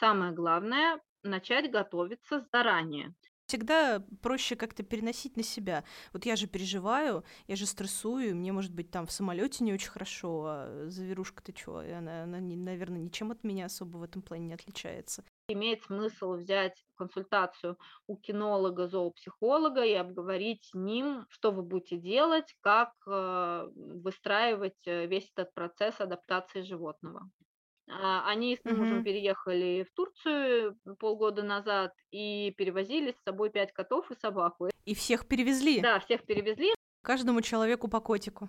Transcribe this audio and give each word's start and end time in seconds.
самое 0.00 0.32
главное 0.32 1.00
начать 1.22 1.70
готовиться 1.70 2.46
заранее. 2.52 3.14
Всегда 3.46 4.04
проще 4.22 4.54
как-то 4.54 4.84
переносить 4.84 5.36
на 5.36 5.42
себя. 5.42 5.82
Вот 6.12 6.24
я 6.24 6.36
же 6.36 6.46
переживаю, 6.46 7.24
я 7.48 7.56
же 7.56 7.66
стрессую, 7.66 8.36
мне, 8.36 8.52
может 8.52 8.72
быть, 8.72 8.92
там 8.92 9.08
в 9.08 9.10
самолете 9.10 9.64
не 9.64 9.72
очень 9.72 9.90
хорошо, 9.90 10.44
а 10.46 10.84
завирушка-то 10.86 11.52
что, 11.56 11.78
она, 11.78 12.22
она, 12.22 12.38
наверное, 12.38 13.00
ничем 13.00 13.32
от 13.32 13.42
меня 13.42 13.66
особо 13.66 13.96
в 13.96 14.02
этом 14.04 14.22
плане 14.22 14.46
не 14.46 14.54
отличается. 14.54 15.24
Имеет 15.48 15.82
смысл 15.82 16.34
взять 16.34 16.84
консультацию 16.94 17.76
у 18.06 18.16
кинолога, 18.16 18.86
зоопсихолога 18.86 19.82
и 19.84 19.94
обговорить 19.94 20.66
с 20.66 20.74
ним, 20.74 21.26
что 21.28 21.50
вы 21.50 21.62
будете 21.62 21.96
делать, 21.96 22.54
как 22.60 22.92
э, 23.08 23.68
выстраивать 23.74 24.86
э, 24.86 25.06
весь 25.08 25.28
этот 25.34 25.52
процесс 25.54 26.00
адаптации 26.00 26.62
животного. 26.62 27.28
А, 27.92 28.28
они 28.28 28.56
с 28.56 28.64
мужем 28.64 28.96
Мгм. 28.96 29.04
переехали 29.04 29.86
в 29.90 29.94
Турцию 29.94 30.76
полгода 30.98 31.42
назад 31.42 31.92
и 32.10 32.52
перевозили 32.56 33.12
с 33.12 33.22
собой 33.24 33.50
пять 33.50 33.72
котов 33.72 34.10
и 34.10 34.14
собаку. 34.20 34.68
И 34.84 34.94
всех 34.94 35.26
перевезли, 35.26 35.80
Да, 35.80 35.98
всех 36.00 36.24
перевезли. 36.24 36.72
каждому 37.02 37.40
человеку 37.42 37.88
по 37.88 38.00
котику. 38.00 38.48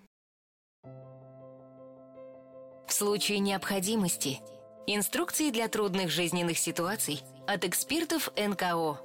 В 2.88 2.94
случае 2.94 3.40
необходимости. 3.40 4.40
Инструкции 4.88 5.50
для 5.52 5.68
трудных 5.68 6.10
жизненных 6.10 6.58
ситуаций 6.58 7.22
от 7.48 7.64
экспертов 7.66 8.30
НКО. 8.36 9.00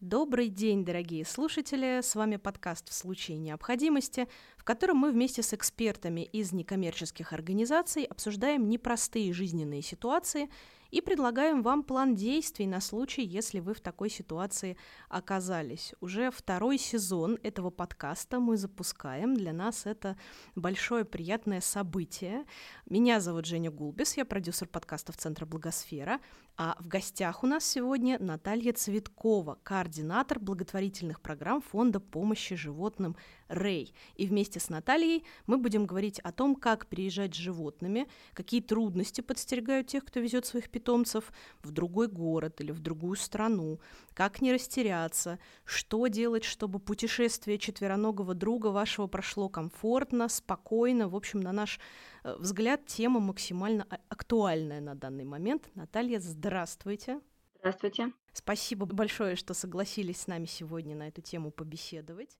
Добрый 0.00 0.48
день, 0.48 0.84
дорогие 0.84 1.24
слушатели! 1.24 2.02
С 2.02 2.14
вами 2.14 2.36
подкаст 2.36 2.88
«В 2.88 2.92
случае 2.92 3.38
необходимости», 3.38 4.28
в 4.56 4.62
котором 4.62 4.98
мы 4.98 5.10
вместе 5.10 5.42
с 5.42 5.52
экспертами 5.52 6.20
из 6.20 6.52
некоммерческих 6.52 7.32
организаций 7.32 8.04
обсуждаем 8.04 8.68
непростые 8.68 9.32
жизненные 9.32 9.82
ситуации 9.82 10.50
и 10.92 11.00
предлагаем 11.00 11.62
вам 11.62 11.82
план 11.82 12.14
действий 12.14 12.68
на 12.68 12.80
случай, 12.80 13.22
если 13.22 13.58
вы 13.58 13.74
в 13.74 13.80
такой 13.80 14.08
ситуации 14.08 14.76
оказались. 15.08 15.94
Уже 16.00 16.30
второй 16.30 16.78
сезон 16.78 17.36
этого 17.42 17.70
подкаста 17.70 18.38
мы 18.38 18.56
запускаем. 18.56 19.34
Для 19.34 19.52
нас 19.52 19.84
это 19.84 20.16
большое 20.54 21.04
приятное 21.04 21.60
событие. 21.60 22.44
Меня 22.88 23.18
зовут 23.18 23.46
Женя 23.46 23.72
Гулбис, 23.72 24.16
я 24.16 24.24
продюсер 24.24 24.68
подкастов 24.68 25.16
Центра 25.16 25.44
Благосфера, 25.44 26.20
а 26.60 26.76
в 26.80 26.88
гостях 26.88 27.44
у 27.44 27.46
нас 27.46 27.64
сегодня 27.64 28.18
Наталья 28.18 28.72
Цветкова, 28.72 29.58
координатор 29.62 30.40
благотворительных 30.40 31.20
программ 31.20 31.62
Фонда 31.62 32.00
помощи 32.00 32.56
животным 32.56 33.14
Рэй. 33.46 33.94
И 34.16 34.26
вместе 34.26 34.58
с 34.58 34.68
Натальей 34.68 35.24
мы 35.46 35.58
будем 35.58 35.86
говорить 35.86 36.18
о 36.18 36.32
том, 36.32 36.56
как 36.56 36.88
переезжать 36.88 37.32
с 37.32 37.38
животными, 37.38 38.08
какие 38.34 38.60
трудности 38.60 39.20
подстерегают 39.20 39.86
тех, 39.86 40.04
кто 40.04 40.18
везет 40.18 40.46
своих 40.46 40.68
питомцев 40.68 41.32
в 41.62 41.70
другой 41.70 42.08
город 42.08 42.60
или 42.60 42.72
в 42.72 42.80
другую 42.80 43.14
страну, 43.14 43.78
как 44.12 44.42
не 44.42 44.52
растеряться, 44.52 45.38
что 45.64 46.08
делать, 46.08 46.42
чтобы 46.42 46.80
путешествие 46.80 47.58
четвероногого 47.58 48.34
друга 48.34 48.66
вашего 48.66 49.06
прошло 49.06 49.48
комфортно, 49.48 50.28
спокойно. 50.28 51.08
В 51.08 51.14
общем, 51.14 51.38
на 51.38 51.52
наш 51.52 51.78
взгляд, 52.24 52.86
тема 52.86 53.20
максимально 53.20 53.86
а- 53.90 53.98
актуальная 54.08 54.80
на 54.80 54.94
данный 54.94 55.24
момент. 55.24 55.68
Наталья, 55.74 56.20
здравствуйте. 56.20 57.20
Здравствуйте. 57.60 58.12
Спасибо 58.32 58.86
большое, 58.86 59.36
что 59.36 59.54
согласились 59.54 60.20
с 60.20 60.26
нами 60.26 60.46
сегодня 60.46 60.94
на 60.94 61.08
эту 61.08 61.22
тему 61.22 61.50
побеседовать. 61.50 62.38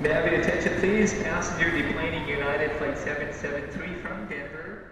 May 0.00 0.10
I 0.10 0.20
have 0.20 0.26
your 0.26 0.40
attention, 0.40 0.80
please? 0.80 1.14
Passenger 1.22 1.70
deplaning 1.70 2.26
United 2.28 2.76
Flight 2.78 2.98
773 2.98 4.02
from 4.02 4.28
Denver. 4.28 4.84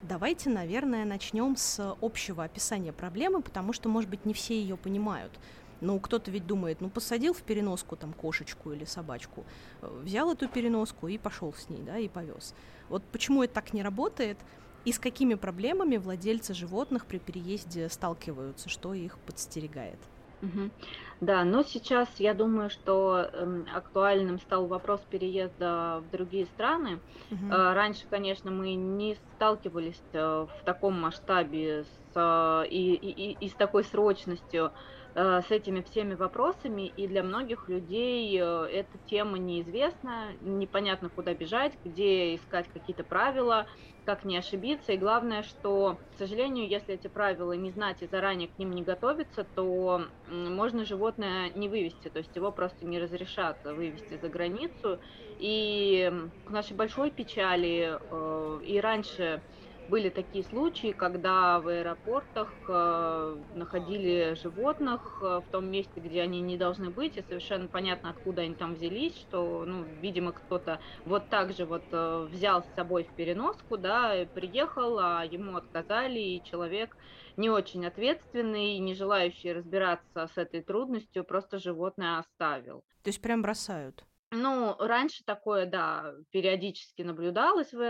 Давайте, 0.00 0.50
наверное, 0.50 1.04
начнем 1.04 1.56
с 1.56 1.94
общего 2.00 2.44
описания 2.44 2.92
проблемы, 2.92 3.42
потому 3.42 3.72
что, 3.72 3.88
может 3.88 4.08
быть, 4.08 4.24
не 4.24 4.34
все 4.34 4.58
ее 4.60 4.76
понимают. 4.76 5.32
Ну, 5.80 6.00
кто-то 6.00 6.30
ведь 6.30 6.46
думает, 6.46 6.80
ну, 6.80 6.90
посадил 6.90 7.34
в 7.34 7.44
переноску 7.44 7.96
там 7.96 8.12
кошечку 8.14 8.72
или 8.72 8.84
собачку, 8.84 9.46
э, 9.82 9.86
взял 10.02 10.32
эту 10.32 10.48
переноску 10.48 11.08
и 11.08 11.18
пошел 11.18 11.52
с 11.52 11.68
ней, 11.68 11.82
да, 11.82 11.98
и 11.98 12.08
повез. 12.08 12.54
Вот 12.88 13.10
почему 13.10 13.42
это 13.42 13.54
так 13.54 13.72
не 13.72 13.82
работает, 13.82 14.44
и 14.84 14.92
с 14.92 14.98
какими 14.98 15.34
проблемами 15.34 15.96
владельцы 15.96 16.54
животных 16.54 17.06
при 17.06 17.18
переезде 17.18 17.88
сталкиваются, 17.88 18.68
что 18.68 18.94
их 18.94 19.18
подстерегает? 19.24 20.10
Мгм. 20.42 20.72
Да, 21.20 21.44
но 21.44 21.62
сейчас 21.62 22.20
я 22.20 22.34
думаю, 22.34 22.68
что 22.68 23.26
эм, 23.32 23.66
актуальным 23.72 24.38
стал 24.38 24.66
вопрос 24.68 25.06
переезда 25.08 26.00
в 26.02 26.10
другие 26.10 26.44
страны. 26.46 27.02
Мгм. 27.30 27.58
Э, 27.58 27.72
Раньше, 27.72 28.06
конечно, 28.08 28.50
мы 28.50 28.74
не 28.74 29.16
сталкивались 29.34 30.04
э, 30.12 30.18
в 30.18 30.62
таком 30.64 31.00
масштабе 31.00 31.84
с, 31.84 32.10
э, 32.14 32.68
и, 32.68 32.94
и- 32.96 33.32
и- 33.46 33.48
с 33.48 33.56
такой 33.56 33.82
срочностью 33.84 34.66
э, 34.66 34.70
с 35.16 35.50
этими 35.50 35.80
всеми 35.82 36.14
вопросами, 36.14 36.88
и 36.88 37.06
для 37.08 37.22
многих 37.22 37.68
людей 37.68 38.38
э, 38.38 38.44
эта 38.44 38.98
тема 39.06 39.38
неизвестна, 39.38 40.36
непонятно, 40.40 41.08
куда 41.08 41.34
бежать, 41.34 41.78
где 41.84 42.34
искать 42.34 42.68
какие-то 42.68 43.02
правила, 43.04 43.66
как 44.04 44.24
не 44.24 44.36
ошибиться, 44.36 44.92
и 44.92 44.98
главное, 44.98 45.42
что, 45.42 46.00
к 46.10 46.16
сожалению, 46.18 46.68
если 46.68 46.94
эти 46.94 47.08
правила 47.08 47.52
не 47.52 47.72
знать 47.72 48.02
и 48.02 48.06
заранее 48.06 48.48
к 48.48 48.58
ним 48.58 48.70
не 48.72 48.82
готовиться, 48.84 49.48
то 49.54 50.02
можно 50.26 50.84
животное 50.84 51.50
не 51.50 51.68
вывести, 51.68 52.10
то 52.10 52.18
есть 52.18 52.36
его 52.36 52.52
просто 52.52 52.84
не 52.86 52.98
разрешат 53.00 53.58
вывести 53.64 54.18
за 54.18 54.28
границу, 54.28 55.00
и 55.38 56.12
к 56.44 56.50
нашей 56.50 56.76
большой 56.76 57.10
печали 57.10 57.98
э, 58.10 58.64
и 58.64 58.80
раньше 58.80 59.42
были 59.88 60.08
такие 60.08 60.44
случаи, 60.44 60.92
когда 60.92 61.60
в 61.60 61.68
аэропортах 61.68 62.52
э, 62.68 63.36
находили 63.54 64.34
животных 64.34 65.18
э, 65.22 65.40
в 65.46 65.50
том 65.50 65.70
месте, 65.70 66.00
где 66.00 66.22
они 66.22 66.40
не 66.40 66.56
должны 66.56 66.90
быть, 66.90 67.16
и 67.16 67.22
совершенно 67.22 67.68
понятно, 67.68 68.10
откуда 68.10 68.42
они 68.42 68.54
там 68.54 68.74
взялись, 68.74 69.16
что, 69.16 69.64
ну, 69.66 69.84
видимо, 70.00 70.32
кто-то 70.32 70.80
вот 71.04 71.28
так 71.28 71.52
же 71.52 71.64
вот 71.64 71.84
э, 71.92 72.26
взял 72.30 72.62
с 72.62 72.74
собой 72.74 73.04
в 73.04 73.14
переноску, 73.14 73.76
да, 73.76 74.22
и 74.22 74.26
приехал, 74.26 74.98
а 74.98 75.24
ему 75.24 75.56
отказали, 75.56 76.18
и 76.18 76.42
человек 76.44 76.96
не 77.36 77.50
очень 77.50 77.86
ответственный, 77.86 78.78
не 78.78 78.94
желающий 78.94 79.52
разбираться 79.52 80.28
с 80.34 80.38
этой 80.38 80.62
трудностью, 80.62 81.24
просто 81.24 81.58
животное 81.58 82.18
оставил. 82.18 82.82
То 83.02 83.08
есть 83.08 83.20
прям 83.20 83.42
бросают. 83.42 84.04
Ну, 84.42 84.76
раньше 84.78 85.24
такое, 85.24 85.66
да, 85.66 86.14
периодически 86.30 87.02
наблюдалось 87.02 87.72
в 87.72 87.80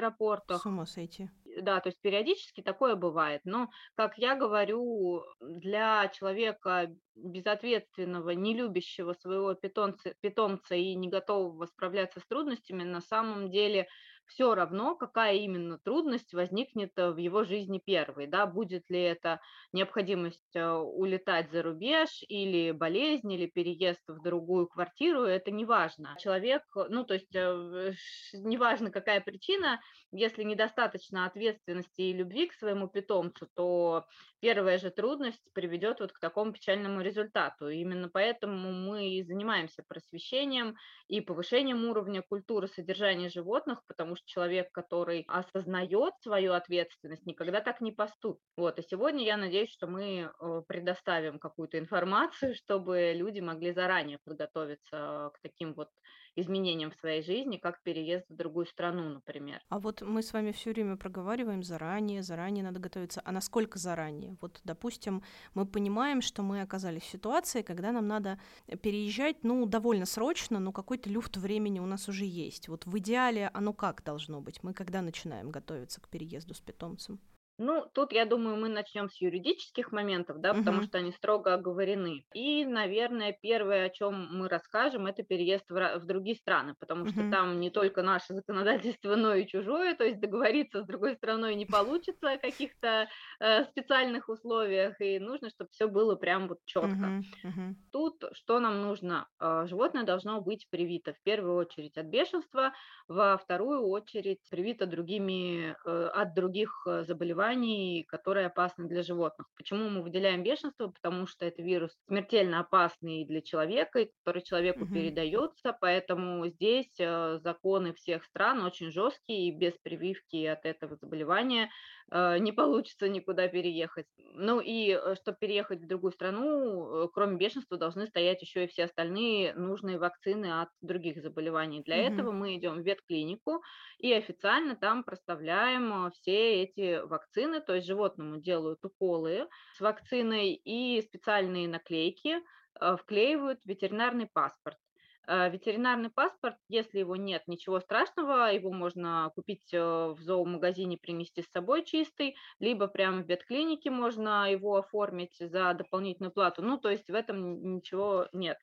С 0.48 0.60
аэропортах, 0.60 0.66
ума 0.66 0.86
сойти. 0.86 1.30
да, 1.44 1.80
то 1.80 1.88
есть 1.90 2.00
периодически 2.02 2.62
такое 2.62 2.96
бывает. 2.96 3.42
Но, 3.44 3.70
как 3.96 4.18
я 4.18 4.36
говорю, 4.36 5.24
для 5.40 6.08
человека 6.08 6.94
безответственного, 7.14 8.30
не 8.30 8.54
любящего 8.56 9.14
своего 9.14 9.54
питомца, 9.54 10.14
питомца 10.20 10.74
и 10.76 10.94
не 10.96 11.08
готового 11.08 11.66
справляться 11.66 12.20
с 12.20 12.26
трудностями, 12.26 12.84
на 12.84 13.00
самом 13.00 13.50
деле 13.50 13.88
все 14.26 14.54
равно, 14.54 14.96
какая 14.96 15.36
именно 15.36 15.78
трудность 15.78 16.34
возникнет 16.34 16.92
э, 16.96 17.10
в 17.10 17.16
его 17.16 17.44
жизни 17.44 17.80
первой, 17.84 18.26
да, 18.26 18.46
будет 18.46 18.88
ли 18.90 19.00
это 19.00 19.40
необходимость 19.72 20.54
э, 20.54 20.68
улетать 20.68 21.50
за 21.50 21.62
рубеж 21.62 22.22
или 22.28 22.72
болезнь, 22.72 23.32
или 23.32 23.46
переезд 23.46 24.02
в 24.08 24.22
другую 24.22 24.66
квартиру, 24.66 25.22
это 25.22 25.50
не 25.50 25.64
важно. 25.64 26.16
Человек, 26.18 26.62
ну, 26.88 27.04
то 27.04 27.14
есть 27.14 27.34
э, 27.34 27.92
неважно, 28.34 28.90
какая 28.90 29.20
причина, 29.20 29.80
если 30.10 30.42
недостаточно 30.42 31.26
ответственности 31.26 32.02
и 32.02 32.12
любви 32.12 32.48
к 32.48 32.54
своему 32.54 32.88
питомцу, 32.88 33.48
то 33.54 34.06
первая 34.40 34.78
же 34.78 34.90
трудность 34.90 35.42
приведет 35.52 36.00
вот 36.00 36.12
к 36.12 36.20
такому 36.20 36.52
печальному 36.52 37.00
результату. 37.00 37.68
Именно 37.68 38.08
поэтому 38.08 38.72
мы 38.72 39.08
и 39.10 39.22
занимаемся 39.22 39.82
просвещением 39.86 40.76
и 41.08 41.20
повышением 41.20 41.84
уровня 41.84 42.22
культуры 42.22 42.68
содержания 42.68 43.28
животных, 43.28 43.82
потому 43.86 44.15
что 44.16 44.26
человек, 44.26 44.72
который 44.72 45.24
осознает 45.28 46.14
свою 46.20 46.52
ответственность, 46.52 47.26
никогда 47.26 47.60
так 47.60 47.80
не 47.80 47.92
поступит. 47.92 48.42
Вот, 48.56 48.78
и 48.78 48.82
сегодня 48.82 49.24
я 49.24 49.36
надеюсь, 49.36 49.70
что 49.70 49.86
мы 49.86 50.30
э, 50.30 50.62
предоставим 50.66 51.38
какую-то 51.38 51.78
информацию, 51.78 52.54
чтобы 52.56 53.12
люди 53.14 53.40
могли 53.40 53.72
заранее 53.72 54.18
подготовиться 54.24 55.30
к 55.34 55.38
таким 55.42 55.74
вот 55.74 55.90
изменениям 56.36 56.90
в 56.90 56.96
своей 56.96 57.22
жизни, 57.22 57.56
как 57.56 57.82
переезд 57.82 58.26
в 58.28 58.36
другую 58.36 58.66
страну, 58.66 59.08
например. 59.08 59.60
А 59.68 59.78
вот 59.78 60.02
мы 60.02 60.22
с 60.22 60.32
вами 60.32 60.52
все 60.52 60.70
время 60.70 60.96
проговариваем 60.96 61.62
заранее, 61.62 62.22
заранее 62.22 62.62
надо 62.62 62.78
готовиться. 62.78 63.22
А 63.24 63.32
насколько 63.32 63.78
заранее? 63.78 64.36
Вот, 64.40 64.60
допустим, 64.64 65.22
мы 65.54 65.66
понимаем, 65.66 66.20
что 66.20 66.42
мы 66.42 66.60
оказались 66.60 67.02
в 67.02 67.10
ситуации, 67.10 67.62
когда 67.62 67.92
нам 67.92 68.06
надо 68.06 68.38
переезжать, 68.82 69.42
ну, 69.42 69.66
довольно 69.66 70.06
срочно, 70.06 70.60
но 70.60 70.72
какой-то 70.72 71.10
люфт 71.10 71.36
времени 71.36 71.80
у 71.80 71.86
нас 71.86 72.08
уже 72.08 72.24
есть. 72.24 72.68
Вот 72.68 72.86
в 72.86 72.98
идеале 72.98 73.50
оно 73.54 73.72
как 73.72 74.04
должно 74.04 74.40
быть? 74.40 74.62
Мы 74.62 74.74
когда 74.74 75.02
начинаем 75.02 75.50
готовиться 75.50 76.00
к 76.00 76.08
переезду 76.08 76.54
с 76.54 76.60
питомцем? 76.60 77.18
Ну, 77.58 77.86
тут, 77.94 78.12
я 78.12 78.26
думаю, 78.26 78.56
мы 78.56 78.68
начнем 78.68 79.08
с 79.08 79.18
юридических 79.18 79.90
моментов, 79.90 80.40
да, 80.40 80.52
потому 80.52 80.82
Мгм. 80.82 80.82
что 80.82 80.98
они 80.98 81.10
строго 81.10 81.54
оговорены. 81.54 82.24
И, 82.34 82.66
наверное, 82.66 83.32
первое, 83.40 83.86
о 83.86 83.88
чем 83.90 84.28
мы 84.30 84.48
расскажем, 84.50 85.06
это 85.06 85.22
переезд 85.22 85.70
в, 85.70 85.98
в 85.98 86.04
другие 86.04 86.36
страны, 86.36 86.74
потому 86.78 87.06
что 87.06 87.24
Мгм. 87.24 87.28
там 87.28 87.58
не 87.58 87.70
только 87.70 88.02
наше 88.02 88.34
законодательство, 88.34 89.16
но 89.16 89.34
и 89.34 89.46
чужое, 89.46 89.94
то 89.94 90.04
есть 90.04 90.20
договориться 90.20 90.82
с 90.82 90.86
другой 90.86 91.14
страной 91.16 91.54
не 91.54 91.64
получится 91.64 92.32
о 92.32 92.38
каких-то 92.38 93.08
э, 93.40 93.64
специальных 93.64 94.28
условиях, 94.28 95.00
и 95.00 95.18
нужно, 95.18 95.48
чтобы 95.48 95.70
все 95.72 95.88
было 95.88 96.14
прям 96.14 96.48
вот 96.48 96.58
четко. 96.66 97.14
Мгм. 97.14 97.38
Мгм. 97.42 97.76
Тут 97.92 98.24
что 98.32 98.60
нам 98.60 98.82
нужно? 98.82 99.28
А, 99.38 99.66
Животное 99.66 100.04
должно 100.04 100.40
быть 100.42 100.68
привито 100.68 101.14
в 101.14 101.22
первую 101.22 101.56
очередь 101.56 101.96
от 101.96 102.06
бешенства, 102.06 102.74
во 103.08 103.38
вторую 103.38 103.86
очередь 103.88 104.40
привито 104.50 104.86
другими, 104.86 105.70
э, 105.84 106.06
от 106.08 106.34
других 106.34 106.82
э, 106.86 107.04
заболеваний, 107.54 108.04
которые 108.08 108.46
опасны 108.46 108.88
для 108.88 109.02
животных. 109.02 109.48
Почему 109.56 109.88
мы 109.88 110.02
выделяем 110.02 110.42
бешенство? 110.42 110.88
Потому 110.88 111.26
что 111.26 111.44
это 111.46 111.62
вирус 111.62 111.96
смертельно 112.08 112.60
опасный 112.60 113.24
для 113.24 113.40
человека, 113.42 114.00
и 114.00 114.10
который 114.24 114.42
человеку 114.42 114.86
Мгм. 114.86 114.86
передается, 114.86 115.76
поэтому 115.80 116.46
здесь 116.48 116.92
э, 116.98 117.38
законы 117.42 117.94
всех 117.94 118.24
стран 118.24 118.62
очень 118.64 118.90
жесткие, 118.90 119.48
и 119.48 119.56
без 119.56 119.74
прививки 119.78 120.44
от 120.46 120.64
этого 120.64 120.96
заболевания 120.96 121.70
не 122.10 122.52
получится 122.52 123.08
никуда 123.08 123.48
переехать. 123.48 124.06
Ну 124.16 124.60
и 124.60 124.96
чтобы 125.16 125.38
переехать 125.40 125.80
в 125.82 125.86
другую 125.88 126.12
страну, 126.12 127.04
э, 127.06 127.08
кроме 127.12 127.36
бешенства, 127.36 127.76
должны 127.78 128.06
стоять 128.06 128.42
еще 128.42 128.64
и 128.64 128.68
все 128.68 128.84
остальные 128.84 129.54
нужные 129.54 129.98
вакцины 129.98 130.60
от 130.62 130.68
других 130.80 131.20
заболеваний. 131.20 131.82
Для 131.82 131.96
Мгм. 131.96 132.26
этого 132.26 132.32
мы 132.32 132.56
идем 132.56 132.82
в 132.82 132.86
ветклинику 132.86 133.62
и 133.98 134.12
официально 134.12 134.76
там 134.76 135.04
проставляем 135.04 136.06
э, 136.06 136.10
все 136.12 136.62
эти 136.62 137.02
вакцины, 137.04 137.60
то 137.60 137.74
есть 137.74 137.86
животному 137.86 138.38
делают 138.40 138.84
уколы 138.84 139.48
с 139.72 139.80
вакциной 139.80 140.54
и 140.54 141.00
специальные 141.02 141.68
наклейки 141.68 142.36
э, 142.80 142.96
вклеивают 142.96 143.60
ветеринарный 143.64 144.28
паспорт. 144.32 144.78
Э, 145.28 145.50
Ветеринарный 145.50 146.10
паспорт, 146.10 146.56
если 146.68 147.00
его 147.00 147.16
нет, 147.16 147.42
ничего 147.46 147.80
страшного, 147.80 148.52
его 148.52 148.72
можно 148.72 149.30
купить 149.34 149.72
э, 149.74 149.78
в 149.80 150.18
зоомагазине, 150.20 150.98
принести 150.98 151.42
с 151.42 151.50
собой 151.50 151.84
чистый, 151.84 152.36
либо 152.60 152.86
прямо 152.86 153.22
в 153.22 153.28
ветклинике 153.28 153.90
можно 153.90 154.50
его 154.50 154.76
оформить 154.76 155.36
за 155.38 155.74
дополнительную 155.74 156.32
плату. 156.32 156.62
Ну, 156.62 156.78
то 156.78 156.90
есть 156.90 157.08
в 157.08 157.14
этом 157.14 157.74
ничего 157.76 158.28
нет 158.32 158.58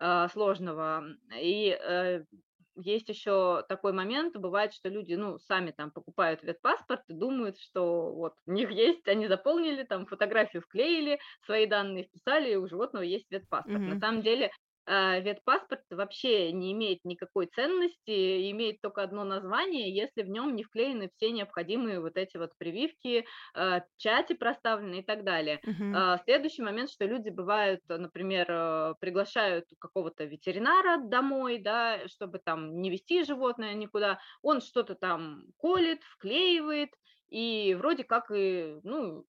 а, 0.00 0.28
сложного. 0.28 1.04
И 1.40 1.68
э, 1.70 2.24
есть 2.76 3.08
еще 3.08 3.64
такой 3.68 3.92
момент, 3.92 4.36
бывает, 4.36 4.72
что 4.72 4.88
люди, 4.88 5.14
ну, 5.14 5.38
сами 5.38 5.72
там 5.72 5.90
покупают 5.90 6.42
ветпаспорт 6.42 7.02
и 7.08 7.12
думают, 7.12 7.58
что 7.58 8.12
вот 8.14 8.34
у 8.46 8.52
них 8.52 8.70
есть, 8.72 9.06
они 9.08 9.26
заполнили, 9.26 9.82
там 9.84 10.06
фотографию 10.06 10.62
вклеили, 10.62 11.18
свои 11.44 11.66
данные 11.66 12.04
вписали, 12.04 12.52
и 12.52 12.56
у 12.56 12.66
животного 12.68 13.02
есть 13.02 13.30
ветпаспорт. 13.30 13.86
На 13.86 13.96
Мгм. 13.96 14.00
самом 14.00 14.22
деле 14.22 14.50
ветпаспорт 14.88 15.82
вообще 15.90 16.52
не 16.52 16.72
имеет 16.72 17.04
никакой 17.04 17.46
ценности, 17.46 18.50
имеет 18.50 18.80
только 18.80 19.02
одно 19.02 19.24
название, 19.24 19.94
если 19.94 20.22
в 20.22 20.28
нем 20.28 20.54
не 20.56 20.64
вклеены 20.64 21.10
все 21.16 21.30
необходимые 21.30 22.00
вот 22.00 22.16
эти 22.16 22.36
вот 22.36 22.52
прививки, 22.58 23.26
а, 23.54 23.80
печати 23.80 24.32
проставлены 24.34 25.00
и 25.00 25.02
так 25.02 25.24
далее. 25.24 25.60
А, 25.90 26.18
Следующий 26.18 26.62
момент, 26.62 26.90
что 26.90 27.04
люди 27.04 27.30
бывают, 27.30 27.80
например, 27.88 28.94
приглашают 29.00 29.66
какого-то 29.78 30.24
ветеринара 30.24 30.98
домой, 31.02 31.58
да, 31.58 32.06
чтобы 32.08 32.38
там 32.38 32.80
не 32.80 32.90
вести 32.90 33.24
животное 33.24 33.74
никуда, 33.74 34.20
он 34.42 34.60
что-то 34.60 34.94
там 34.94 35.44
колет, 35.56 36.02
вклеивает, 36.02 36.90
и 37.28 37.74
вроде 37.78 38.04
как 38.04 38.30
и, 38.34 38.78
ну, 38.82 39.24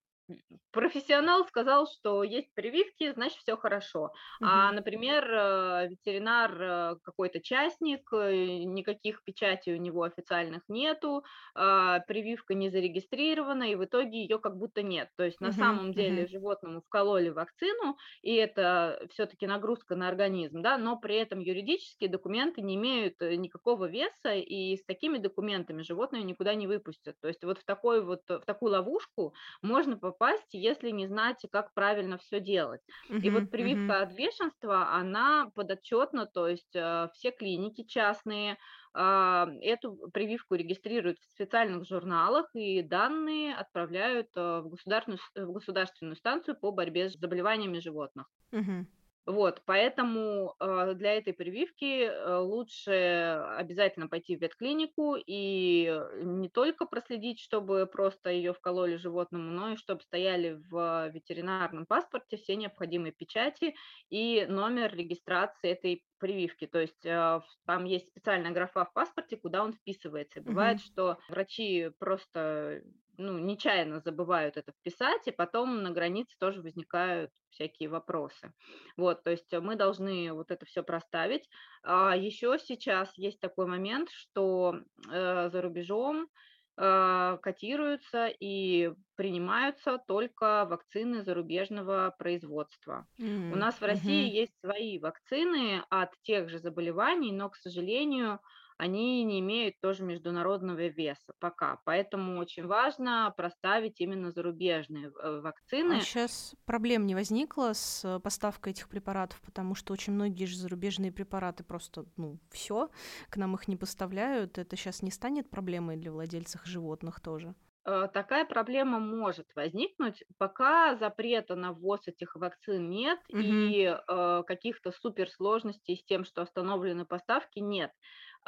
профессионал 0.71 1.45
сказал, 1.47 1.87
что 1.87 2.23
есть 2.23 2.53
прививки, 2.53 3.11
значит, 3.13 3.37
все 3.39 3.57
хорошо. 3.57 4.11
А, 4.41 4.71
Мгм. 4.71 4.71
например, 4.71 5.23
э, 5.31 5.87
ветеринар, 5.89 6.61
э, 6.61 6.95
какой-то 7.03 7.39
частник, 7.41 8.01
э, 8.13 8.63
никаких 8.63 9.23
печатей 9.23 9.73
у 9.75 9.77
него 9.77 10.03
официальных 10.03 10.63
нету, 10.67 11.23
а, 11.55 11.99
прививка 12.01 12.53
не 12.53 12.69
зарегистрирована, 12.69 13.63
и 13.71 13.75
в 13.75 13.83
итоге 13.85 14.21
ее 14.21 14.39
как 14.39 14.57
будто 14.57 14.83
нет. 14.83 15.09
То 15.17 15.23
есть 15.23 15.41
на 15.41 15.51
Мгм. 15.51 15.51
самом 15.51 15.93
деле 15.93 16.25
Мгм. 16.25 16.27
животному 16.27 16.81
вкололи 16.81 17.29
вакцину, 17.29 17.97
и 18.21 18.33
это 18.35 19.05
все-таки 19.11 19.47
нагрузка 19.47 19.95
на 19.95 20.07
организм, 20.07 20.61
да, 20.61 20.77
но 20.77 20.97
при 20.99 21.15
этом 21.15 21.39
юридические 21.39 22.09
документы 22.09 22.61
не 22.61 22.75
имеют 22.75 23.19
никакого 23.21 23.85
веса, 23.85 24.33
и 24.35 24.75
с 24.77 24.83
такими 24.85 25.17
документами 25.17 25.81
животное 25.81 26.21
никуда 26.23 26.53
не 26.55 26.67
выпустят. 26.67 27.15
То 27.21 27.27
есть 27.27 27.43
вот 27.43 27.59
в 27.59 27.65
такой 27.65 28.03
вот 28.03 28.21
в 28.27 28.41
такую 28.45 28.71
ловушку 28.73 29.33
можно 29.61 29.97
попасть, 29.97 30.18
если 30.51 30.89
не 30.91 31.07
знать, 31.07 31.45
как 31.51 31.73
правильно 31.73 32.17
все 32.17 32.39
делать. 32.39 32.81
И 33.21 33.29
вот 33.29 33.49
прививка 33.49 34.01
от 34.01 34.11
бешенства, 34.13 34.93
она 34.93 35.51
подотчетна, 35.55 36.25
то 36.25 36.47
есть 36.47 36.75
э, 36.75 37.09
все 37.13 37.31
клиники 37.31 37.83
частные 37.83 38.57
а, 38.93 39.47
эту 39.61 39.97
прививку 40.13 40.55
регистрируют 40.55 41.19
в 41.19 41.25
специальных 41.25 41.85
журналах, 41.87 42.49
и 42.55 42.81
данные 42.81 43.55
отправляют 43.55 44.27
э, 44.35 44.61
в 44.61 44.69
государственную, 44.69 45.19
в 45.35 45.51
государственную 45.53 46.15
станцию 46.15 46.57
по 46.59 46.71
борьбе 46.71 47.09
с 47.09 47.13
заболеваниями 47.13 47.79
животных. 47.79 48.27
Мгм. 48.51 48.87
Вот, 49.29 49.61
поэтому 49.65 50.55
э, 50.59 50.93
для 50.95 51.13
этой 51.13 51.33
прививки 51.33 52.01
э, 52.05 52.37
лучше 52.37 53.39
обязательно 53.57 54.07
пойти 54.07 54.35
в 54.35 54.41
ветклинику 54.41 55.17
и 55.23 55.85
э, 55.87 56.23
не 56.23 56.49
только 56.49 56.87
проследить, 56.87 57.39
чтобы 57.39 57.85
просто 57.85 58.31
ее 58.31 58.53
вкололи 58.53 58.95
животному, 58.95 59.51
но 59.51 59.73
и 59.73 59.75
чтобы 59.75 60.01
стояли 60.01 60.59
в 60.71 61.09
ветеринарном 61.13 61.85
паспорте 61.85 62.37
все 62.37 62.55
необходимые 62.55 63.11
печати 63.11 63.75
и 64.09 64.47
номер 64.49 64.95
регистрации 64.95 65.69
этой 65.69 66.03
прививки. 66.17 66.65
То 66.65 66.79
есть 66.79 67.01
там 67.01 67.85
есть 67.85 68.07
специальная 68.09 68.51
графа 68.51 68.83
в 68.85 68.93
паспорте, 68.93 69.37
куда 69.37 69.63
он 69.63 69.73
вписывается. 69.73 70.41
Бывает, 70.41 70.79
Мгм. 70.79 70.81
что 70.81 71.19
врачи 71.29 71.91
просто 71.99 72.81
ну, 73.19 73.37
нечаянно 73.39 73.99
забывают 73.99 74.57
это 74.57 74.71
вписать, 74.73 75.27
и 75.27 75.31
потом 75.31 75.83
на 75.83 75.91
границе 75.91 76.35
тоже 76.39 76.61
возникают 76.61 77.31
всякие 77.49 77.89
вопросы. 77.89 78.53
Вот, 78.97 79.23
то 79.23 79.31
есть 79.31 79.51
э, 79.53 79.59
мы 79.59 79.75
должны 79.75 80.33
вот 80.33 80.51
это 80.51 80.65
все 80.65 80.83
проставить. 80.83 81.49
А 81.83 82.15
еще 82.15 82.57
сейчас 82.59 83.17
есть 83.17 83.39
такой 83.39 83.65
момент, 83.67 84.09
что 84.11 84.81
э, 85.11 85.49
за 85.49 85.61
рубежом 85.61 86.29
э, 86.77 87.37
котируются 87.41 88.27
и 88.27 88.91
принимаются 89.15 89.97
только 90.07 90.65
вакцины 90.65 91.23
зарубежного 91.23 92.15
производства. 92.17 93.07
У 93.49 93.55
М. 93.55 93.55
нас 93.55 93.79
в 93.81 93.83
России 93.83 94.29
Мгм. 94.29 94.33
есть 94.33 94.53
свои 94.63 94.99
вакцины 94.99 95.83
от 95.89 96.11
тех 96.21 96.49
же 96.49 96.59
заболеваний, 96.59 97.31
но, 97.31 97.49
к 97.49 97.55
сожалению, 97.55 98.39
они 98.79 99.23
не 99.23 99.39
имеют 99.41 99.79
тоже 99.81 100.03
международного 100.03 100.87
веса 100.87 101.33
пока. 101.39 101.79
Поэтому 101.85 102.39
очень 102.39 102.65
важно 102.65 103.33
проставить 103.37 104.01
именно 104.01 104.31
зарубежные 104.31 105.07
э, 105.09 105.41
А 105.87 105.99
вакцины, 105.99 105.99
сейчас 105.99 106.55
проблем 106.65 107.05
не 107.07 107.15
возникло 107.15 107.73
с 107.73 108.05
э, 108.05 108.19
поставкой 108.19 108.73
этих 108.73 108.87
препаратов, 108.89 109.41
потому 109.41 109.73
что 109.75 109.91
очень 109.93 110.13
многие 110.13 110.45
же 110.45 110.55
зарубежные 110.57 111.11
препараты 111.11 111.63
просто, 111.63 112.05
ну, 112.15 112.39
все, 112.51 112.91
к 113.29 113.37
нам 113.37 113.55
их 113.55 113.67
не 113.67 113.75
поставляют. 113.75 114.57
Это 114.57 114.75
сейчас 114.75 115.01
не 115.01 115.09
станет 115.11 115.49
проблемой 115.49 115.97
для 115.97 116.11
владельцев 116.11 116.65
животных 116.65 117.21
тоже. 117.21 117.55
Э, 117.85 118.07
Такая 118.13 118.45
проблема 118.45 118.99
может 118.99 119.47
возникнуть, 119.55 120.23
пока 120.37 120.95
запрета 120.95 121.55
на 121.55 121.71
ввоз 121.73 122.07
этих 122.07 122.35
вакцин 122.35 122.89
нет 122.89 123.19
Мгм. 123.31 123.73
и 123.73 123.83
э, 123.85 124.43
каких-то 124.45 124.91
суперсложностей 124.91 125.95
с 125.97 126.03
тем, 126.05 126.25
что 126.25 126.41
остановлены 126.41 127.05
поставки, 127.05 127.59
нет. 127.59 127.91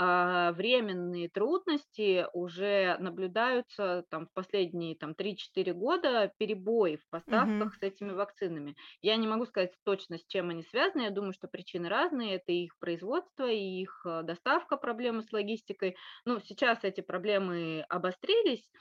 А, 0.03 0.51
Временные 0.53 1.29
трудности 1.29 2.25
уже 2.33 2.97
наблюдаются 2.99 4.03
там, 4.09 4.25
в 4.25 4.33
последние 4.33 4.95
там, 4.95 5.13
3-4 5.13 5.73
года, 5.73 6.33
перебои 6.39 6.95
в 6.95 7.07
поставках 7.09 7.75
с 7.75 7.83
этими 7.83 8.11
вакцинами. 8.11 8.75
Я 9.03 9.15
не 9.17 9.27
могу 9.27 9.45
сказать 9.45 9.75
точно, 9.83 10.17
с 10.17 10.25
чем 10.25 10.49
они 10.49 10.63
связаны, 10.63 11.03
я 11.03 11.11
думаю, 11.11 11.33
что 11.33 11.47
причины 11.47 11.87
разные, 11.87 12.37
это 12.37 12.51
их 12.51 12.79
производство, 12.79 13.47
и 13.47 13.59
их 13.59 14.01
э, 14.05 14.23
доставка, 14.23 14.75
проблемы 14.75 15.21
с 15.21 15.31
логистикой. 15.31 15.95
Ну, 16.25 16.39
сейчас 16.39 16.83
эти 16.83 17.01
проблемы 17.01 17.85
обострились, 17.87 18.71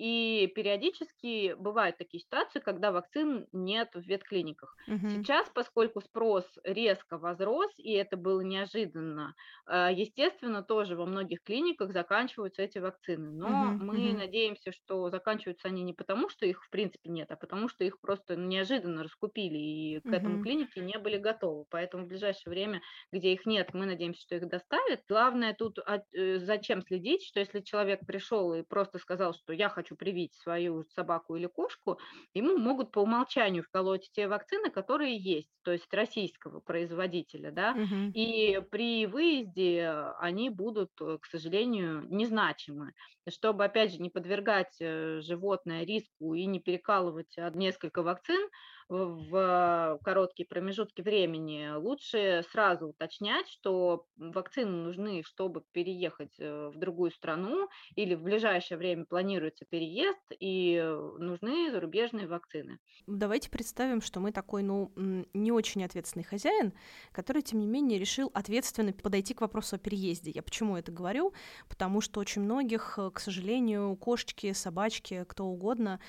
и 0.00 0.46
периодически 0.48 1.54
бывают 1.54 1.98
такие 1.98 2.20
ситуации, 2.22 2.60
когда 2.60 2.92
вакцин 2.92 3.46
нет 3.52 3.90
в 3.94 4.00
ветклиниках. 4.02 4.74
Мгм. 4.86 5.26
Сейчас, 5.26 5.50
поскольку 5.52 6.00
спрос 6.00 6.46
резко 6.64 7.18
возрос, 7.18 7.72
и 7.76 7.92
это 7.92 8.16
было 8.16 8.40
неожиданно, 8.42 9.34
э, 9.66 9.88
естественно, 9.92 10.62
тоже 10.62 10.96
во 10.96 11.04
многих 11.06 11.42
клиниках 11.42 11.92
заканчиваются 11.92 12.62
эти 12.62 12.78
вакцины. 12.78 13.30
Но 13.32 13.74
Мгм. 13.74 13.76
мы 13.78 14.14
Мгм. 14.14 14.14
надеемся, 14.14 14.72
что 14.72 15.10
заканчиваются 15.10 15.68
они 15.68 15.82
не 15.82 15.92
потому, 15.94 16.28
что 16.28 16.46
их 16.46 16.62
в 16.64 16.70
принципе 16.70 17.10
нет, 17.10 17.30
а 17.30 17.36
потому 17.36 17.68
что 17.68 17.84
их 17.84 18.00
просто 18.00 18.36
неожиданно 18.36 19.02
раскупили, 19.02 19.58
и 19.58 20.00
к 20.00 20.12
этому 20.12 20.38
Мгм. 20.38 20.40
клиники 20.40 20.78
не 20.78 20.98
были 20.98 21.18
готовы. 21.18 21.64
Поэтому 21.70 22.04
в 22.04 22.08
ближайшее 22.08 22.50
время, 22.52 22.80
где 23.12 23.32
их 23.32 23.46
нет, 23.46 23.70
мы 23.74 23.86
надеемся, 23.86 24.20
что 24.22 24.36
их 24.36 24.48
доставят. 24.48 25.02
Главное 25.08 25.54
тут 25.54 25.78
от- 25.78 26.04
э, 26.14 26.38
зачем 26.38 26.82
следить, 26.82 27.24
что 27.24 27.40
если 27.40 27.60
человек 27.60 28.00
пришел 28.06 28.54
и 28.54 28.62
просто 28.62 28.98
сказал, 28.98 29.34
что 29.34 29.52
я 29.52 29.68
хочу 29.68 29.89
захочу 29.90 29.96
привить 29.96 30.34
свою 30.34 30.84
собаку 30.84 31.36
или 31.36 31.46
кошку, 31.46 31.98
ему 32.34 32.56
могут 32.58 32.92
по 32.92 33.00
умолчанию 33.00 33.62
вколоть 33.62 34.10
те 34.12 34.28
вакцины, 34.28 34.70
которые 34.70 35.16
есть, 35.16 35.50
то 35.62 35.72
есть 35.72 35.92
российского 35.92 36.60
производителя, 36.60 37.50
да, 37.50 37.76
Мгм. 37.76 38.12
и 38.12 38.60
при 38.70 39.06
выезде 39.06 39.88
они 40.18 40.50
будут, 40.50 40.90
э, 41.00 41.18
к 41.20 41.26
сожалению, 41.26 42.06
незначимы. 42.08 42.92
Чтобы, 43.28 43.64
опять 43.64 43.92
же, 43.92 43.98
не 43.98 44.10
подвергать 44.10 44.76
э, 44.80 45.20
животное 45.20 45.84
риску 45.84 46.34
и 46.34 46.46
не 46.46 46.60
перекалывать 46.60 47.34
несколько 47.54 48.02
вакцин, 48.02 48.48
в 48.90 50.00
короткие 50.02 50.46
промежутки 50.46 51.00
времени, 51.00 51.72
лучше 51.76 52.44
сразу 52.50 52.88
уточнять, 52.88 53.46
что 53.48 54.06
вакцины 54.16 54.70
нужны, 54.70 55.22
чтобы 55.24 55.62
переехать 55.72 56.34
э, 56.38 56.70
в 56.74 56.78
другую 56.78 57.12
страну 57.12 57.68
или 57.94 58.16
в 58.16 58.22
ближайшее 58.22 58.78
время 58.78 59.04
планируется 59.04 59.64
переезд, 59.64 60.20
и 60.40 60.74
э, 60.74 61.10
нужны 61.18 61.70
зарубежные 61.70 62.26
вакцины. 62.26 62.78
Давайте 63.06 63.48
представим, 63.48 64.00
что 64.00 64.18
мы 64.18 64.32
такой, 64.32 64.64
ну, 64.64 64.92
не 64.96 65.52
очень 65.52 65.84
ответственный 65.84 66.24
хозяин, 66.24 66.72
который, 67.12 67.42
тем 67.42 67.60
не 67.60 67.68
менее, 67.68 67.98
решил 67.98 68.30
ответственно 68.34 68.92
подойти 68.92 69.34
к 69.34 69.40
вопросу 69.40 69.76
о 69.76 69.78
переезде. 69.78 70.32
Я 70.32 70.42
почему 70.42 70.76
это 70.76 70.90
говорю? 70.90 71.32
Потому 71.68 72.00
что 72.00 72.18
очень 72.18 72.42
многих, 72.42 72.98
э, 72.98 73.10
к 73.14 73.20
сожалению, 73.20 73.94
кошечки, 73.96 74.52
собачки, 74.52 75.24
кто 75.28 75.44
угодно, 75.44 76.00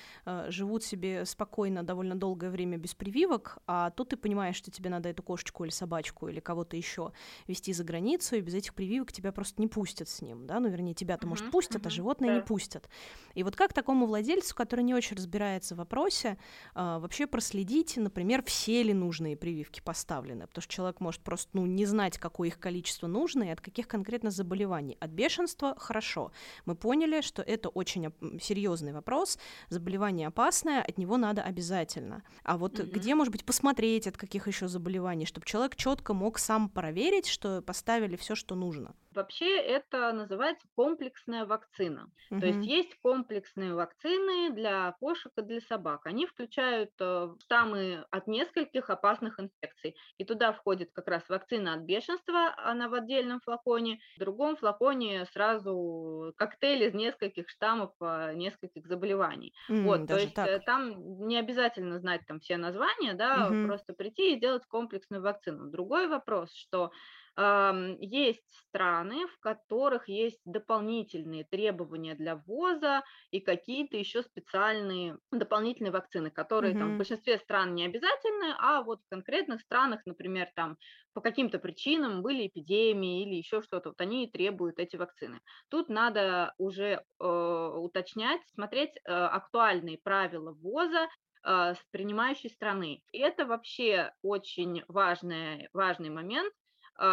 живут 0.48 0.82
себе 0.82 1.24
спокойно 1.24 1.84
довольно 1.84 2.16
долгое 2.16 2.50
время 2.50 2.71
время 2.72 2.82
без 2.82 2.94
прививок, 2.94 3.58
а 3.66 3.90
тут 3.90 4.10
ты 4.10 4.16
понимаешь, 4.16 4.56
что 4.56 4.70
тебе 4.70 4.90
надо 4.90 5.08
эту 5.08 5.22
кошечку 5.22 5.64
или 5.64 5.70
собачку 5.70 6.28
или 6.28 6.40
кого-то 6.40 6.76
еще 6.76 7.12
вести 7.46 7.72
за 7.72 7.84
границу, 7.84 8.36
и 8.36 8.40
без 8.40 8.54
этих 8.54 8.74
прививок 8.74 9.12
тебя 9.12 9.32
просто 9.32 9.60
не 9.60 9.68
пустят 9.68 10.08
с 10.08 10.22
ним, 10.22 10.46
да, 10.46 10.60
ну, 10.60 10.68
вернее, 10.68 10.94
тебя-то, 10.94 11.26
uh-huh, 11.26 11.30
может, 11.30 11.50
пустят, 11.50 11.82
uh-huh, 11.82 11.88
а 11.88 11.90
животное 11.90 12.28
да. 12.30 12.34
не 12.36 12.40
пустят. 12.42 12.88
И 13.34 13.42
вот 13.42 13.56
как 13.56 13.72
такому 13.72 14.06
владельцу, 14.06 14.54
который 14.54 14.82
не 14.82 14.94
очень 14.94 15.16
разбирается 15.16 15.74
в 15.74 15.78
вопросе, 15.78 16.38
а, 16.74 16.98
вообще 16.98 17.26
проследить, 17.26 17.96
например, 17.96 18.42
все 18.44 18.82
ли 18.82 18.94
нужные 18.94 19.36
прививки 19.36 19.80
поставлены, 19.80 20.46
потому 20.46 20.62
что 20.62 20.72
человек 20.72 21.00
может 21.00 21.20
просто, 21.22 21.50
ну, 21.52 21.66
не 21.66 21.86
знать, 21.86 22.18
какое 22.18 22.48
их 22.48 22.58
количество 22.58 23.06
нужно 23.06 23.44
и 23.44 23.48
от 23.48 23.60
каких 23.60 23.88
конкретно 23.88 24.30
заболеваний. 24.30 24.96
От 25.00 25.10
бешенства 25.10 25.74
хорошо. 25.78 26.32
Мы 26.64 26.74
поняли, 26.74 27.20
что 27.20 27.42
это 27.42 27.68
очень 27.68 28.12
серьезный 28.40 28.92
вопрос, 28.92 29.38
заболевание 29.68 30.28
опасное, 30.28 30.82
от 30.82 30.98
него 30.98 31.16
надо 31.16 31.42
обязательно. 31.42 32.22
А 32.44 32.56
вот 32.62 32.78
угу. 32.78 32.88
где, 32.90 33.14
может 33.14 33.32
быть, 33.32 33.44
посмотреть, 33.44 34.06
от 34.06 34.16
каких 34.16 34.46
еще 34.46 34.68
заболеваний, 34.68 35.26
чтобы 35.26 35.46
человек 35.46 35.76
четко 35.76 36.14
мог 36.14 36.38
сам 36.38 36.68
проверить, 36.68 37.26
что 37.26 37.60
поставили 37.60 38.16
все, 38.16 38.34
что 38.34 38.54
нужно. 38.54 38.94
Вообще 39.14 39.56
это 39.56 40.12
называется 40.12 40.66
комплексная 40.74 41.44
вакцина. 41.44 42.08
Угу. 42.30 42.40
То 42.40 42.46
есть 42.46 42.64
есть 42.64 43.00
комплексные 43.02 43.74
вакцины 43.74 44.50
для 44.50 44.92
кошек 45.00 45.32
и 45.36 45.42
для 45.42 45.60
собак. 45.60 46.06
Они 46.06 46.26
включают 46.26 46.90
э, 47.00 47.34
штаммы 47.42 48.04
от 48.10 48.26
нескольких 48.26 48.90
опасных 48.90 49.38
инфекций. 49.38 49.96
И 50.18 50.24
туда 50.24 50.52
входит 50.52 50.90
как 50.92 51.08
раз 51.08 51.28
вакцина 51.28 51.74
от 51.74 51.80
бешенства, 51.82 52.54
она 52.56 52.88
в 52.88 52.94
отдельном 52.94 53.40
флаконе. 53.40 54.00
В 54.16 54.20
другом 54.20 54.56
флаконе 54.56 55.26
сразу 55.26 56.32
коктейль 56.36 56.84
из 56.84 56.94
нескольких 56.94 57.48
штаммов 57.48 57.92
э, 58.00 58.32
нескольких 58.34 58.86
заболеваний. 58.86 59.54
Mm, 59.68 59.82
вот, 59.82 60.06
то 60.06 60.16
есть 60.16 60.34
так. 60.34 60.48
Э, 60.48 60.58
там 60.60 61.26
не 61.26 61.38
обязательно 61.38 61.98
знать 61.98 62.22
там 62.26 62.40
все 62.40 62.56
названия, 62.56 63.14
да, 63.14 63.48
угу. 63.48 63.66
просто 63.66 63.92
прийти 63.92 64.32
и 64.32 64.36
сделать 64.36 64.64
комплексную 64.66 65.22
вакцину. 65.22 65.70
Другой 65.70 66.08
вопрос, 66.08 66.52
что 66.54 66.90
есть 67.38 68.44
страны, 68.68 69.26
в 69.26 69.38
которых 69.40 70.08
есть 70.08 70.40
дополнительные 70.44 71.44
требования 71.44 72.14
для 72.14 72.36
ввоза 72.36 73.02
и 73.30 73.40
какие-то 73.40 73.96
еще 73.96 74.22
специальные 74.22 75.16
дополнительные 75.30 75.92
вакцины, 75.92 76.30
которые 76.30 76.74
mm-hmm. 76.74 76.78
там 76.78 76.94
в 76.94 76.98
большинстве 76.98 77.38
стран 77.38 77.74
не 77.74 77.86
обязательны, 77.86 78.54
а 78.58 78.82
вот 78.82 79.00
в 79.00 79.08
конкретных 79.08 79.62
странах, 79.62 80.02
например, 80.04 80.50
там 80.54 80.76
по 81.14 81.20
каким-то 81.20 81.58
причинам 81.58 82.22
были 82.22 82.46
эпидемии 82.46 83.22
или 83.22 83.34
еще 83.36 83.62
что-то, 83.62 83.90
вот 83.90 84.00
они 84.00 84.26
требуют 84.26 84.78
эти 84.78 84.96
вакцины. 84.96 85.40
Тут 85.68 85.88
надо 85.88 86.54
уже 86.58 87.02
э, 87.18 87.24
уточнять, 87.24 88.40
смотреть 88.54 88.92
э, 88.96 89.12
актуальные 89.12 89.98
правила 90.02 90.52
ввоза 90.52 91.08
э, 91.44 91.74
с 91.74 91.78
принимающей 91.90 92.50
страны. 92.50 93.02
И 93.12 93.18
это 93.18 93.46
вообще 93.46 94.12
очень 94.22 94.82
важный, 94.88 95.68
важный 95.72 96.10
момент, 96.10 96.52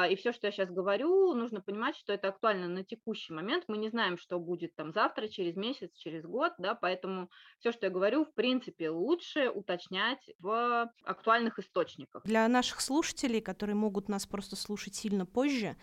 и 0.10 0.16
все, 0.16 0.34
что 0.34 0.48
я 0.48 0.52
сейчас 0.52 0.70
говорю, 0.70 1.34
нужно 1.34 1.62
понимать, 1.62 1.96
что 1.96 2.12
это 2.14 2.30
актуально 2.30 2.68
на 2.68 2.84
текущий 2.84 3.34
момент. 3.34 3.64
Мы 3.68 3.78
не 3.78 3.90
знаем, 3.90 4.18
что 4.18 4.38
будет 4.40 4.76
там 4.76 4.92
завтра, 4.92 5.28
через 5.28 5.56
месяц, 5.56 5.94
через 5.96 6.26
год, 6.26 6.54
да, 6.58 6.76
поэтому 6.76 7.30
все, 7.60 7.72
что 7.72 7.86
я 7.86 7.92
говорю, 7.92 8.26
в 8.26 8.34
принципе, 8.34 8.90
лучше 8.90 9.50
уточнять 9.50 10.30
в 10.40 10.92
актуальных 11.04 11.60
источниках. 11.60 12.24
Для 12.26 12.48
наших 12.48 12.82
слушателей, 12.82 13.42
которые 13.42 13.76
могут 13.76 14.10
нас 14.10 14.28
просто 14.28 14.56
слушать 14.56 14.96
сильно 14.96 15.26
позже, 15.26 15.78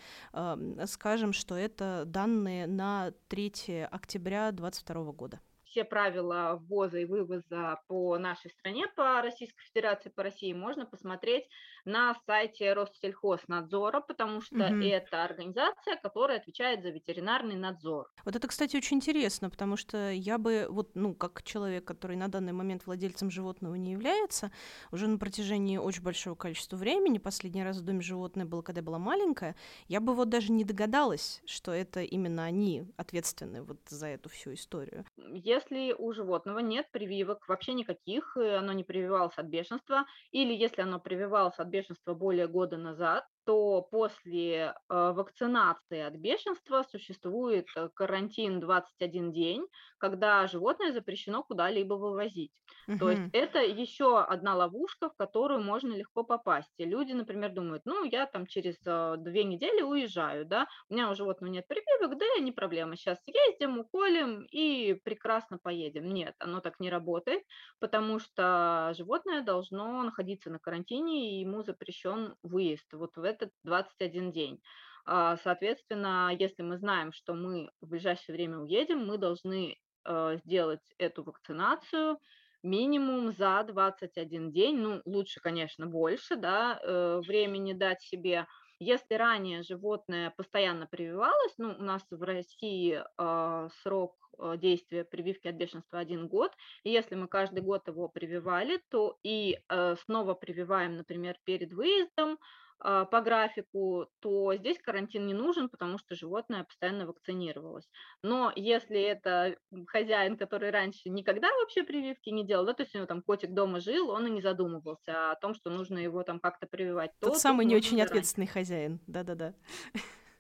скажем, 0.85 1.33
что 1.33 1.55
это 1.57 2.05
данные 2.07 2.67
на 2.67 3.13
3 3.29 3.89
октября 3.91 4.53
2022 4.53 5.13
года 5.13 5.41
все 5.77 5.85
правила 5.85 6.59
ввоза 6.59 7.01
и 7.01 7.05
вывоза 7.05 7.83
по 7.87 8.17
нашей 8.17 8.51
стране, 8.51 8.87
по 8.97 9.21
Российской 9.21 9.63
Федерации, 9.65 10.09
по 10.09 10.23
России, 10.23 10.55
можно 10.55 10.87
посмотреть 10.87 11.45
на 11.87 12.15
сайте 12.27 12.73
Россельхознадзора, 12.73 14.01
потому 14.01 14.41
что 14.41 14.57
угу. 14.57 14.83
это 14.83 15.25
организация, 15.25 15.97
которая 15.97 16.39
отвечает 16.39 16.83
за 16.83 16.91
ветеринарный 16.91 17.57
надзор. 17.57 18.13
Вот 18.25 18.35
это, 18.37 18.49
кстати, 18.49 18.77
очень 18.77 18.97
интересно, 18.97 19.51
потому 19.51 19.77
что 19.77 20.11
я 20.11 20.39
бы, 20.39 20.67
вот, 20.69 20.91
ну, 20.95 21.15
как 21.15 21.43
человек, 21.43 21.85
который 21.85 22.17
на 22.17 22.29
данный 22.29 22.53
момент 22.53 22.87
владельцем 22.87 23.31
животного 23.31 23.75
не 23.75 23.93
является, 23.93 24.51
уже 24.91 25.07
на 25.07 25.19
протяжении 25.19 25.79
очень 25.79 26.03
большого 26.03 26.35
количества 26.35 26.77
времени, 26.77 27.19
последний 27.19 27.65
раз 27.65 27.79
в 27.79 27.85
доме 27.85 28.01
животное 28.01 28.45
было, 28.45 28.63
когда 28.63 28.81
я 28.81 28.85
была 28.85 28.99
маленькая, 28.99 29.57
я 29.89 30.01
бы 30.01 30.15
вот 30.15 30.29
даже 30.29 30.53
не 30.53 30.65
догадалась, 30.65 31.43
что 31.47 31.73
это 31.73 32.03
именно 32.03 32.45
они 32.45 32.85
ответственны 32.97 33.63
вот 33.63 33.79
за 33.89 34.09
эту 34.09 34.29
всю 34.29 34.55
историю. 34.55 35.05
Если 35.17 35.77
если 35.77 35.93
у 35.93 36.13
животного 36.13 36.61
нет 36.61 36.87
прививок 36.91 37.49
вообще 37.49 37.75
никаких, 37.75 38.37
оно 38.37 38.73
не 38.73 38.85
прививалось 38.85 39.37
от 39.37 39.47
бешенства, 39.47 40.07
или 40.31 40.55
если 40.55 40.83
оно 40.83 40.99
прививалось 40.99 41.59
от 41.59 41.69
бешенства 41.69 41.76
более 42.15 42.49
года 42.49 42.77
назад, 42.77 43.27
то 43.47 43.81
после 43.81 44.55
э, 44.55 44.73
вакцинации 44.89 46.01
от 46.01 46.15
бешенства 46.15 46.83
существует 46.91 47.67
э, 47.77 47.89
карантин 47.95 48.59
21 48.59 49.33
день, 49.33 49.67
когда 49.99 50.47
животное 50.49 50.93
запрещено 50.93 51.45
куда-либо 51.45 51.95
вывозить. 51.95 52.51
Угу. 52.89 52.99
То 52.99 53.11
есть 53.11 53.23
это 53.33 53.61
еще 53.61 54.21
одна 54.21 54.55
ловушка, 54.55 55.11
в 55.11 55.17
которую 55.17 55.63
можно 55.63 55.95
легко 55.95 56.25
попасть. 56.25 56.73
И 56.79 56.85
люди, 56.85 57.13
например, 57.13 57.53
думают, 57.53 57.83
ну, 57.85 58.05
я 58.05 58.27
там 58.27 58.47
через 58.47 58.77
э, 58.85 59.15
две 59.19 59.45
недели 59.45 59.83
уезжаю, 59.83 60.45
да, 60.45 60.67
у 60.89 60.95
меня 60.95 61.11
у 61.11 61.15
животного 61.15 61.53
нет 61.53 61.67
прививок, 61.69 62.19
да, 62.19 62.27
не 62.41 62.53
проблема, 62.53 62.97
сейчас 62.97 63.19
ездим, 63.27 63.79
уколем 63.79 64.45
и 64.51 64.95
прекрасно 65.05 65.59
поедем. 65.59 66.13
Нет, 66.13 66.35
оно 66.39 66.61
так 66.61 66.81
не 66.81 66.91
работает, 66.91 67.43
потому 67.79 68.19
что 68.19 68.93
животное 68.97 69.43
должно 69.43 70.03
находиться 70.03 70.51
на 70.51 70.59
карантине, 70.59 71.31
и 71.31 71.41
ему 71.41 71.63
запрещен 71.63 72.35
выезд. 72.43 72.87
Вот 72.93 73.17
в 73.17 73.23
этот 73.43 73.55
21 73.65 74.33
день. 74.33 74.61
А, 75.07 75.37
соответственно, 75.37 76.33
если 76.37 76.63
мы 76.63 76.79
знаем, 76.79 77.13
что 77.13 77.35
мы 77.35 77.71
в 77.81 77.89
ближайшее 77.89 78.35
время 78.35 78.59
уедем, 78.59 79.07
мы 79.07 79.19
должны 79.19 79.77
э, 80.05 80.39
сделать 80.45 80.83
эту 80.99 81.23
вакцинацию 81.23 82.19
минимум 82.65 83.33
за 83.33 83.63
21 83.69 84.51
день, 84.51 84.77
ну, 84.79 85.01
лучше, 85.05 85.41
конечно, 85.41 85.87
больше, 85.87 86.35
да, 86.35 86.81
э, 86.83 87.21
времени 87.25 87.73
дать 87.73 88.03
себе. 88.03 88.47
Если 88.81 89.15
ранее 89.15 89.63
животное 89.63 90.35
постоянно 90.37 90.89
прививалось, 90.89 91.55
ну, 91.57 91.77
у 91.79 91.83
нас 91.83 92.03
в 92.11 92.23
России 92.23 93.01
э, 93.01 93.69
срок 93.83 94.17
действия 94.59 95.03
прививки 95.05 95.49
от 95.49 95.55
бешенства 95.55 95.99
один 95.99 96.29
год, 96.29 96.53
и 96.83 96.91
если 96.91 97.15
мы 97.15 97.27
каждый 97.27 97.63
год 97.63 97.89
его 97.89 98.07
прививали, 98.11 98.83
то 98.91 99.17
и 99.23 99.59
снова 100.05 100.35
прививаем, 100.35 100.97
например, 100.97 101.39
перед 101.45 101.73
выездом, 101.73 102.33
а, 102.33 102.37
по 102.79 103.21
графику, 103.23 104.07
то 104.21 104.55
здесь 104.55 104.79
карантин 104.79 105.27
не 105.27 105.35
нужен, 105.35 105.69
потому 105.69 105.99
что 105.99 106.15
животное 106.15 106.65
постоянно 106.65 107.07
вакцинировалось. 107.07 107.89
Но 108.23 108.53
если 108.55 109.01
это 109.01 109.57
хозяин, 109.87 110.37
который 110.37 110.71
раньше 110.71 111.09
никогда 111.09 111.49
вообще 111.61 111.83
прививки 111.83 112.31
не 112.31 112.47
делал, 112.47 112.67
да, 112.67 112.75
то 112.75 112.83
есть 112.83 112.95
у 112.95 112.99
него 112.99 113.07
там 113.07 113.23
котик 113.23 113.53
дома 113.53 113.81
жил, 113.81 114.11
он 114.11 114.27
и 114.27 114.31
не 114.31 114.43
задумывался 114.43 115.33
о 115.33 115.37
том, 115.37 115.55
что 115.55 115.71
нужно 115.71 115.99
его 115.99 116.23
там 116.23 116.39
как-то 116.39 116.67
прививать. 116.67 117.13
Тот 117.21 117.35
то, 117.35 117.39
самый 117.39 117.65
не 117.67 117.77
очень 117.77 117.97
заранее. 117.97 118.07
ответственный 118.07 118.47
хозяин, 118.47 119.01
да-да-да. 119.07 119.55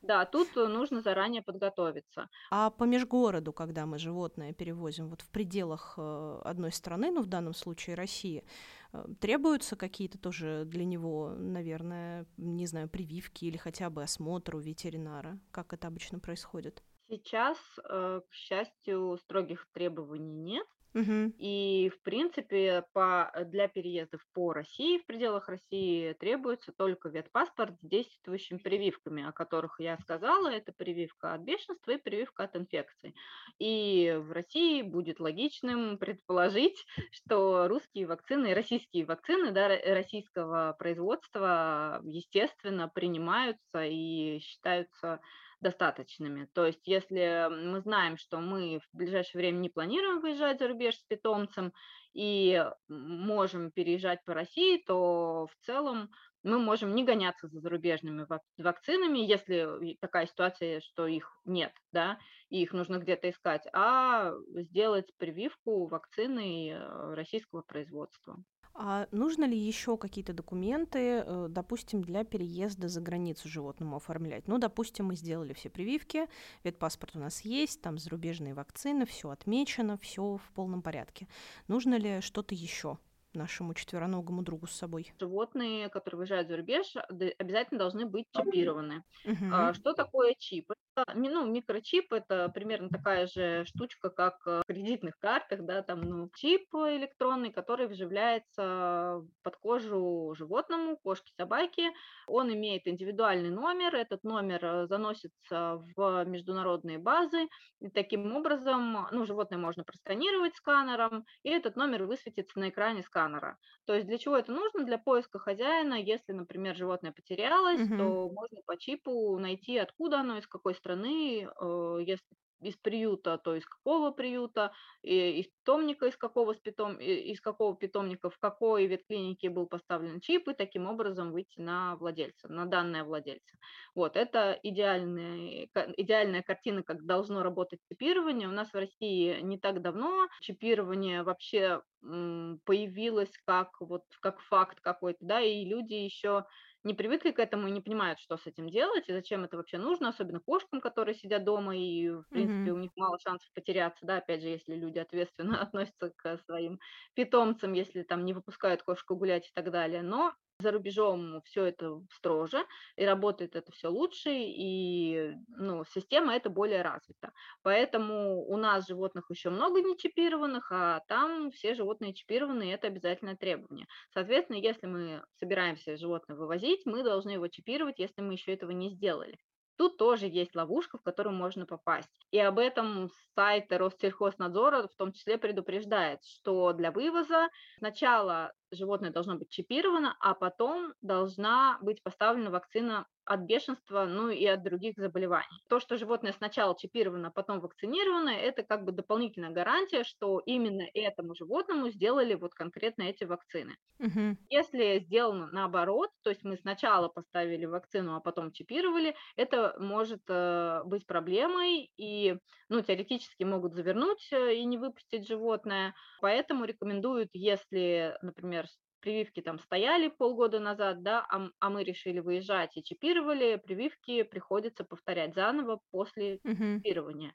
Да, 0.02 0.24
тут 0.24 0.54
нужно 0.54 1.00
заранее 1.00 1.42
подготовиться. 1.42 2.28
А 2.52 2.70
по 2.70 2.84
межгороду, 2.84 3.52
когда 3.52 3.86
мы 3.86 3.98
животное 3.98 4.52
перевозим 4.52 5.08
вот 5.08 5.22
в 5.22 5.28
пределах 5.30 5.94
э, 5.96 6.40
одной 6.44 6.70
страны, 6.70 7.10
ну 7.10 7.22
в 7.22 7.26
данном 7.26 7.54
случае 7.54 7.96
России, 7.96 8.44
Э, 8.85 8.85
требуются 9.20 9.76
какие-то 9.76 10.18
тоже 10.18 10.64
для 10.66 10.84
него, 10.84 11.34
наверное, 11.36 12.26
не 12.36 12.66
знаю, 12.66 12.88
прививки 12.88 13.44
или 13.44 13.56
хотя 13.56 13.90
бы 13.90 14.02
осмотр 14.02 14.56
у 14.56 14.60
ветеринара? 14.60 15.38
Как 15.50 15.72
это 15.72 15.88
обычно 15.88 16.18
происходит? 16.20 16.82
Сейчас, 17.08 17.58
э, 17.88 18.20
к 18.28 18.32
счастью, 18.32 19.16
строгих 19.18 19.66
требований 19.72 20.34
нет. 20.34 20.66
Мгм. 20.96 21.32
И, 21.38 21.90
в 21.94 22.00
принципе, 22.02 22.84
по, 22.94 23.30
э, 23.34 23.44
для 23.44 23.68
переездов 23.68 24.22
по 24.32 24.54
России, 24.54 24.96
в 24.96 25.04
пределах 25.04 25.50
России, 25.50 26.14
требуется 26.14 26.72
только 26.72 27.10
ветпаспорт 27.10 27.74
с 27.82 27.86
действующими 27.86 28.56
прививками, 28.56 29.22
о 29.22 29.32
которых 29.32 29.78
я 29.78 29.98
сказала. 29.98 30.48
Это 30.50 30.72
прививка 30.72 31.34
от 31.34 31.42
бешенства 31.42 31.90
и 31.92 31.98
прививка 31.98 32.44
от 32.44 32.56
инфекций. 32.56 33.14
И 33.58 34.16
в 34.18 34.32
России 34.32 34.80
будет 34.80 35.20
логичным 35.20 35.98
предположить, 35.98 36.86
что 37.12 37.68
русские 37.68 38.06
вакцины 38.06 38.54
российские 38.54 39.04
вакцины 39.04 39.50
да, 39.50 39.68
ро- 39.76 39.92
российского 39.92 40.74
производства, 40.78 42.00
естественно, 42.04 42.88
принимаются 42.88 43.84
и 43.84 44.38
считаются 44.38 45.20
достаточными. 45.66 46.48
То 46.54 46.64
есть, 46.66 46.86
если 46.86 47.48
мы 47.50 47.80
знаем, 47.80 48.16
что 48.16 48.38
мы 48.38 48.78
в 48.78 48.96
ближайшее 48.96 49.40
время 49.40 49.58
не 49.58 49.68
планируем 49.68 50.20
выезжать 50.20 50.60
за 50.60 50.68
рубеж 50.68 50.94
с 50.94 51.02
питомцем 51.02 51.72
и 52.14 52.64
можем 52.88 53.72
переезжать 53.72 54.24
по 54.24 54.32
России, 54.32 54.82
то 54.86 55.48
в 55.50 55.66
целом 55.66 56.10
мы 56.44 56.60
можем 56.60 56.94
не 56.94 57.04
гоняться 57.04 57.48
за 57.48 57.58
зарубежными 57.58 58.24
вак- 58.28 58.42
вакцинами, 58.56 59.18
если 59.18 59.96
такая 60.00 60.26
ситуация, 60.26 60.80
что 60.80 61.08
их 61.08 61.32
нет, 61.44 61.72
да, 61.90 62.18
и 62.48 62.62
их 62.62 62.72
нужно 62.72 62.98
где-то 62.98 63.28
искать, 63.28 63.66
а 63.72 64.32
сделать 64.54 65.10
прививку 65.16 65.88
вакцины 65.88 66.70
э, 66.70 67.14
российского 67.14 67.62
производства. 67.62 68.36
А 68.78 69.08
нужно 69.10 69.44
ли 69.44 69.56
еще 69.56 69.96
какие-то 69.96 70.34
документы, 70.34 71.22
э, 71.24 71.46
допустим, 71.48 72.02
для 72.02 72.24
переезда 72.24 72.88
за 72.88 73.00
границу 73.00 73.48
животному 73.48 73.96
оформлять? 73.96 74.46
Ну, 74.48 74.58
допустим, 74.58 75.06
мы 75.06 75.16
сделали 75.16 75.54
все 75.54 75.70
прививки, 75.70 76.28
ветпаспорт 76.62 77.16
у 77.16 77.18
нас 77.18 77.40
есть, 77.40 77.80
там 77.80 77.96
зарубежные 77.96 78.52
вакцины, 78.52 79.06
все 79.06 79.30
отмечено, 79.30 79.96
все 79.96 80.36
в 80.36 80.52
полном 80.54 80.82
порядке. 80.82 81.26
Нужно 81.68 81.94
ли 81.94 82.20
что-то 82.20 82.54
еще 82.54 82.98
нашему 83.32 83.72
четвероногому 83.72 84.42
другу 84.42 84.66
с 84.66 84.72
собой? 84.72 85.10
Животные, 85.18 85.88
которые 85.88 86.18
выезжают 86.18 86.48
за 86.48 86.58
рубеж, 86.58 86.94
обязательно 87.38 87.78
должны 87.78 88.04
быть 88.04 88.26
чипированы. 88.30 89.04
А, 89.52 89.72
Что 89.72 89.94
такое 89.94 90.34
чип? 90.38 90.70
Ну, 91.14 91.44
микрочип– 91.46 92.12
это 92.12 92.48
примерно 92.48 92.90
такая 92.90 93.26
же 93.26 93.64
штучка, 93.66 94.08
как 94.10 94.38
э, 94.46 94.62
в 94.62 94.64
кредитных 94.66 95.18
картах, 95.18 95.62
да, 95.64 95.82
там, 95.82 96.00
ну, 96.00 96.30
чип 96.34 96.72
электронный, 96.74 97.52
который 97.52 97.86
вживляется 97.86 99.22
под 99.42 99.56
кожу 99.58 100.34
животному, 100.34 100.96
кошке, 100.96 101.32
собаке. 101.38 101.90
Он 102.26 102.52
имеет 102.52 102.86
индивидуальный 102.88 103.50
номер, 103.50 103.94
этот 103.94 104.24
номер 104.24 104.64
э, 104.64 104.86
заносится 104.86 105.82
в 105.96 106.24
международные 106.24 106.98
базы, 106.98 107.48
и 107.80 107.90
таким 107.90 108.34
образом, 108.34 109.06
ну, 109.12 109.26
животное 109.26 109.58
можно 109.58 109.84
просканировать 109.84 110.56
сканером, 110.56 111.26
и 111.42 111.50
этот 111.50 111.76
номер 111.76 112.04
высветится 112.04 112.58
на 112.58 112.70
экране 112.70 113.02
сканера. 113.02 113.58
То 113.84 113.94
есть 113.94 114.06
для 114.06 114.18
чего 114.18 114.36
это 114.36 114.52
нужно? 114.52 114.84
Для 114.84 114.98
поиска 114.98 115.38
хозяина. 115.38 115.94
Если, 115.94 116.32
например, 116.32 116.74
животное 116.74 117.12
потерялось, 117.12 117.82
Мгм. 117.82 117.96
то 117.96 118.28
можно 118.30 118.60
по 118.64 118.76
чипу 118.78 119.38
найти, 119.38 119.76
откуда 119.78 120.20
оно, 120.20 120.38
из 120.38 120.46
какой 120.46 120.74
страны. 120.74 120.85
Э, 120.94 121.98
Если 122.06 122.36
из 122.62 122.76
приюта, 122.76 123.38
то 123.38 123.54
из 123.54 123.66
какого 123.66 124.10
приюта, 124.10 124.72
и 125.02 125.40
из 125.40 125.46
питомника, 125.46 126.06
из 126.06 126.16
какого, 126.16 126.54
с 126.54 126.58
питом, 126.58 126.96
из 126.96 127.40
какого 127.40 127.76
питомника, 127.76 128.30
в 128.30 128.38
какой 128.38 128.86
ветклинике 128.86 129.50
был 129.50 129.66
поставлен 129.66 130.20
чип, 130.20 130.48
и 130.48 130.54
таким 130.54 130.86
образом 130.86 131.32
выйти 131.32 131.60
на 131.60 131.96
владельца, 131.96 132.48
на 132.48 132.66
данное 132.66 133.04
владельца. 133.04 133.56
Вот, 133.94 134.16
это 134.16 134.58
идеальная, 134.62 135.68
идеальная 135.96 136.42
картина, 136.42 136.82
как 136.82 137.04
должно 137.04 137.42
работать 137.42 137.80
чипирование. 137.90 138.48
У 138.48 138.52
нас 138.52 138.70
в 138.70 138.74
России 138.74 139.40
не 139.42 139.58
так 139.58 139.82
давно 139.82 140.28
чипирование 140.40 141.22
вообще 141.22 141.82
появилось 142.00 143.32
как 143.44 143.80
вот 143.80 144.02
как 144.20 144.40
факт 144.40 144.80
какой-то, 144.80 145.18
да, 145.20 145.40
и 145.40 145.64
люди 145.64 145.94
еще 145.94 146.44
не 146.86 146.94
привыкли 146.94 147.32
к 147.32 147.38
этому 147.38 147.68
и 147.68 147.70
не 147.70 147.80
понимают, 147.82 148.18
что 148.20 148.36
с 148.38 148.46
этим 148.46 148.68
делать 148.70 149.08
и 149.08 149.12
зачем 149.12 149.44
это 149.44 149.56
вообще 149.58 149.78
нужно, 149.78 150.08
особенно 150.08 150.40
кошкам, 150.40 150.80
которые 150.80 151.14
сидят 151.14 151.44
дома 151.44 151.76
и, 151.76 152.08
в 152.10 152.24
принципе, 152.32 152.70
Мгм. 152.70 152.74
у 152.74 152.78
них 152.78 152.90
мало 152.96 153.18
шансов 153.18 153.50
потеряться, 153.54 154.06
да, 154.06 154.18
опять 154.18 154.42
же, 154.42 154.48
если 154.48 154.74
люди 154.74 154.98
ответственно 154.98 155.60
относятся 155.62 156.12
к 156.16 156.38
своим 156.38 156.80
питомцам, 157.14 157.72
если 157.74 158.02
там 158.02 158.24
не 158.24 158.32
выпускают 158.34 158.82
кошку 158.82 159.16
гулять 159.16 159.48
и 159.48 159.52
так 159.54 159.70
далее. 159.70 160.02
Но 160.02 160.34
за 160.58 160.72
рубежом 160.72 161.42
все 161.44 161.64
это 161.64 162.00
строже, 162.12 162.64
и 162.96 163.04
работает 163.04 163.56
это 163.56 163.72
все 163.72 163.88
лучше, 163.88 164.30
и 164.32 165.32
ну, 165.48 165.84
система 165.84 166.34
это 166.34 166.50
более 166.50 166.82
развита. 166.82 167.32
Поэтому 167.62 168.44
у 168.46 168.56
нас 168.56 168.86
животных 168.86 169.26
еще 169.30 169.50
много 169.50 169.80
не 169.80 169.96
чипированных, 169.98 170.70
а 170.72 171.00
там 171.08 171.50
все 171.50 171.74
животные 171.74 172.14
чипированы, 172.14 172.68
и 172.68 172.72
это 172.72 172.86
обязательное 172.86 173.36
требование. 173.36 173.86
Соответственно, 174.12 174.56
если 174.56 174.86
мы 174.86 175.22
собираемся 175.38 175.96
животное 175.96 176.36
вывозить, 176.36 176.86
мы 176.86 177.02
должны 177.02 177.30
его 177.30 177.48
чипировать, 177.48 177.98
если 177.98 178.22
мы 178.22 178.34
еще 178.34 178.52
этого 178.52 178.70
не 178.70 178.90
сделали. 178.90 179.36
Тут 179.76 179.98
тоже 179.98 180.26
есть 180.26 180.54
ловушка, 180.54 180.98
в 180.98 181.02
которую 181.02 181.34
можно 181.36 181.66
попасть. 181.66 182.08
И 182.30 182.38
об 182.38 182.58
этом 182.58 183.10
сайт 183.34 183.70
Россельхознадзора 183.70 184.88
в 184.88 184.96
том 184.96 185.12
числе 185.12 185.38
предупреждает, 185.38 186.24
что 186.24 186.72
для 186.72 186.90
вывоза 186.90 187.48
сначала 187.78 188.52
животное 188.70 189.10
должно 189.10 189.36
быть 189.36 189.50
чипировано, 189.50 190.16
а 190.20 190.34
потом 190.34 190.94
должна 191.02 191.78
быть 191.82 192.02
поставлена 192.02 192.50
вакцина 192.50 193.06
от 193.26 193.40
бешенства, 193.40 194.06
ну 194.06 194.30
и 194.30 194.44
от 194.46 194.62
других 194.62 194.94
заболеваний. 194.96 195.58
То, 195.68 195.80
что 195.80 195.96
животное 195.96 196.32
сначала 196.32 196.76
чипировано, 196.78 197.30
потом 197.30 197.60
вакцинировано, 197.60 198.30
это 198.30 198.62
как 198.62 198.84
бы 198.84 198.92
дополнительная 198.92 199.50
гарантия, 199.50 200.04
что 200.04 200.40
именно 200.46 200.84
этому 200.94 201.34
животному 201.34 201.90
сделали 201.90 202.34
вот 202.34 202.54
конкретно 202.54 203.02
эти 203.02 203.24
вакцины. 203.24 203.76
Мгм. 203.98 204.36
Если 204.48 205.00
сделано 205.00 205.48
наоборот, 205.50 206.10
то 206.22 206.30
есть 206.30 206.44
мы 206.44 206.56
сначала 206.56 207.08
поставили 207.08 207.64
вакцину, 207.64 208.14
а 208.14 208.20
потом 208.20 208.52
чипировали, 208.52 209.16
это 209.36 209.74
может 209.78 210.22
э, 210.28 210.82
быть 210.84 211.06
проблемой, 211.06 211.90
и 211.96 212.36
ну, 212.68 212.80
теоретически 212.80 213.42
могут 213.42 213.74
завернуть 213.74 214.28
э, 214.32 214.54
и 214.54 214.64
не 214.64 214.78
выпустить 214.78 215.26
животное. 215.26 215.94
Поэтому 216.20 216.64
рекомендуют, 216.64 217.30
если, 217.32 218.16
например, 218.22 218.66
прививки 219.06 219.40
там 219.40 219.58
стояли 219.60 220.08
полгода 220.08 220.58
назад, 220.58 221.02
да, 221.04 221.24
а, 221.30 221.48
а 221.60 221.70
мы 221.70 221.84
решили 221.84 222.18
выезжать 222.18 222.76
и 222.76 222.82
чипировали, 222.82 223.56
прививки 223.64 224.24
приходится 224.24 224.84
повторять 224.84 225.34
заново 225.34 225.80
после 225.92 226.40
Мгм. 226.44 226.84
чипирования. 226.84 227.32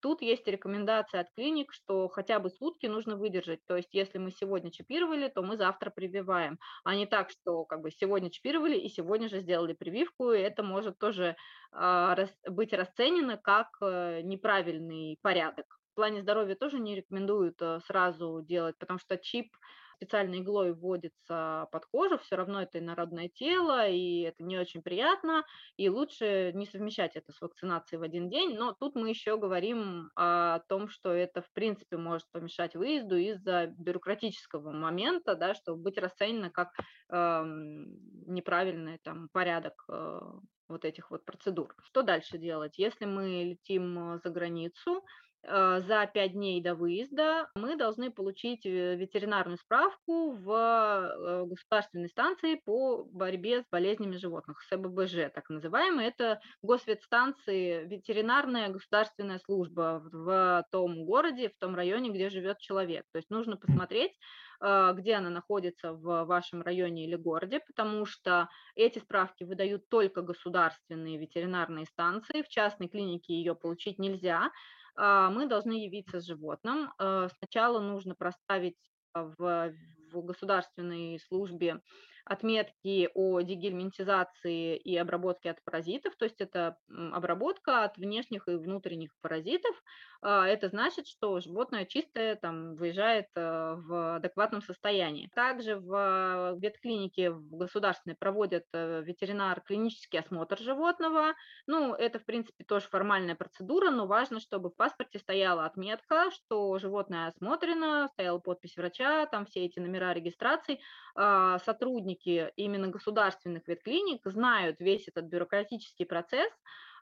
Тут 0.00 0.22
есть 0.22 0.46
рекомендация 0.48 1.20
от 1.20 1.30
клиник, 1.34 1.72
что 1.74 2.08
хотя 2.08 2.38
бы 2.40 2.48
сутки 2.50 2.86
нужно 2.86 3.16
выдержать. 3.16 3.60
То 3.66 3.76
есть, 3.76 3.92
если 3.92 4.18
мы 4.18 4.30
сегодня 4.30 4.70
чипировали, 4.72 5.28
то 5.28 5.42
мы 5.42 5.58
завтра 5.58 5.90
прививаем. 5.90 6.58
А 6.84 6.96
не 6.96 7.06
так, 7.06 7.30
что 7.30 7.64
как 7.66 7.82
бы 7.82 7.90
сегодня 7.90 8.30
чипировали 8.30 8.78
и 8.78 8.88
сегодня 8.88 9.28
же 9.28 9.40
сделали 9.40 9.74
прививку. 9.74 10.32
И 10.32 10.40
это 10.40 10.62
может 10.62 10.98
тоже 10.98 11.36
рас- 11.70 12.38
быть 12.48 12.72
расценено 12.72 13.36
как 13.36 13.68
э, 13.82 14.22
неправильный 14.22 15.18
порядок. 15.22 15.66
В 15.92 15.96
плане 15.96 16.22
здоровья 16.22 16.54
тоже 16.54 16.80
не 16.80 16.94
рекомендуют 16.96 17.60
э, 17.60 17.80
сразу 17.80 18.40
делать, 18.42 18.76
потому 18.78 18.98
что 18.98 19.18
чип 19.18 19.54
специальной 20.00 20.40
иглой 20.40 20.72
вводится 20.72 21.68
под 21.70 21.84
кожу, 21.86 22.18
все 22.18 22.36
равно 22.36 22.62
это 22.62 22.78
инородное 22.78 23.28
тело, 23.28 23.86
и 23.86 24.22
это 24.22 24.42
не 24.42 24.58
очень 24.58 24.82
приятно, 24.82 25.44
и 25.76 25.90
лучше 25.90 26.52
не 26.54 26.64
совмещать 26.64 27.16
это 27.16 27.32
с 27.32 27.40
вакцинацией 27.40 28.00
в 28.00 28.02
один 28.02 28.30
день. 28.30 28.56
Но 28.56 28.72
тут 28.72 28.94
мы 28.94 29.10
еще 29.10 29.36
говорим 29.36 30.10
о 30.16 30.60
том, 30.68 30.88
что 30.88 31.12
это 31.12 31.42
в 31.42 31.52
принципе 31.52 31.98
может 31.98 32.26
помешать 32.32 32.74
выезду 32.74 33.16
из-за 33.16 33.66
бюрократического 33.66 34.72
момента, 34.72 35.34
да, 35.34 35.54
чтобы 35.54 35.82
быть 35.82 35.98
расценено 35.98 36.50
как 36.50 36.70
эм, 37.10 37.86
неправильный 38.26 38.98
там 39.02 39.28
порядок 39.32 39.84
э, 39.90 40.20
вот 40.68 40.84
этих 40.84 41.10
вот 41.10 41.24
процедур. 41.24 41.74
Что 41.82 42.02
дальше 42.02 42.38
делать? 42.38 42.78
Если 42.78 43.04
мы 43.04 43.44
летим 43.44 44.14
э, 44.14 44.18
за 44.24 44.30
границу, 44.30 44.98
э, 44.98 45.29
за 45.42 46.06
пять 46.12 46.32
дней 46.32 46.62
до 46.62 46.74
выезда 46.74 47.48
мы 47.54 47.76
должны 47.76 48.10
получить 48.10 48.66
э, 48.66 48.94
ветеринарную 48.96 49.56
справку 49.56 50.32
в 50.32 50.50
э, 50.52 51.44
государственной 51.46 52.08
станции 52.08 52.56
по 52.56 53.04
борьбе 53.04 53.62
с 53.62 53.66
болезнями 53.70 54.16
животных, 54.16 54.62
СББЖ 54.70 55.32
так 55.34 55.48
называемый. 55.48 56.06
Это 56.06 56.40
госветстанции, 56.62 57.86
ветеринарная 57.86 58.68
государственная 58.68 59.38
служба 59.38 60.02
в 60.12 60.66
том 60.70 61.04
городе, 61.06 61.48
в 61.48 61.56
том 61.58 61.74
районе, 61.74 62.10
где 62.10 62.28
живет 62.28 62.58
человек. 62.58 63.06
То 63.12 63.18
есть 63.18 63.30
нужно 63.30 63.56
посмотреть, 63.56 64.12
э, 64.60 64.92
где 64.94 65.14
она 65.14 65.30
находится 65.30 65.94
в 65.94 66.24
вашем 66.24 66.60
районе 66.60 67.06
или 67.06 67.16
городе, 67.16 67.60
потому 67.60 68.04
что 68.04 68.50
эти 68.74 68.98
справки 68.98 69.44
выдают 69.44 69.88
только 69.88 70.20
государственные 70.20 71.16
ветеринарные 71.16 71.86
станции, 71.86 72.42
в 72.42 72.48
частной 72.48 72.88
клинике 72.88 73.32
ее 73.32 73.54
получить 73.54 73.98
нельзя. 73.98 74.50
А, 74.96 75.30
Мы 75.30 75.46
должны 75.46 75.72
явиться 75.72 76.20
с 76.20 76.26
животным. 76.26 76.92
Э, 76.98 77.28
Сначала 77.38 77.80
нужно 77.80 78.14
проставить 78.14 78.76
а, 79.12 79.24
в, 79.36 79.74
в 80.12 80.24
государственной 80.24 81.18
службе 81.20 81.80
отметки 82.24 83.08
о 83.14 83.40
дегельминтизации 83.40 84.76
и 84.76 84.96
обработке 84.96 85.50
от 85.50 85.62
паразитов, 85.64 86.14
то 86.16 86.24
есть 86.24 86.40
это 86.40 86.76
обработка 86.88 87.84
от 87.84 87.96
внешних 87.96 88.46
и 88.48 88.56
внутренних 88.56 89.10
паразитов. 89.20 89.74
А, 90.22 90.46
это 90.46 90.68
значит, 90.68 91.06
что 91.06 91.40
животное 91.40 91.86
чистое 91.86 92.36
там 92.36 92.74
выезжает 92.74 93.26
э, 93.36 93.74
в 93.76 94.16
адекватном 94.16 94.60
состоянии. 94.60 95.30
Также 95.34 95.76
в 95.76 96.56
ветклинике 96.58 97.30
в 97.30 97.56
государственной 97.56 98.16
проводят 98.16 98.64
э, 98.74 99.02
ветеринар-клинический 99.02 100.20
осмотр 100.20 100.58
животного. 100.58 101.34
Ну, 101.66 101.94
это, 101.94 102.18
в 102.18 102.24
принципе, 102.26 102.64
тоже 102.64 102.86
формальная 102.86 103.34
процедура, 103.34 103.90
но 103.90 104.06
важно, 104.06 104.40
чтобы 104.40 104.68
в 104.70 104.76
паспорте 104.76 105.18
стояла 105.18 105.64
отметка, 105.64 106.30
что 106.30 106.78
животное 106.78 107.28
осмотрено, 107.28 108.08
стояла 108.12 108.38
подпись 108.38 108.76
врача, 108.76 109.24
там 109.26 109.46
все 109.46 109.64
эти 109.64 109.78
номера 109.78 109.99
регистрации. 110.12 110.80
А, 111.14 111.58
сотрудники 111.60 112.52
именно 112.56 112.88
государственных 112.88 113.68
ветклиник 113.68 114.22
знают 114.24 114.80
весь 114.80 115.08
этот 115.08 115.26
бюрократический 115.26 116.06
процесс, 116.06 116.52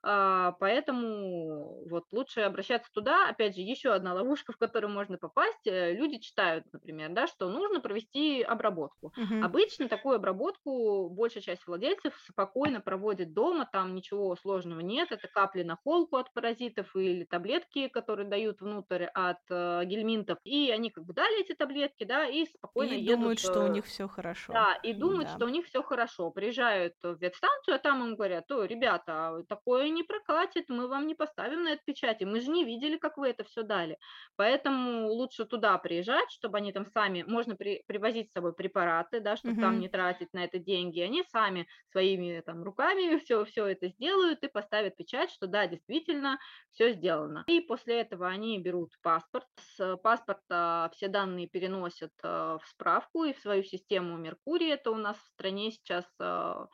поэтому 0.02 1.84
вот 1.88 2.04
лучше 2.12 2.40
обращаться 2.40 2.90
туда. 2.92 3.28
Опять 3.28 3.56
же, 3.56 3.62
еще 3.62 3.92
одна 3.92 4.14
ловушка, 4.14 4.52
в 4.52 4.56
которую 4.56 4.92
можно 4.92 5.18
попасть. 5.18 5.66
Э, 5.66 5.92
люди 5.92 6.18
читают, 6.18 6.64
например, 6.72 7.10
да, 7.10 7.26
что 7.26 7.48
нужно 7.48 7.80
провести 7.80 8.42
обработку. 8.42 9.12
Угу. 9.16 9.44
Обычно 9.44 9.88
такую 9.88 10.16
обработку 10.16 11.08
большая 11.10 11.42
часть 11.42 11.66
владельцев 11.66 12.14
спокойно 12.28 12.80
проводит 12.80 13.32
дома, 13.32 13.68
там 13.70 13.94
ничего 13.94 14.36
сложного 14.36 14.80
нет. 14.80 15.12
Это 15.12 15.28
капли 15.28 15.62
на 15.62 15.76
холку 15.76 16.16
от 16.16 16.32
паразитов 16.32 16.94
или 16.96 17.24
таблетки, 17.24 17.88
которые 17.88 18.28
дают 18.28 18.60
внутрь 18.60 19.04
от 19.04 19.38
э, 19.50 19.84
гельминтов. 19.84 20.38
И 20.44 20.70
они 20.70 20.90
как 20.90 21.04
бы 21.04 21.14
дали 21.14 21.40
эти 21.40 21.54
таблетки, 21.54 22.04
да, 22.04 22.26
и 22.26 22.46
спокойно 22.46 22.92
и 22.92 23.00
едут. 23.00 23.20
думают, 23.20 23.40
что 23.40 23.64
у 23.64 23.68
них 23.68 23.84
все 23.86 24.08
хорошо. 24.08 24.52
Да, 24.52 24.74
и 24.82 24.92
думают, 24.92 25.28
да. 25.28 25.36
что 25.36 25.46
у 25.46 25.48
них 25.48 25.66
все 25.66 25.82
хорошо. 25.82 26.30
Приезжают 26.30 26.94
в 27.02 27.16
ветстанцию, 27.18 27.76
а 27.76 27.78
там 27.78 28.04
им 28.04 28.16
говорят, 28.16 28.46
то, 28.46 28.64
ребята, 28.64 29.42
такое 29.48 29.87
не 29.90 30.02
прокатит, 30.02 30.68
мы 30.68 30.88
вам 30.88 31.06
не 31.06 31.14
поставим 31.14 31.64
на 31.64 31.72
это 31.72 31.82
печати, 31.84 32.24
мы 32.24 32.40
же 32.40 32.50
не 32.50 32.64
видели, 32.64 32.96
как 32.96 33.16
вы 33.16 33.28
это 33.28 33.44
все 33.44 33.62
дали. 33.62 33.98
Поэтому 34.36 35.08
лучше 35.08 35.44
туда 35.44 35.76
приезжать, 35.78 36.30
чтобы 36.30 36.58
они 36.58 36.72
там 36.72 36.86
сами, 36.86 37.24
можно 37.26 37.56
при, 37.56 37.82
привозить 37.86 38.30
с 38.30 38.32
собой 38.32 38.54
препараты, 38.54 39.20
да, 39.20 39.36
чтобы 39.36 39.54
угу. 39.54 39.62
там 39.62 39.80
не 39.80 39.88
тратить 39.88 40.32
на 40.32 40.44
это 40.44 40.58
деньги, 40.58 41.00
они 41.00 41.24
сами 41.30 41.66
своими 41.90 42.40
там 42.40 42.62
руками 42.62 43.18
все, 43.24 43.44
все 43.44 43.66
это 43.66 43.88
сделают 43.88 44.42
и 44.42 44.48
поставят 44.48 44.96
печать, 44.96 45.30
что 45.30 45.46
да, 45.46 45.66
действительно, 45.66 46.38
все 46.72 46.92
сделано. 46.92 47.44
И 47.46 47.60
после 47.60 48.00
этого 48.00 48.28
они 48.28 48.58
берут 48.58 48.92
паспорт, 49.02 49.46
с 49.76 49.96
паспорта 49.98 50.90
все 50.94 51.08
данные 51.08 51.48
переносят 51.48 52.12
э, 52.22 52.58
в 52.62 52.66
справку 52.68 53.24
и 53.24 53.32
в 53.32 53.38
свою 53.38 53.62
систему 53.62 54.16
Меркурий, 54.16 54.70
это 54.70 54.90
у 54.90 54.96
нас 54.96 55.16
в 55.16 55.26
стране 55.34 55.70
сейчас 55.70 56.04
э, 56.20 56.66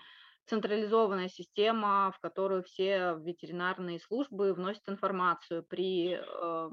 централизованная 0.46 1.28
система, 1.28 2.12
в 2.16 2.20
которую 2.20 2.62
все 2.64 3.16
ветеринарные 3.18 3.98
службы 4.00 4.52
вносят 4.52 4.82
информацию 4.88 5.62
при 5.62 6.18
э, 6.20 6.70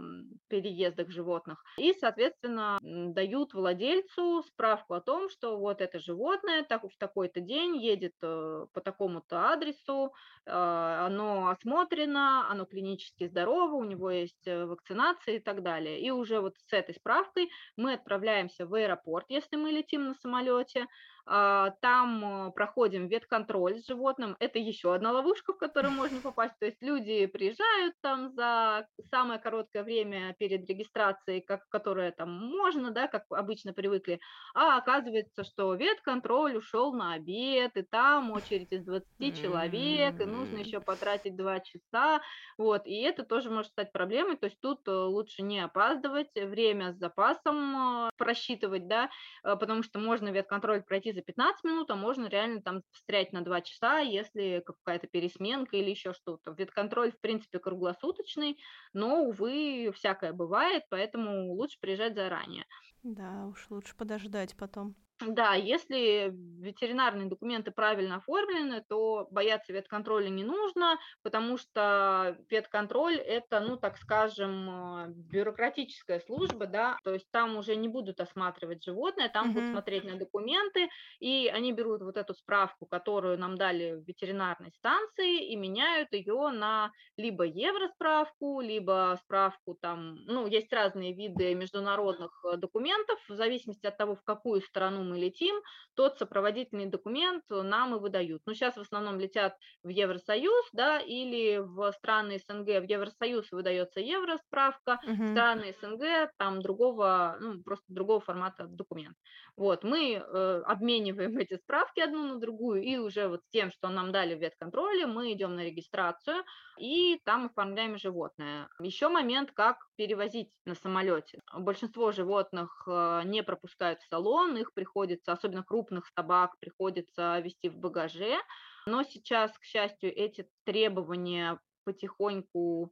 переездах 0.47 1.09
животных. 1.09 1.63
И, 1.77 1.93
соответственно, 1.93 2.79
дают 2.81 3.53
владельцу 3.53 4.43
справку 4.43 4.93
о 4.93 5.01
том, 5.01 5.29
что 5.29 5.57
вот 5.57 5.81
это 5.81 5.99
животное 5.99 6.63
так, 6.63 6.83
в 6.83 6.97
такой-то 6.97 7.39
день 7.39 7.77
едет 7.77 8.13
э, 8.21 8.65
по 8.73 8.81
такому-то 8.81 9.51
адресу, 9.51 10.13
э, 10.45 10.51
оно 10.51 11.49
осмотрено, 11.49 12.49
оно 12.49 12.65
клинически 12.65 13.27
здорово, 13.27 13.75
у 13.75 13.83
него 13.83 14.11
есть 14.11 14.47
э, 14.47 14.65
вакцинация 14.65 15.35
и 15.35 15.39
так 15.39 15.63
далее. 15.63 15.99
И 16.01 16.11
уже 16.11 16.41
вот 16.41 16.55
с 16.57 16.73
этой 16.73 16.95
справкой 16.95 17.49
мы 17.77 17.93
отправляемся 17.93 18.65
в 18.65 18.73
аэропорт, 18.73 19.25
если 19.29 19.55
мы 19.55 19.71
летим 19.71 20.07
на 20.07 20.13
самолете, 20.15 20.87
там 21.25 22.47
э, 22.47 22.51
проходим 22.51 23.07
ветконтроль 23.07 23.79
с 23.79 23.87
животным. 23.87 24.35
Это 24.39 24.59
еще 24.59 24.93
одна 24.93 25.11
ловушка, 25.11 25.53
в 25.53 25.57
которую 25.57 25.91
можно 25.91 26.19
попасть. 26.21 26.57
То 26.59 26.65
есть 26.65 26.81
люди 26.81 27.25
приезжают 27.27 27.95
там 28.01 28.31
за 28.31 28.87
самое 29.09 29.39
короткое 29.39 29.83
время 29.83 30.35
перед 30.39 30.67
регистрацией, 30.67 31.41
как, 31.41 31.67
которое 31.69 32.11
там 32.11 32.31
можно, 32.31 32.91
да, 32.91 33.07
как 33.07 33.25
обычно 33.29 33.73
привыкли, 33.73 34.19
а 34.53 34.77
оказывается, 34.77 35.43
что 35.43 35.73
ветконтроль 35.75 36.57
ушел 36.57 36.93
на 36.93 37.13
обед, 37.13 37.77
и 37.77 37.83
там 37.83 38.31
очередь 38.31 38.71
из 38.71 38.83
20 38.83 39.41
человек, 39.41 40.19
и 40.19 40.25
нужно 40.25 40.57
еще 40.57 40.79
потратить 40.79 41.35
2 41.35 41.59
часа. 41.61 42.21
Вот, 42.57 42.85
и 42.85 43.01
это 43.01 43.23
тоже 43.23 43.49
может 43.49 43.71
стать 43.71 43.91
проблемой. 43.91 44.37
То 44.37 44.45
есть 44.45 44.59
тут 44.59 44.87
э, 44.87 44.91
лучше 44.91 45.43
не 45.43 45.59
опаздывать, 45.59 46.29
время 46.35 46.93
с 46.93 46.97
запасом 46.97 48.07
э, 48.07 48.09
просчитывать, 48.17 48.87
да, 48.87 49.09
потому 49.43 49.83
что 49.83 49.99
можно 49.99 50.29
ветконтроль 50.29 50.81
пройти 50.83 51.10
за 51.13 51.21
15 51.21 51.63
минут, 51.63 51.89
а 51.91 51.95
можно 51.95 52.27
реально 52.27 52.61
там 52.61 52.83
встрять 52.91 53.33
на 53.33 53.41
2 53.41 53.61
часа, 53.61 53.99
если 53.99 54.61
какая-то 54.65 55.07
пересменка 55.07 55.77
или 55.77 55.89
еще 55.91 56.13
что-то. 56.13 56.51
Ветконтроль, 56.51 57.11
в 57.11 57.19
принципе, 57.19 57.59
круглосуточный, 57.59 58.59
но, 58.93 59.23
увы, 59.23 59.91
всякое 59.95 60.33
бывает, 60.33 60.83
поэтому 60.89 61.53
лучше 61.53 61.77
приезжать 61.79 62.15
заранее. 62.15 62.65
Да, 63.03 63.45
уж 63.47 63.69
лучше 63.69 63.95
подождать 63.95 64.55
потом. 64.57 64.95
Да, 65.27 65.53
если 65.53 66.33
ветеринарные 66.61 67.27
документы 67.27 67.71
правильно 67.71 68.17
оформлены, 68.17 68.83
то 68.87 69.27
бояться 69.31 69.73
ветконтроля 69.73 70.29
не 70.29 70.43
нужно, 70.43 70.99
потому 71.21 71.57
что 71.57 72.37
ветконтроль– 72.49 73.15
это, 73.17 73.59
ну, 73.59 73.77
так 73.77 73.97
скажем, 73.97 74.69
э, 74.69 75.05
бюрократическая 75.09 76.19
служба, 76.21 76.65
да, 76.65 76.97
то 77.03 77.13
есть 77.13 77.29
там 77.31 77.57
уже 77.57 77.75
не 77.75 77.87
будут 77.87 78.19
осматривать 78.19 78.83
животное, 78.83 79.29
там 79.29 79.47
угу. 79.47 79.55
будут 79.55 79.69
смотреть 79.71 80.03
на 80.05 80.17
документы, 80.17 80.89
и 81.19 81.51
они 81.53 81.73
берут 81.73 82.01
вот 82.01 82.17
эту 82.17 82.33
справку, 82.33 82.85
которую 82.85 83.37
нам 83.37 83.57
дали 83.57 83.93
в 83.93 84.07
ветеринарной 84.07 84.71
станции, 84.71 85.51
и 85.51 85.55
меняют 85.55 86.13
ее 86.13 86.49
на 86.49 86.91
либо 87.17 87.45
евросправку, 87.45 88.61
либо 88.61 89.17
справку 89.23 89.77
там, 89.79 90.15
ну, 90.25 90.47
есть 90.47 90.71
разные 90.73 91.13
виды 91.13 91.53
международных 91.53 92.43
э, 92.45 92.57
документов, 92.57 93.19
в 93.27 93.35
зависимости 93.35 93.85
от 93.85 93.97
того, 93.97 94.15
в 94.15 94.23
какую 94.23 94.61
страну 94.61 95.03
мы 95.03 95.10
летим, 95.19 95.55
тот 95.95 96.17
сопроводительный 96.17 96.85
документ 96.85 97.43
нам 97.49 97.95
и 97.95 97.99
выдают. 97.99 98.41
Ну, 98.45 98.53
сейчас 98.53 98.75
в 98.75 98.81
основном 98.81 99.19
летят 99.19 99.55
в 99.83 99.89
Евросоюз, 99.89 100.69
да, 100.73 100.99
или 100.99 101.57
в 101.57 101.91
страны 101.93 102.39
СНГ 102.39 102.65
в 102.65 102.89
Евросоюз 102.89 103.51
выдается 103.51 103.99
евросправка, 103.99 104.99
угу. 105.03 105.27
страны 105.31 105.73
СНГ 105.81 106.31
там 106.37 106.61
другого, 106.61 107.37
ну, 107.39 107.61
просто 107.61 107.85
другого 107.89 108.19
формата 108.21 108.67
документ. 108.67 109.15
Вот, 109.57 109.83
мы 109.83 110.13
э, 110.13 110.61
обмениваем 110.65 111.37
эти 111.37 111.55
справки 111.57 111.99
одну 111.99 112.23
на 112.23 112.39
другую, 112.39 112.81
и 112.83 112.97
уже 112.97 113.27
вот 113.27 113.41
с 113.43 113.49
тем, 113.49 113.71
что 113.71 113.89
нам 113.89 114.11
дали 114.11 114.35
в 114.35 114.39
ветконтроле, 114.39 115.05
мы 115.05 115.33
идем 115.33 115.55
на 115.55 115.63
регистрацию, 115.63 116.43
и 116.79 117.19
там 117.25 117.45
оформляем 117.47 117.97
животное. 117.97 118.69
Еще 118.79 119.09
момент, 119.09 119.51
как 119.51 119.77
перевозить 119.95 120.49
на 120.65 120.75
самолете. 120.75 121.39
Большинство 121.53 122.11
животных 122.11 122.83
э, 122.87 123.21
не 123.25 123.43
пропускают 123.43 123.99
в 124.01 124.07
салон, 124.07 124.57
их 124.57 124.73
приходится, 125.01 125.31
особенно 125.31 125.63
крупных 125.63 126.07
собак, 126.15 126.51
приходится 126.59 127.39
вести 127.39 127.69
в 127.69 127.77
багаже. 127.77 128.37
Но 128.85 129.03
сейчас, 129.03 129.51
к 129.57 129.63
счастью, 129.63 130.15
эти 130.15 130.47
требования 130.63 131.59
потихоньку 131.85 132.91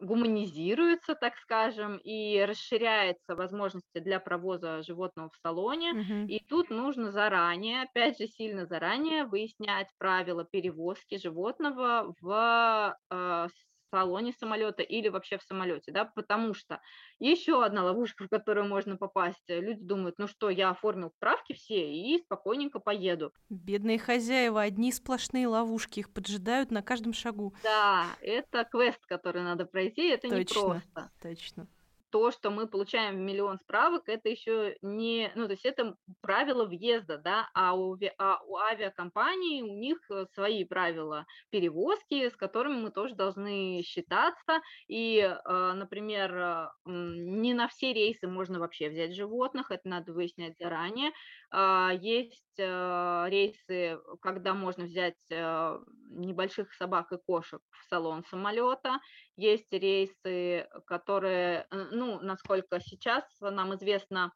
гуманизируется, 0.00 1.14
так 1.14 1.36
скажем, 1.36 1.98
и 1.98 2.44
расширяется 2.44 3.34
возможности 3.34 3.98
для 3.98 4.20
провоза 4.20 4.82
животного 4.82 5.30
в 5.30 5.36
салоне. 5.42 5.92
Угу. 5.92 6.28
И 6.28 6.40
тут 6.48 6.70
нужно 6.70 7.10
заранее, 7.10 7.82
опять 7.82 8.18
же, 8.18 8.26
сильно 8.26 8.66
заранее 8.66 9.24
выяснять 9.24 9.88
правила 9.98 10.44
перевозки 10.44 11.18
животного 11.18 12.14
в 12.20 12.96
э, 13.10 13.48
салоне 13.92 14.32
самолета 14.32 14.82
или 14.82 15.08
вообще 15.08 15.36
в 15.36 15.42
самолете, 15.42 15.92
да, 15.92 16.06
потому 16.06 16.54
что 16.54 16.80
еще 17.18 17.62
одна 17.62 17.84
ловушка, 17.84 18.24
в 18.24 18.28
которую 18.28 18.66
можно 18.66 18.96
попасть, 18.96 19.44
э, 19.48 19.60
люди 19.60 19.82
думают, 19.82 20.16
ну 20.18 20.26
что, 20.26 20.48
я 20.50 20.70
оформил 20.70 21.10
справки 21.10 21.52
все 21.52 21.92
и 21.92 22.18
спокойненько 22.22 22.80
поеду. 22.80 23.32
Бедные 23.50 23.98
хозяева, 23.98 24.62
одни 24.62 24.90
сплошные 24.92 25.46
ловушки, 25.46 26.00
их 26.00 26.12
поджидают 26.12 26.70
на 26.70 26.82
каждом 26.82 27.12
шагу. 27.12 27.54
Да, 27.62 28.06
это 28.22 28.64
квест, 28.64 29.04
который 29.06 29.42
надо 29.42 29.66
пройти, 29.66 30.08
это 30.08 30.28
точно, 30.28 30.36
не 30.36 30.44
просто. 30.44 31.10
Точно 31.20 31.68
то, 32.12 32.30
что 32.30 32.50
мы 32.50 32.68
получаем 32.68 33.24
миллион 33.24 33.58
справок, 33.58 34.08
это 34.08 34.28
еще 34.28 34.76
не, 34.82 35.32
ну, 35.34 35.46
то 35.46 35.52
есть 35.52 35.64
это 35.64 35.96
правила 36.20 36.66
въезда, 36.66 37.16
да, 37.16 37.48
а 37.54 37.74
у, 37.74 37.98
а 38.18 38.40
у 38.44 38.56
авиакомпаний 38.56 39.62
у 39.62 39.78
них 39.78 39.98
э, 40.10 40.26
свои 40.34 40.64
правила 40.64 41.24
перевозки, 41.48 42.28
с 42.28 42.36
которыми 42.36 42.82
мы 42.82 42.90
тоже 42.90 43.14
должны 43.14 43.82
считаться, 43.82 44.60
и, 44.88 45.20
э, 45.20 45.72
например, 45.72 46.36
э, 46.36 46.68
не 46.84 47.54
на 47.54 47.66
все 47.68 47.94
рейсы 47.94 48.28
можно 48.28 48.60
вообще 48.60 48.90
взять 48.90 49.14
животных, 49.14 49.70
это 49.70 49.88
надо 49.88 50.12
выяснять 50.12 50.58
заранее, 50.58 51.12
а, 51.50 51.92
есть 51.92 52.42
рейсы, 52.58 53.98
когда 54.20 54.52
можно 54.52 54.84
взять 54.84 55.16
небольших 55.30 56.72
собак 56.74 57.12
и 57.12 57.16
кошек 57.16 57.62
в 57.70 57.88
салон 57.88 58.24
самолета, 58.24 59.00
есть 59.36 59.72
рейсы, 59.72 60.68
которые, 60.86 61.66
ну, 61.70 62.20
насколько 62.20 62.80
сейчас 62.80 63.24
нам 63.40 63.74
известно, 63.74 64.32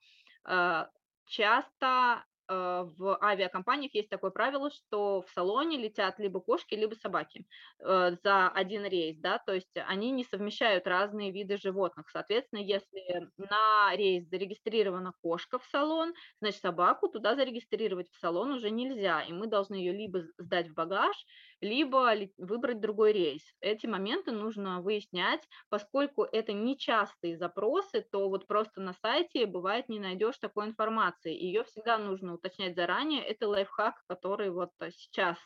часто 1.27 2.25
э, 2.49 2.85
в 2.97 3.19
авиакомпаниях 3.21 3.93
есть 3.95 4.09
такое 4.09 4.31
правило, 4.31 4.71
что 4.71 5.23
в 5.23 5.31
салоне 5.31 5.77
летят 5.79 6.19
либо 6.21 6.41
кошки, 6.41 6.75
либо 6.77 6.95
собаки 6.95 7.47
э, 7.81 8.13
за 8.23 8.49
один 8.49 8.85
рейс, 8.85 9.19
да, 9.19 9.39
то 9.45 9.53
есть 9.53 9.73
они 9.75 10.13
не 10.13 10.23
совмещают 10.25 10.87
разные 10.87 11.33
виды 11.33 11.57
животных. 11.57 12.09
Соответственно, 12.11 12.61
если 12.61 13.29
на 13.37 13.95
рейс 13.97 14.29
зарегистрирована 14.29 15.13
кошка 15.21 15.59
в 15.59 15.65
салон, 15.65 16.15
значит, 16.41 16.61
собаку 16.61 17.09
туда 17.09 17.35
зарегистрировать 17.35 18.09
в 18.11 18.19
салон 18.21 18.53
уже 18.53 18.71
нельзя, 18.71 19.23
и 19.23 19.33
мы 19.33 19.49
должны 19.49 19.75
ее 19.75 19.93
либо 19.93 20.23
сдать 20.39 20.69
в 20.69 20.75
багаж, 20.75 21.17
либо 21.61 22.13
выбрать 22.39 22.81
другой 22.81 23.13
рейс. 23.13 23.43
Эти 23.61 23.87
моменты 23.87 24.33
нужно 24.33 24.81
выяснять, 24.83 25.49
поскольку 25.69 26.25
это 26.25 26.53
нечастые 26.53 27.37
запросы, 27.37 28.07
то 28.11 28.29
вот 28.29 28.47
просто 28.47 28.81
на 28.81 28.93
сайте 28.93 29.47
бывает 29.47 29.89
не 29.89 29.99
найдешь 29.99 30.39
такой 30.39 30.67
информации. 30.67 31.33
Ее 31.35 31.65
всегда 31.65 31.99
нужно 31.99 32.35
уточнять 32.35 32.75
заранее. 32.77 33.23
Это 33.25 33.49
лайфхак, 33.49 34.03
который 34.07 34.51
вот 34.51 34.71
сейчас 34.91 35.39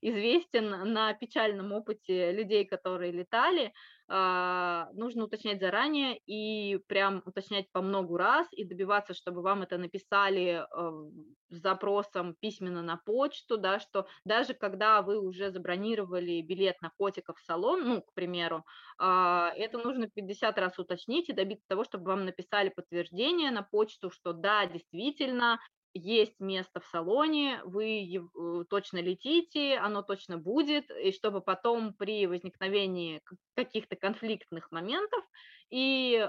известен 0.00 0.92
на 0.92 1.12
печальном 1.14 1.72
опыте 1.72 2.32
людей, 2.32 2.64
которые 2.64 3.12
летали. 3.12 3.72
А, 4.14 4.90
нужно 4.92 5.24
уточнять 5.24 5.58
заранее 5.60 6.18
и 6.26 6.76
прям 6.86 7.22
уточнять 7.24 7.72
по 7.72 7.80
многу 7.80 8.18
раз 8.18 8.46
и 8.52 8.62
добиваться, 8.62 9.14
чтобы 9.14 9.40
вам 9.40 9.62
это 9.62 9.78
написали 9.78 10.66
с 11.48 11.56
запросом 11.62 12.34
письменно 12.38 12.82
на 12.82 12.98
почту, 12.98 13.56
да, 13.56 13.78
что 13.80 14.06
даже 14.26 14.52
когда 14.52 15.00
вы 15.00 15.18
уже 15.18 15.50
забронировали 15.50 16.42
билет 16.42 16.76
на 16.82 16.90
котика 16.98 17.32
в 17.32 17.40
салон, 17.40 17.88
ну, 17.88 18.02
к 18.02 18.12
примеру, 18.12 18.64
а, 18.98 19.50
это 19.56 19.78
нужно 19.78 20.08
50 20.08 20.58
раз 20.58 20.78
уточнить 20.78 21.30
и 21.30 21.32
добиться 21.32 21.64
того, 21.68 21.84
чтобы 21.84 22.04
вам 22.04 22.26
написали 22.26 22.68
подтверждение 22.68 23.50
на 23.50 23.62
почту, 23.62 24.10
что 24.10 24.34
да, 24.34 24.66
действительно, 24.66 25.58
есть 25.94 26.40
место 26.40 26.80
в 26.80 26.86
салоне, 26.86 27.60
вы 27.64 28.04
э, 28.16 28.64
точно 28.68 28.98
летите, 28.98 29.76
оно 29.76 30.02
точно 30.02 30.38
будет, 30.38 30.90
и 30.90 31.12
чтобы 31.12 31.40
потом 31.40 31.94
при 31.94 32.26
возникновении 32.26 33.20
каких-то 33.54 33.96
конфликтных 33.96 34.70
моментов 34.70 35.24
и 35.70 36.28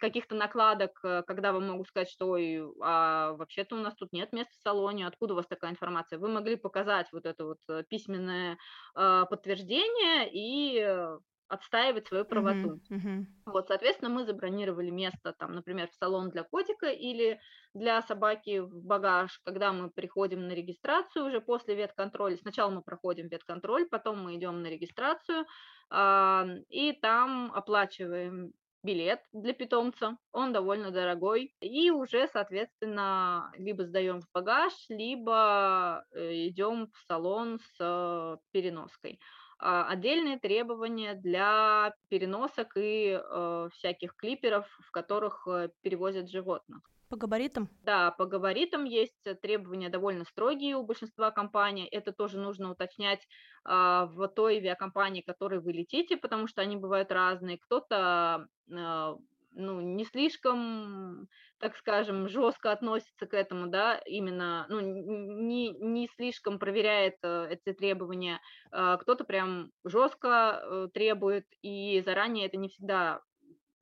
каких-то 0.00 0.34
накладок, 0.34 1.00
э, 1.04 1.22
когда 1.26 1.52
вам 1.52 1.68
могут 1.68 1.88
сказать, 1.88 2.10
что 2.10 2.28
Ой, 2.30 2.62
а 2.82 3.32
вообще-то 3.34 3.76
у 3.76 3.78
нас 3.78 3.94
тут 3.94 4.12
нет 4.12 4.32
места 4.32 4.52
в 4.52 4.62
салоне, 4.62 5.06
откуда 5.06 5.34
у 5.34 5.36
вас 5.36 5.46
такая 5.46 5.70
информация, 5.70 6.18
вы 6.18 6.28
могли 6.28 6.56
показать 6.56 7.08
вот 7.12 7.26
это 7.26 7.44
вот 7.44 7.58
э, 7.68 7.84
письменное 7.88 8.58
подтверждение 8.94 10.28
и 10.32 11.18
отстаивать 11.48 12.06
свою 12.06 12.24
правоту. 12.24 12.80
Uh-huh, 12.90 12.96
uh-huh. 12.96 13.24
Вот, 13.46 13.68
соответственно, 13.68 14.10
мы 14.10 14.24
забронировали 14.24 14.90
место, 14.90 15.34
там, 15.38 15.54
например, 15.54 15.88
в 15.88 15.94
салон 15.94 16.30
для 16.30 16.42
котика 16.42 16.88
или 16.88 17.40
для 17.74 18.02
собаки 18.02 18.60
в 18.60 18.84
багаж, 18.84 19.40
когда 19.44 19.72
мы 19.72 19.90
приходим 19.90 20.48
на 20.48 20.52
регистрацию 20.52 21.26
уже 21.26 21.40
после 21.40 21.74
ветконтроля. 21.74 22.36
Сначала 22.36 22.70
мы 22.70 22.82
проходим 22.82 23.28
ветконтроль, 23.28 23.86
потом 23.88 24.22
мы 24.22 24.36
идем 24.36 24.62
на 24.62 24.68
регистрацию, 24.68 25.44
э, 25.90 26.44
и 26.68 26.92
там 26.92 27.52
оплачиваем 27.54 28.52
билет 28.84 29.20
для 29.32 29.54
питомца, 29.54 30.16
он 30.32 30.52
довольно 30.52 30.90
дорогой, 30.90 31.54
и 31.60 31.90
уже, 31.90 32.28
соответственно, 32.28 33.50
либо 33.56 33.84
сдаем 33.84 34.20
в 34.20 34.26
багаж, 34.32 34.72
либо 34.90 36.04
э, 36.12 36.48
идем 36.48 36.88
в 36.92 37.06
салон 37.06 37.58
с 37.76 38.38
переноской. 38.52 39.18
А, 39.58 39.86
отдельные 39.88 40.38
требования 40.38 41.14
для 41.14 41.94
переносок 42.08 42.76
и 42.76 43.18
э, 43.18 43.68
всяких 43.74 44.14
клиперов, 44.16 44.66
в 44.80 44.90
которых 44.90 45.46
э, 45.46 45.70
перевозят 45.82 46.30
животных. 46.30 46.80
По 47.08 47.16
габаритам? 47.16 47.68
Да, 47.82 48.10
по 48.10 48.24
габаритам 48.24 48.84
есть 48.84 49.22
требования 49.40 49.88
довольно 49.88 50.24
строгие 50.24 50.76
у 50.76 50.82
большинства 50.82 51.30
компаний. 51.30 51.84
Это 51.84 52.12
тоже 52.12 52.38
нужно 52.38 52.70
уточнять 52.70 53.20
э, 53.64 53.68
в 54.10 54.28
той 54.28 54.56
авиакомпании, 54.56 55.20
которой 55.20 55.60
вы 55.60 55.72
летите, 55.72 56.16
потому 56.16 56.46
что 56.46 56.62
они 56.62 56.76
бывают 56.76 57.12
разные. 57.12 57.58
Кто-то 57.58 58.48
э, 58.68 59.16
ну, 59.54 59.80
не 59.80 60.04
слишком, 60.04 61.28
так 61.58 61.76
скажем, 61.76 62.28
жестко 62.28 62.72
относится 62.72 63.26
к 63.26 63.34
этому, 63.34 63.68
да, 63.68 63.98
именно, 64.06 64.66
ну, 64.68 64.80
не, 64.80 65.70
не 65.70 66.08
слишком 66.16 66.58
проверяет 66.58 67.16
э, 67.22 67.48
эти 67.50 67.74
требования. 67.76 68.40
Э, 68.72 68.96
кто-то 69.00 69.24
прям 69.24 69.70
жестко 69.84 70.60
э, 70.62 70.88
требует, 70.92 71.46
и 71.62 72.02
заранее 72.04 72.46
это 72.46 72.56
не 72.56 72.68
всегда 72.68 73.20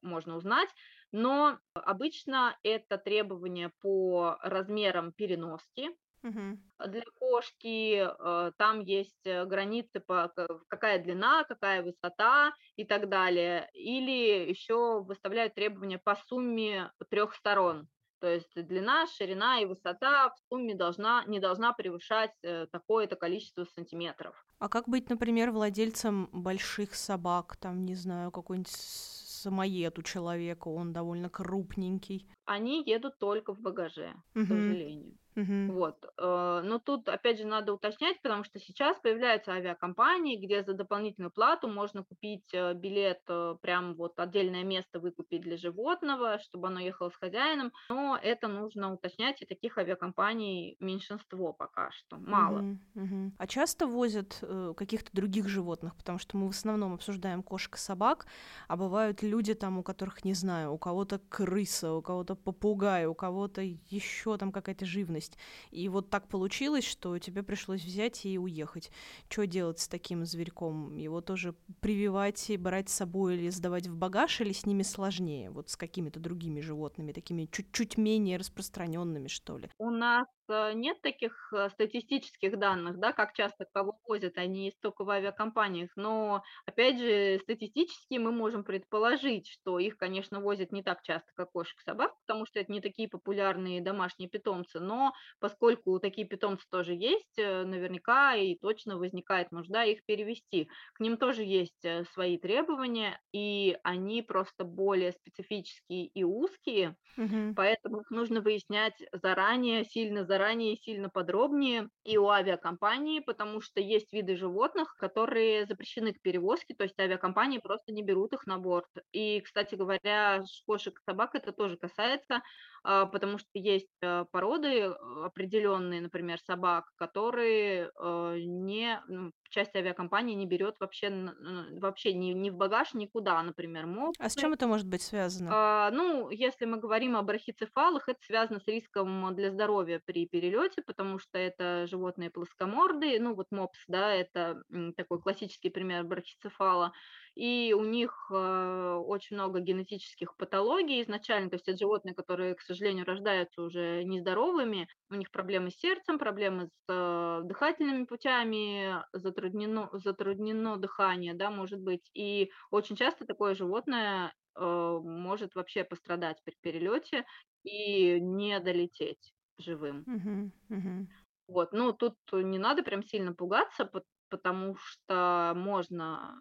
можно 0.02 0.36
узнать, 0.36 0.68
но 1.12 1.58
обычно 1.74 2.56
это 2.62 2.98
требования 2.98 3.72
по 3.80 4.38
размерам 4.42 5.12
переноски, 5.12 5.90
Угу. 6.22 6.88
Для 6.88 7.04
кошки 7.18 8.06
э, 8.06 8.52
там 8.56 8.80
есть 8.80 9.26
э, 9.26 9.44
границы, 9.44 10.00
по 10.00 10.32
какая 10.68 11.02
длина, 11.02 11.44
какая 11.44 11.82
высота 11.82 12.52
и 12.76 12.84
так 12.84 13.08
далее. 13.08 13.68
Или 13.74 14.48
еще 14.48 15.02
выставляют 15.02 15.54
требования 15.54 15.98
по 15.98 16.14
сумме 16.28 16.92
трех 17.10 17.34
сторон. 17.34 17.88
То 18.20 18.28
есть 18.28 18.54
длина, 18.54 19.08
ширина 19.08 19.58
и 19.58 19.64
высота 19.64 20.30
в 20.30 20.38
сумме 20.48 20.76
должна, 20.76 21.24
не 21.26 21.40
должна 21.40 21.72
превышать 21.72 22.30
э, 22.42 22.66
такое-то 22.70 23.16
количество 23.16 23.64
сантиметров. 23.64 24.46
А 24.60 24.68
как 24.68 24.88
быть, 24.88 25.10
например, 25.10 25.50
владельцем 25.50 26.28
больших 26.32 26.94
собак, 26.94 27.56
там, 27.56 27.84
не 27.84 27.96
знаю, 27.96 28.30
какой-нибудь 28.30 28.70
самоед 28.70 29.98
у 29.98 30.02
человека, 30.02 30.68
он 30.68 30.92
довольно 30.92 31.30
крупненький? 31.30 32.28
Они 32.44 32.84
едут 32.84 33.18
только 33.18 33.54
в 33.54 33.60
багаже, 33.60 34.14
угу. 34.36 34.44
к 34.44 34.48
сожалению. 34.48 35.18
Угу. 35.36 35.72
Вот. 35.72 36.04
Э, 36.18 36.60
но 36.64 36.78
тут, 36.78 37.08
опять 37.08 37.38
же, 37.38 37.46
надо 37.46 37.72
уточнять, 37.72 38.20
потому 38.20 38.44
что 38.44 38.58
сейчас 38.58 38.98
появляются 39.00 39.52
авиакомпании, 39.52 40.36
где 40.36 40.62
за 40.62 40.74
дополнительную 40.74 41.30
плату 41.30 41.68
можно 41.68 42.04
купить 42.04 42.52
э, 42.52 42.74
билет, 42.74 43.20
э, 43.28 43.56
прям 43.62 43.94
вот 43.94 44.18
отдельное 44.18 44.64
место 44.64 45.00
выкупить 45.00 45.40
для 45.40 45.56
животного, 45.56 46.38
чтобы 46.40 46.68
оно 46.68 46.80
ехало 46.80 47.10
с 47.10 47.16
хозяином. 47.16 47.72
Но 47.88 48.18
это 48.22 48.48
нужно 48.48 48.92
уточнять, 48.92 49.40
и 49.40 49.46
таких 49.46 49.78
авиакомпаний 49.78 50.76
меньшинство 50.80 51.52
пока 51.52 51.90
что, 51.92 52.18
мало. 52.18 52.58
Угу, 52.94 53.04
угу. 53.04 53.32
А 53.38 53.46
часто 53.46 53.86
возят 53.86 54.42
каких-то 54.76 55.10
других 55.12 55.48
животных, 55.48 55.96
потому 55.96 56.18
что 56.18 56.36
мы 56.36 56.48
в 56.48 56.50
основном 56.50 56.94
обсуждаем 56.94 57.42
кошек 57.42 57.76
и 57.76 57.78
собак, 57.78 58.26
а 58.68 58.76
бывают 58.76 59.22
люди 59.22 59.54
там, 59.54 59.78
у 59.78 59.82
которых, 59.82 60.24
не 60.24 60.34
знаю, 60.34 60.72
у 60.72 60.78
кого-то 60.78 61.20
крыса, 61.28 61.92
у 61.92 62.02
кого-то 62.02 62.34
попугай, 62.34 63.06
у 63.06 63.14
кого-то 63.14 63.62
еще 63.62 64.36
там 64.36 64.52
какая-то 64.52 64.84
живность 64.84 65.21
есть. 65.22 65.38
И 65.70 65.88
вот 65.88 66.10
так 66.10 66.28
получилось, 66.28 66.84
что 66.84 67.18
тебе 67.18 67.42
пришлось 67.42 67.82
взять 67.84 68.24
и 68.26 68.38
уехать. 68.38 68.90
Что 69.28 69.46
делать 69.46 69.78
с 69.78 69.88
таким 69.88 70.24
зверьком? 70.24 70.96
Его 70.96 71.20
тоже 71.20 71.54
прививать 71.80 72.50
и 72.50 72.56
брать 72.56 72.88
с 72.88 72.94
собой 72.94 73.36
или 73.36 73.48
сдавать 73.50 73.86
в 73.86 73.96
багаж, 73.96 74.40
или 74.40 74.52
с 74.52 74.66
ними 74.66 74.82
сложнее? 74.82 75.50
Вот 75.50 75.70
с 75.70 75.76
какими-то 75.76 76.20
другими 76.20 76.60
животными, 76.60 77.12
такими 77.12 77.46
чуть-чуть 77.50 77.96
менее 77.96 78.36
распространенными, 78.38 79.28
что 79.28 79.58
ли? 79.58 79.70
У 79.78 79.90
нас 79.90 80.26
нет 80.74 81.00
таких 81.02 81.52
э, 81.52 81.68
статистических 81.70 82.58
данных, 82.58 82.98
да, 82.98 83.12
как 83.12 83.32
часто 83.32 83.66
кого 83.72 83.98
возят, 84.06 84.38
они 84.38 84.66
есть 84.66 84.80
только 84.80 85.04
в 85.04 85.10
авиакомпаниях, 85.10 85.90
но, 85.96 86.42
опять 86.66 86.98
же, 86.98 87.38
статистически 87.42 88.18
мы 88.18 88.32
можем 88.32 88.64
предположить, 88.64 89.48
что 89.48 89.78
их, 89.78 89.96
конечно, 89.96 90.40
возят 90.40 90.72
не 90.72 90.82
так 90.82 91.02
часто, 91.02 91.30
как 91.34 91.52
кошек 91.52 91.78
и 91.78 91.82
собак, 91.82 92.14
потому 92.26 92.46
что 92.46 92.60
это 92.60 92.70
не 92.72 92.80
такие 92.80 93.08
популярные 93.08 93.80
домашние 93.80 94.28
питомцы, 94.28 94.80
но 94.80 95.12
поскольку 95.40 95.98
такие 95.98 96.26
питомцы 96.26 96.64
тоже 96.70 96.94
есть, 96.94 97.38
э, 97.38 97.64
наверняка 97.64 98.34
и 98.34 98.54
точно 98.56 98.98
возникает 98.98 99.52
нужда 99.52 99.84
их 99.84 100.04
перевести. 100.04 100.68
К 100.94 101.00
ним 101.00 101.16
тоже 101.16 101.42
есть 101.42 101.86
свои 102.12 102.38
требования, 102.38 103.20
и 103.32 103.76
они 103.82 104.22
просто 104.22 104.64
более 104.64 105.12
специфические 105.12 106.06
и 106.06 106.24
узкие, 106.24 106.96
угу. 107.16 107.54
поэтому 107.54 108.00
их 108.00 108.10
нужно 108.10 108.40
выяснять 108.40 108.94
заранее, 109.12 109.84
сильно 109.84 110.24
заранее 110.24 110.41
сильно 110.76 111.08
подробнее 111.08 111.88
и 112.04 112.18
у 112.18 112.28
авиакомпании, 112.28 113.20
потому 113.20 113.60
что 113.60 113.80
есть 113.80 114.12
виды 114.12 114.36
животных, 114.36 114.96
которые 114.96 115.66
запрещены 115.66 116.12
к 116.12 116.20
перевозке, 116.20 116.74
то 116.74 116.84
есть 116.84 116.98
авиакомпании 116.98 117.58
просто 117.58 117.92
не 117.92 118.02
берут 118.02 118.32
их 118.32 118.46
на 118.46 118.58
борт. 118.58 118.88
И, 119.12 119.40
кстати 119.40 119.74
говоря, 119.74 120.42
кошек 120.66 120.98
и 120.98 121.02
собак 121.10 121.34
это 121.34 121.52
тоже 121.52 121.76
касается, 121.76 122.42
а, 122.84 123.06
потому 123.06 123.38
что 123.38 123.48
есть 123.54 123.88
э, 124.02 124.24
породы 124.30 124.68
э, 124.68 124.94
определенные, 125.24 126.00
например, 126.00 126.40
собак, 126.40 126.84
которые 126.96 127.90
э, 127.94 128.36
не, 128.40 129.00
ну, 129.06 129.30
часть 129.52 129.76
авиакомпании 129.76 130.34
не 130.34 130.46
берет 130.46 130.76
вообще, 130.80 131.30
вообще 131.78 132.12
ни, 132.12 132.32
ни 132.32 132.50
в 132.50 132.56
багаж, 132.56 132.94
никуда, 132.94 133.42
например, 133.42 133.86
мопсы. 133.86 134.20
А 134.20 134.28
с 134.28 134.34
чем 134.34 134.52
это 134.52 134.66
может 134.66 134.88
быть 134.88 135.02
связано? 135.02 135.50
А, 135.52 135.90
ну, 135.90 136.30
если 136.30 136.64
мы 136.64 136.78
говорим 136.78 137.16
об 137.16 137.26
брахицефалах, 137.26 138.08
это 138.08 138.18
связано 138.24 138.60
с 138.60 138.66
риском 138.66 139.34
для 139.34 139.50
здоровья 139.50 140.00
при 140.04 140.26
перелете, 140.26 140.82
потому 140.82 141.18
что 141.18 141.38
это 141.38 141.86
животные 141.86 142.30
плоскомордые, 142.30 143.20
ну 143.20 143.34
вот 143.34 143.50
мопс, 143.50 143.78
да, 143.86 144.12
это 144.12 144.62
такой 144.96 145.20
классический 145.20 145.70
пример 145.70 146.04
брахицефала, 146.04 146.92
и 147.34 147.74
у 147.76 147.84
них 147.84 148.28
э, 148.30 148.94
очень 149.04 149.36
много 149.36 149.60
генетических 149.60 150.36
патологий 150.36 151.02
изначально, 151.02 151.50
то 151.50 151.56
есть 151.56 151.68
это 151.68 151.78
животные, 151.78 152.14
которые, 152.14 152.54
к 152.54 152.60
сожалению, 152.60 153.06
рождаются 153.06 153.62
уже 153.62 154.04
нездоровыми, 154.04 154.88
у 155.10 155.14
них 155.14 155.30
проблемы 155.30 155.70
с 155.70 155.76
сердцем, 155.76 156.18
проблемы 156.18 156.66
с 156.66 156.84
э, 156.88 157.40
дыхательными 157.44 158.04
путями, 158.04 159.02
затруднено, 159.12 159.88
затруднено 159.92 160.76
дыхание, 160.76 161.34
да, 161.34 161.50
может 161.50 161.80
быть, 161.80 162.08
и 162.14 162.50
очень 162.70 162.96
часто 162.96 163.24
такое 163.24 163.54
животное 163.54 164.34
э, 164.54 164.98
может 165.02 165.54
вообще 165.54 165.84
пострадать 165.84 166.42
при 166.44 166.54
перелете 166.60 167.24
и 167.62 168.20
не 168.20 168.60
долететь 168.60 169.32
живым. 169.58 170.04
Угу, 170.06 170.76
угу. 170.76 171.06
Вот, 171.48 171.72
ну 171.72 171.92
тут 171.92 172.16
не 172.32 172.58
надо 172.58 172.82
прям 172.82 173.02
сильно 173.02 173.34
пугаться, 173.34 173.84
потому 174.32 174.76
что 174.76 175.52
можно 175.54 176.34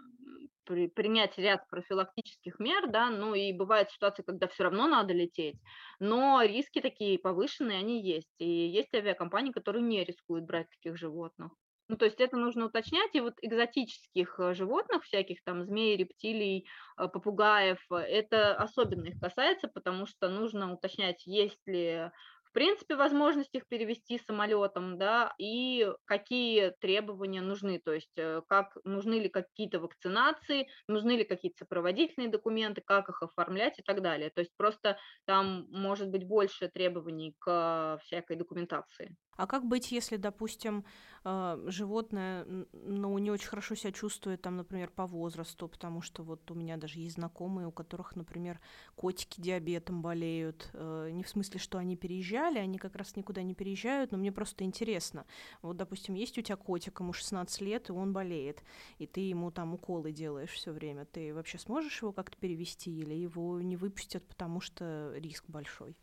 при, 0.63 0.87
принять 0.87 1.37
ряд 1.37 1.67
профилактических 1.69 2.57
мер, 2.59 2.89
да, 2.89 3.09
ну 3.09 3.35
и 3.35 3.51
бывают 3.51 3.91
ситуации, 3.91 4.23
когда 4.23 4.47
все 4.47 4.63
равно 4.63 4.87
надо 4.87 5.13
лететь, 5.13 5.57
но 5.99 6.41
риски 6.41 6.79
такие 6.79 7.19
повышенные, 7.19 7.79
они 7.79 8.01
есть. 8.01 8.33
И 8.39 8.49
есть 8.49 8.93
авиакомпании, 8.95 9.51
которые 9.51 9.83
не 9.83 10.05
рискуют 10.05 10.45
брать 10.45 10.69
таких 10.69 10.97
животных. 10.97 11.51
Ну, 11.89 11.97
то 11.97 12.05
есть 12.05 12.21
это 12.21 12.37
нужно 12.37 12.67
уточнять, 12.67 13.13
и 13.15 13.19
вот 13.19 13.33
экзотических 13.41 14.39
э, 14.39 14.53
животных, 14.53 15.03
всяких 15.03 15.43
там 15.43 15.65
змей, 15.65 15.97
рептилий, 15.97 16.65
э, 16.97 17.09
попугаев, 17.09 17.79
э, 17.91 17.95
это 17.97 18.55
особенно 18.55 19.07
их 19.07 19.19
касается, 19.19 19.67
потому 19.67 20.05
что 20.05 20.29
нужно 20.29 20.71
уточнять, 20.71 21.27
есть 21.27 21.59
ли 21.67 22.09
в 22.51 22.53
принципе, 22.53 22.97
возможность 22.97 23.55
их 23.55 23.65
перевести 23.67 24.19
самолетом, 24.19 24.97
да, 24.97 25.33
и 25.37 25.89
какие 26.03 26.71
требования 26.81 27.39
нужны, 27.41 27.79
то 27.79 27.93
есть 27.93 28.11
э, 28.17 28.41
как, 28.49 28.75
нужны 28.83 29.13
ли 29.21 29.29
какие-то 29.29 29.79
вакцинации, 29.79 30.67
нужны 30.89 31.11
ли 31.11 31.23
какие-то 31.23 31.59
сопроводительные 31.59 32.29
документы, 32.29 32.81
как 32.85 33.07
их 33.07 33.23
оформлять 33.23 33.79
и 33.79 33.83
так 33.83 34.01
далее. 34.01 34.31
То 34.31 34.41
есть 34.41 34.51
просто 34.57 34.97
там 35.25 35.65
может 35.69 36.09
быть 36.09 36.27
больше 36.27 36.67
требований 36.67 37.35
к 37.39 37.99
всякой 38.03 38.35
документации. 38.35 39.15
А 39.41 39.47
как 39.47 39.65
быть, 39.65 39.91
если, 39.91 40.17
допустим, 40.17 40.85
а, 41.23 41.59
животное, 41.65 42.45
ну, 42.73 43.17
не 43.17 43.31
очень 43.31 43.47
хорошо 43.47 43.73
себя 43.73 43.91
чувствует, 43.91 44.43
там, 44.43 44.55
например, 44.55 44.91
по 44.91 45.07
возрасту, 45.07 45.67
потому 45.67 46.01
что 46.03 46.21
вот 46.21 46.51
у 46.51 46.53
меня 46.53 46.77
даже 46.77 46.99
есть 46.99 47.15
знакомые, 47.15 47.67
у 47.67 47.71
которых, 47.71 48.15
например, 48.15 48.59
котики 48.93 49.41
диабетом 49.41 50.03
болеют. 50.03 50.69
Э, 50.73 51.09
не 51.11 51.23
в 51.23 51.29
смысле, 51.29 51.59
что 51.59 51.79
они 51.79 51.95
переезжали, 51.95 52.59
они 52.59 52.77
как 52.77 52.95
раз 52.95 53.15
никуда 53.15 53.41
не 53.41 53.55
переезжают, 53.55 54.11
но 54.11 54.19
мне 54.19 54.31
просто 54.31 54.63
интересно. 54.63 55.25
Вот, 55.63 55.75
допустим, 55.75 56.13
есть 56.13 56.37
у 56.37 56.41
тебя 56.43 56.55
котик, 56.55 56.99
ему 56.99 57.11
16 57.11 57.61
лет, 57.61 57.89
и 57.89 57.93
он 57.93 58.13
болеет, 58.13 58.61
и 58.99 59.07
ты 59.07 59.21
ему 59.21 59.49
там 59.49 59.73
уколы 59.73 60.11
делаешь 60.11 60.51
все 60.51 60.71
время. 60.71 61.05
Ты 61.05 61.33
вообще 61.33 61.57
сможешь 61.57 61.99
его 62.03 62.11
как-то 62.13 62.37
перевести 62.37 62.95
или 62.95 63.15
его 63.15 63.59
не 63.59 63.75
выпустят, 63.75 64.23
потому 64.27 64.61
что 64.61 65.13
риск 65.15 65.45
большой? 65.47 65.95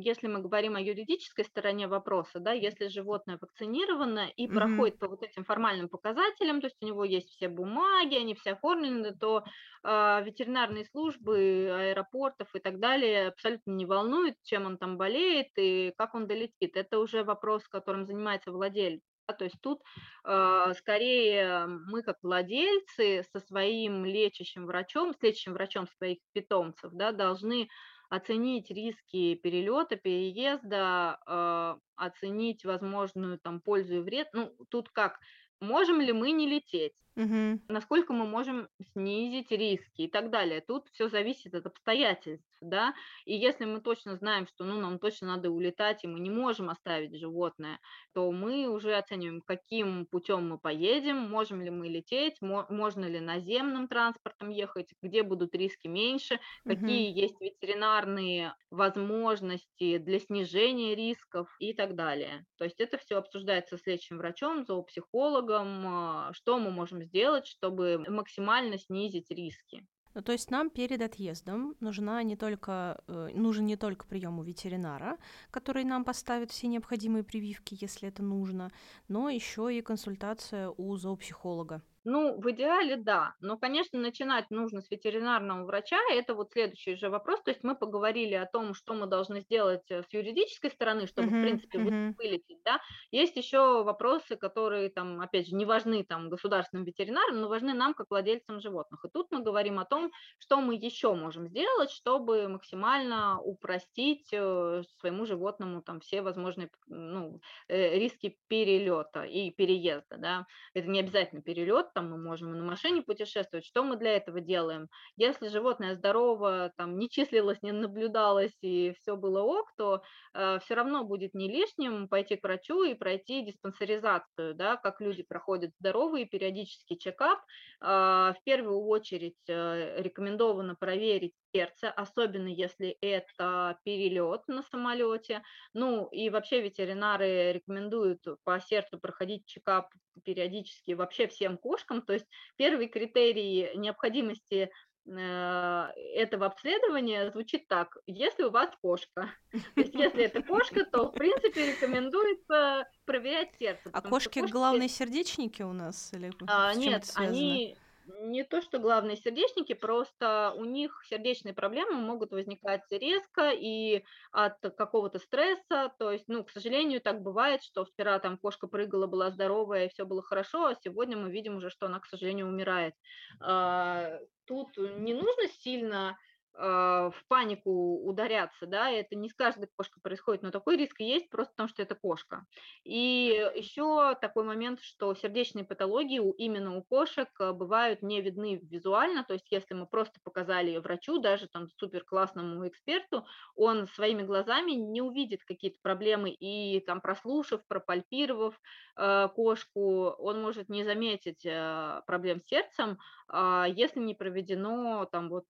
Если 0.00 0.28
мы 0.28 0.40
говорим 0.40 0.76
о 0.76 0.80
юридической 0.80 1.44
стороне 1.44 1.88
вопроса, 1.88 2.38
да, 2.40 2.52
если 2.52 2.88
животное 2.88 3.38
вакцинировано 3.40 4.28
и 4.36 4.46
Мгм. 4.48 4.84
проходит 4.86 4.98
по 4.98 5.08
вот 5.08 5.22
этим 5.22 5.44
формальным 5.44 5.88
показателям, 5.88 6.60
то 6.60 6.66
есть 6.68 6.76
у 6.80 6.86
него 6.86 7.04
есть 7.04 7.30
все 7.30 7.48
бумаги, 7.48 8.14
они 8.16 8.34
все 8.34 8.52
оформлены, 8.52 9.14
то 9.16 9.44
а, 9.82 10.20
ветеринарные 10.22 10.84
службы 10.84 11.68
аэропортов 11.72 12.54
и 12.54 12.60
так 12.60 12.78
далее 12.78 13.28
абсолютно 13.28 13.72
не 13.72 13.86
волнует, 13.86 14.36
чем 14.42 14.66
он 14.66 14.78
там 14.78 14.96
болеет 14.96 15.48
и 15.56 15.92
как 15.98 16.14
он 16.14 16.26
долетит. 16.26 16.76
Это 16.76 16.98
уже 16.98 17.24
вопрос, 17.24 17.66
которым 17.68 18.06
занимается 18.06 18.52
владелец. 18.52 19.00
да, 19.28 19.34
То 19.34 19.44
есть 19.44 19.56
тут 19.60 19.80
а, 20.24 20.72
скорее 20.74 21.66
мы 21.66 22.02
как 22.02 22.16
владельцы 22.22 23.24
со 23.32 23.40
своим 23.40 24.04
лечащим 24.04 24.66
врачом, 24.66 25.12
с 25.14 25.22
лечащим 25.22 25.52
врачом 25.54 25.86
своих 25.86 26.18
питомцев, 26.32 26.92
да, 26.92 27.12
должны 27.12 27.68
оценить 28.10 28.70
риски 28.70 29.34
перелета, 29.36 29.96
переезда, 29.96 31.18
э, 31.26 31.76
оценить 31.96 32.64
возможную 32.64 33.38
там 33.38 33.60
пользу 33.60 33.96
и 33.96 34.00
вред. 34.00 34.28
Ну, 34.32 34.54
тут 34.70 34.90
как, 34.90 35.20
можем 35.60 36.00
ли 36.00 36.12
мы 36.12 36.32
не 36.32 36.48
лететь? 36.48 37.03
Мгм. 37.16 37.60
насколько 37.68 38.12
мы 38.12 38.26
можем 38.26 38.68
снизить 38.92 39.50
риски 39.50 40.02
и 40.02 40.08
так 40.10 40.30
далее. 40.30 40.60
Тут 40.60 40.88
все 40.92 41.08
зависит 41.08 41.54
от 41.54 41.64
обстоятельств, 41.66 42.54
да. 42.60 42.94
И 43.24 43.34
если 43.34 43.64
мы 43.64 43.80
точно 43.80 44.16
знаем, 44.16 44.46
что 44.46 44.64
ну, 44.64 44.78
нам 44.80 44.98
точно 44.98 45.28
надо 45.28 45.50
улетать, 45.50 46.04
и 46.04 46.06
мы 46.06 46.20
не 46.20 46.28
можем 46.28 46.68
оставить 46.68 47.16
животное, 47.18 47.80
то 48.12 48.30
мы 48.30 48.68
уже 48.68 48.94
оцениваем, 48.96 49.40
каким 49.40 50.04
путем 50.06 50.46
мы 50.50 50.58
поедем, 50.58 51.16
можем 51.30 51.62
ли 51.62 51.70
мы 51.70 51.88
лететь, 51.88 52.36
можно 52.42 53.06
ли 53.06 53.18
наземным 53.20 53.88
транспортом 53.88 54.50
ехать, 54.50 54.90
где 55.00 55.22
будут 55.22 55.54
риски 55.54 55.88
меньше, 55.88 56.40
Мгм. 56.64 57.06
какие 57.06 57.18
есть 57.18 57.40
ветеринарные 57.40 58.54
возможности 58.70 59.98
для 59.98 60.18
снижения 60.18 60.94
рисков 60.94 61.48
и 61.58 61.72
так 61.72 61.94
далее. 61.96 62.44
То 62.58 62.64
есть 62.64 62.80
это 62.80 62.98
все 62.98 63.16
обсуждается 63.16 63.78
с 63.78 63.86
лечащим 63.86 64.18
врачом, 64.18 64.64
зоопсихологом, 64.64 65.86
а, 65.86 66.30
что 66.34 66.58
мы 66.58 66.70
можем 66.70 67.00
сделать, 67.04 67.46
чтобы 67.46 68.04
максимально 68.08 68.78
снизить 68.78 69.30
риски. 69.30 69.86
Ну, 70.14 70.22
то 70.22 70.30
есть 70.30 70.50
нам 70.50 70.70
перед 70.70 71.02
отъездом 71.02 71.74
нужна 71.80 72.22
не 72.22 72.36
только, 72.36 73.02
э, 73.08 73.30
нужен 73.34 73.66
не 73.66 73.76
только 73.76 74.06
прием 74.06 74.38
у 74.38 74.44
ветеринара, 74.44 75.18
который 75.50 75.82
нам 75.82 76.04
поставит 76.04 76.52
все 76.52 76.68
необходимые 76.68 77.24
прививки, 77.24 77.76
если 77.80 78.08
это 78.08 78.22
нужно, 78.22 78.70
но 79.08 79.28
еще 79.28 79.76
и 79.76 79.82
консультация 79.82 80.70
у 80.70 80.96
зоопсихолога. 80.96 81.82
Ну, 82.06 82.38
в 82.38 82.50
идеале 82.50 82.96
да, 82.96 83.34
но, 83.40 83.56
конечно, 83.56 83.98
начинать 83.98 84.50
нужно 84.50 84.82
с 84.82 84.90
ветеринарного 84.90 85.64
врача, 85.64 85.96
это 86.10 86.34
вот 86.34 86.52
следующий 86.52 86.96
же 86.96 87.08
вопрос, 87.08 87.40
то 87.42 87.50
есть 87.50 87.64
мы 87.64 87.74
поговорили 87.74 88.34
о 88.34 88.44
том, 88.44 88.74
что 88.74 88.92
мы 88.92 89.06
должны 89.06 89.40
сделать 89.40 89.90
э, 89.90 90.02
с 90.02 90.12
юридической 90.12 90.70
стороны, 90.70 91.06
чтобы, 91.06 91.28
uh-huh, 91.28 91.40
в 91.40 91.42
принципе, 91.42 91.78
uh-huh. 91.78 92.14
вылететь, 92.18 92.58
да, 92.62 92.78
есть 93.10 93.36
еще 93.36 93.84
вопросы, 93.84 94.36
которые, 94.36 94.90
там, 94.90 95.22
опять 95.22 95.48
же, 95.48 95.54
не 95.54 95.64
важны 95.64 96.04
там 96.04 96.28
государственным 96.28 96.84
ветеринарам, 96.84 97.40
но 97.40 97.48
важны 97.48 97.72
нам, 97.72 97.94
как 97.94 98.10
владельцам 98.10 98.60
животных, 98.60 99.02
и 99.06 99.08
тут 99.08 99.28
мы 99.30 99.42
говорим 99.42 99.78
о 99.78 99.86
том, 99.86 100.10
что 100.38 100.60
мы 100.60 100.74
еще 100.74 101.14
можем 101.14 101.48
сделать, 101.48 101.90
чтобы 101.90 102.48
максимально 102.48 103.40
упростить 103.40 104.28
э, 104.30 104.82
своему 104.98 105.24
животному 105.24 105.80
там 105.80 106.00
все 106.00 106.20
возможные, 106.20 106.68
ну, 106.86 107.40
э, 107.68 107.98
риски 107.98 108.38
перелета 108.48 109.22
и 109.22 109.50
переезда, 109.50 110.18
да, 110.18 110.46
это 110.74 110.86
не 110.88 111.00
обязательно 111.00 111.40
перелет, 111.40 111.93
там 111.94 112.10
мы 112.10 112.18
можем 112.18 112.52
на 112.52 112.64
машине 112.64 113.02
путешествовать. 113.02 113.64
Что 113.64 113.82
мы 113.84 113.96
для 113.96 114.16
этого 114.16 114.40
делаем? 114.40 114.88
Если 115.16 115.48
животное 115.48 115.94
здорово, 115.94 116.72
там 116.76 116.98
не 116.98 117.08
числилось, 117.08 117.62
не 117.62 117.72
наблюдалось 117.72 118.56
и 118.60 118.94
все 119.00 119.16
было 119.16 119.42
ок, 119.42 119.72
то 119.76 120.02
э, 120.34 120.58
все 120.60 120.74
равно 120.74 121.04
будет 121.04 121.34
не 121.34 121.48
лишним 121.48 122.08
пойти 122.08 122.36
к 122.36 122.42
врачу 122.42 122.82
и 122.84 122.94
пройти 122.94 123.42
диспансеризацию, 123.42 124.54
да, 124.54 124.76
как 124.76 125.00
люди 125.00 125.22
проходят 125.22 125.72
здоровый 125.78 126.26
периодический 126.26 126.98
чекап. 126.98 127.38
Э, 127.80 128.34
в 128.34 128.38
первую 128.44 128.80
очередь 128.86 129.34
э, 129.48 130.02
рекомендовано 130.02 130.74
проверить 130.74 131.34
сердце, 131.54 131.90
особенно 131.90 132.48
если 132.48 132.96
это 133.00 133.78
перелет 133.84 134.42
на 134.48 134.62
самолете. 134.62 135.42
Ну 135.72 136.08
и 136.08 136.28
вообще 136.30 136.60
ветеринары 136.60 137.52
рекомендуют 137.52 138.24
по 138.44 138.60
сердцу 138.60 138.98
проходить 138.98 139.46
чекап 139.46 139.88
периодически 140.22 140.92
вообще 140.92 141.26
всем 141.26 141.58
кошкам. 141.58 142.02
То 142.02 142.12
есть 142.12 142.26
первый 142.56 142.88
критерий 142.88 143.70
необходимости 143.76 144.70
э, 145.06 145.86
этого 146.14 146.46
обследования 146.46 147.30
звучит 147.30 147.66
так. 147.68 147.96
Если 148.06 148.44
у 148.44 148.50
вас 148.50 148.70
кошка, 148.80 149.30
то 149.52 149.80
есть 149.80 149.94
если 149.94 150.24
это 150.24 150.42
кошка, 150.42 150.84
то 150.84 151.08
в 151.08 151.12
принципе 151.12 151.72
рекомендуется 151.72 152.88
проверять 153.04 153.54
сердце. 153.58 153.90
А 153.92 154.00
кошки 154.02 154.40
кошки 154.40 154.52
главные 154.52 154.88
сердечники 154.88 155.62
у 155.62 155.72
нас? 155.72 156.12
Или 156.12 156.32
а, 156.46 156.74
нет, 156.74 157.10
они 157.14 157.76
не 158.06 158.44
то, 158.44 158.60
что 158.60 158.78
главные 158.78 159.16
сердечники, 159.16 159.72
просто 159.74 160.52
у 160.56 160.64
них 160.64 161.02
сердечные 161.08 161.54
проблемы 161.54 161.94
могут 161.94 162.32
возникать 162.32 162.82
резко 162.90 163.50
и 163.50 164.04
от 164.32 164.60
какого-то 164.60 165.18
стресса. 165.18 165.92
То 165.98 166.12
есть, 166.12 166.24
ну, 166.28 166.44
к 166.44 166.50
сожалению, 166.50 167.00
так 167.00 167.22
бывает, 167.22 167.62
что 167.62 167.84
вчера 167.84 168.18
там 168.18 168.38
кошка 168.38 168.66
прыгала, 168.66 169.06
была 169.06 169.30
здоровая, 169.30 169.86
и 169.86 169.88
все 169.88 170.04
было 170.04 170.22
хорошо, 170.22 170.66
а 170.66 170.74
сегодня 170.74 171.16
мы 171.16 171.30
видим 171.30 171.56
уже, 171.56 171.70
что 171.70 171.86
она, 171.86 172.00
к 172.00 172.06
сожалению, 172.06 172.48
умирает. 172.48 172.94
А, 173.40 174.18
тут 174.46 174.76
не 174.76 175.14
нужно 175.14 175.48
сильно 175.48 176.18
в 176.56 177.14
панику 177.28 178.06
ударяться, 178.06 178.66
да, 178.66 178.90
это 178.90 179.16
не 179.16 179.28
с 179.28 179.34
каждой 179.34 179.68
кошкой 179.76 180.00
происходит, 180.00 180.42
но 180.42 180.50
такой 180.50 180.76
риск 180.76 181.00
есть 181.00 181.28
просто 181.28 181.52
потому, 181.52 181.68
что 181.68 181.82
это 181.82 181.94
кошка. 181.94 182.44
И 182.84 183.50
еще 183.56 184.14
такой 184.20 184.44
момент, 184.44 184.80
что 184.80 185.14
сердечные 185.14 185.64
патологии 185.64 186.18
у, 186.18 186.32
именно 186.32 186.76
у 186.76 186.82
кошек 186.82 187.28
а, 187.40 187.52
бывают 187.52 188.02
не 188.02 188.20
видны 188.20 188.60
визуально, 188.62 189.24
то 189.24 189.34
есть 189.34 189.50
если 189.50 189.74
мы 189.74 189.86
просто 189.86 190.20
показали 190.22 190.76
врачу, 190.78 191.18
даже 191.18 191.48
там 191.48 191.68
супер 191.76 192.04
классному 192.04 192.66
эксперту, 192.68 193.26
он 193.54 193.86
своими 193.88 194.22
глазами 194.22 194.72
не 194.72 195.02
увидит 195.02 195.44
какие-то 195.44 195.78
проблемы 195.82 196.30
и 196.30 196.80
там 196.80 197.00
прослушав, 197.00 197.66
пропальпировав 197.66 198.60
э, 198.96 199.28
кошку, 199.34 200.08
он 200.18 200.42
может 200.42 200.68
не 200.68 200.84
заметить 200.84 201.44
э, 201.44 202.02
проблем 202.06 202.40
с 202.42 202.48
сердцем, 202.48 202.98
э, 203.32 203.64
если 203.74 204.00
не 204.00 204.14
проведено 204.14 205.06
там 205.06 205.28
вот 205.28 205.46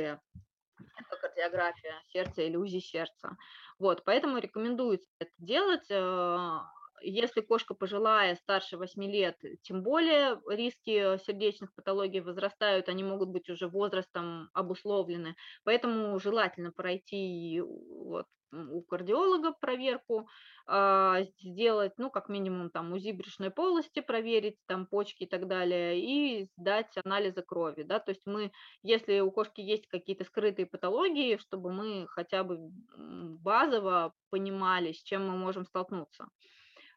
ЭХКГ 0.00 0.20
эхокардиография 0.98 1.94
сердца 2.08 2.42
или 2.42 2.56
УЗИ 2.56 2.78
сердца. 2.78 3.36
Вот, 3.78 4.04
поэтому 4.04 4.38
рекомендуется 4.38 5.08
это 5.18 5.32
делать. 5.38 5.88
Э, 7.00 7.06
если 7.06 7.40
кошка 7.40 7.74
пожилая, 7.74 8.36
старше 8.36 8.76
8 8.76 9.04
лет, 9.04 9.36
тем 9.62 9.82
более 9.82 10.40
риски 10.48 11.18
сердечных 11.24 11.74
патологий 11.74 12.20
возрастают, 12.20 12.88
они 12.88 13.04
могут 13.04 13.30
быть 13.30 13.48
уже 13.50 13.68
возрастом 13.68 14.50
обусловлены. 14.52 15.36
Поэтому 15.64 16.18
желательно 16.18 16.72
пройти 16.72 17.60
вот, 17.60 18.26
у 18.52 18.82
кардиолога 18.82 19.52
проверку, 19.52 20.28
а, 20.66 21.22
сделать, 21.40 21.92
ну, 21.98 22.10
как 22.10 22.28
минимум, 22.28 22.70
там, 22.70 22.92
УЗИ 22.92 23.12
брюшной 23.12 23.50
полости, 23.50 24.00
проверить, 24.00 24.56
там, 24.66 24.86
почки 24.86 25.24
и 25.24 25.26
так 25.26 25.46
далее, 25.46 26.00
и 26.00 26.48
сдать 26.56 26.92
анализы 27.04 27.42
крови, 27.42 27.82
да, 27.82 27.98
то 28.00 28.10
есть 28.10 28.22
мы, 28.26 28.52
если 28.82 29.20
у 29.20 29.30
кошки 29.30 29.60
есть 29.60 29.86
какие-то 29.86 30.24
скрытые 30.24 30.66
патологии, 30.66 31.36
чтобы 31.36 31.72
мы 31.72 32.06
хотя 32.08 32.44
бы 32.44 32.58
базово 32.96 34.14
понимали, 34.30 34.92
с 34.92 35.02
чем 35.02 35.28
мы 35.28 35.36
можем 35.36 35.64
столкнуться. 35.64 36.26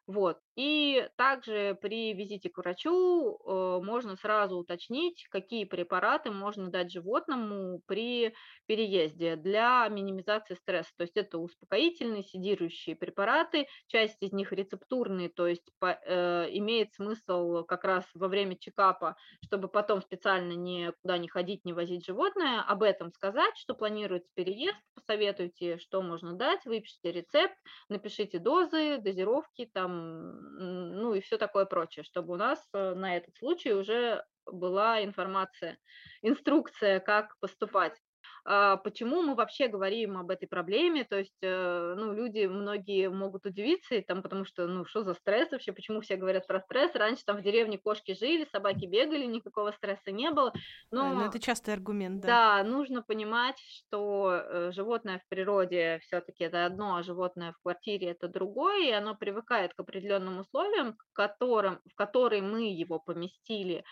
Вот. 0.07 0.39
И 0.55 1.09
также 1.17 1.75
при 1.81 2.13
визите 2.13 2.49
к 2.49 2.59
врачу 2.59 3.37
э, 3.37 3.79
можно 3.83 4.15
сразу 4.15 4.57
уточнить, 4.57 5.25
какие 5.31 5.65
препараты 5.65 6.29
можно 6.29 6.69
дать 6.69 6.91
животному 6.91 7.81
при 7.87 8.35
переезде 8.67 9.35
для 9.35 9.87
минимизации 9.89 10.53
стресса. 10.53 10.91
То 10.95 11.03
есть 11.03 11.17
это 11.17 11.39
успокоительные, 11.39 12.23
седирующие 12.23 12.95
препараты, 12.95 13.67
часть 13.87 14.17
из 14.21 14.31
них 14.31 14.51
рецептурные, 14.51 15.29
то 15.29 15.47
есть 15.47 15.67
э, 15.81 16.47
имеет 16.51 16.93
смысл 16.93 17.63
как 17.63 17.83
раз 17.83 18.05
во 18.13 18.27
время 18.27 18.55
чекапа, 18.55 19.15
чтобы 19.43 19.69
потом 19.69 20.03
специально 20.03 20.53
никуда 20.53 21.17
не 21.17 21.27
ходить, 21.27 21.65
не 21.65 21.73
возить 21.73 22.05
животное, 22.05 22.61
об 22.61 22.83
этом 22.83 23.11
сказать, 23.11 23.57
что 23.57 23.73
планируется 23.73 24.29
переезд, 24.35 24.77
посоветуйте, 24.93 25.79
что 25.79 26.03
можно 26.03 26.33
дать, 26.33 26.63
выпишите 26.65 27.11
рецепт, 27.11 27.55
напишите 27.89 28.37
дозы, 28.37 28.99
дозировки, 28.99 29.69
там 29.73 30.42
ну 30.43 31.13
и 31.13 31.21
все 31.21 31.37
такое 31.37 31.65
прочее, 31.65 32.03
чтобы 32.03 32.33
у 32.33 32.37
нас 32.37 32.59
э, 32.73 32.93
на 32.93 33.17
этот 33.17 33.35
случай 33.37 33.73
уже 33.73 34.25
была 34.45 35.03
информация, 35.03 35.77
инструкция, 36.21 36.99
как 36.99 37.37
поступать. 37.39 37.99
А, 38.45 38.77
почему 38.77 39.21
мы 39.21 39.35
вообще 39.35 39.67
говорим 39.67 40.17
об 40.17 40.29
этой 40.29 40.47
проблеме? 40.47 41.05
То 41.05 41.17
есть, 41.17 41.37
э, 41.41 41.95
ну, 41.97 42.13
люди, 42.13 42.45
многие 42.45 43.09
могут 43.09 43.45
удивиться, 43.45 43.95
и 43.95 44.01
там, 44.01 44.21
потому 44.21 44.43
что, 44.43 44.67
ну, 44.67 44.85
что 44.85 45.03
за 45.03 45.13
стресс 45.13 45.51
вообще, 45.51 45.71
почему 45.71 46.01
все 46.01 46.17
говорят 46.17 46.45
про 46.45 46.59
стресс? 46.59 46.93
Раньше 46.93 47.23
там 47.25 47.37
в 47.37 47.41
деревне 47.41 47.77
кошки 47.77 48.13
жили, 48.13 48.45
собаки 48.51 48.85
бегали, 48.85 49.25
никакого 49.25 49.71
стресса 49.71 50.11
не 50.11 50.29
было. 50.31 50.51
Но, 50.91 51.13
но 51.13 51.25
это 51.27 51.39
частый 51.39 51.73
аргумент, 51.73 52.21
да. 52.21 52.27
Да, 52.27 52.63
нужно 52.69 53.01
понимать, 53.01 53.59
что 53.59 54.31
э, 54.33 54.71
животное 54.73 55.19
в 55.19 55.29
природе 55.29 55.99
все-таки 56.03 56.43
это 56.43 56.65
одно, 56.65 56.97
а 56.97 57.03
животное 57.03 57.53
в 57.53 57.61
квартире 57.61 58.09
это 58.09 58.27
другое, 58.27 58.89
и 58.89 58.91
оно 58.91 59.15
привыкает 59.15 59.73
к 59.73 59.79
определенным 59.79 60.39
условиям, 60.39 60.97
в, 60.97 61.13
котором, 61.13 61.79
в 61.89 61.95
которые 61.95 62.41
мы 62.41 62.69
его 62.69 62.99
поместили. 62.99 63.85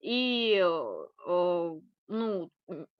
И 0.00 0.58
э, 0.58 1.80
ну, 2.10 2.50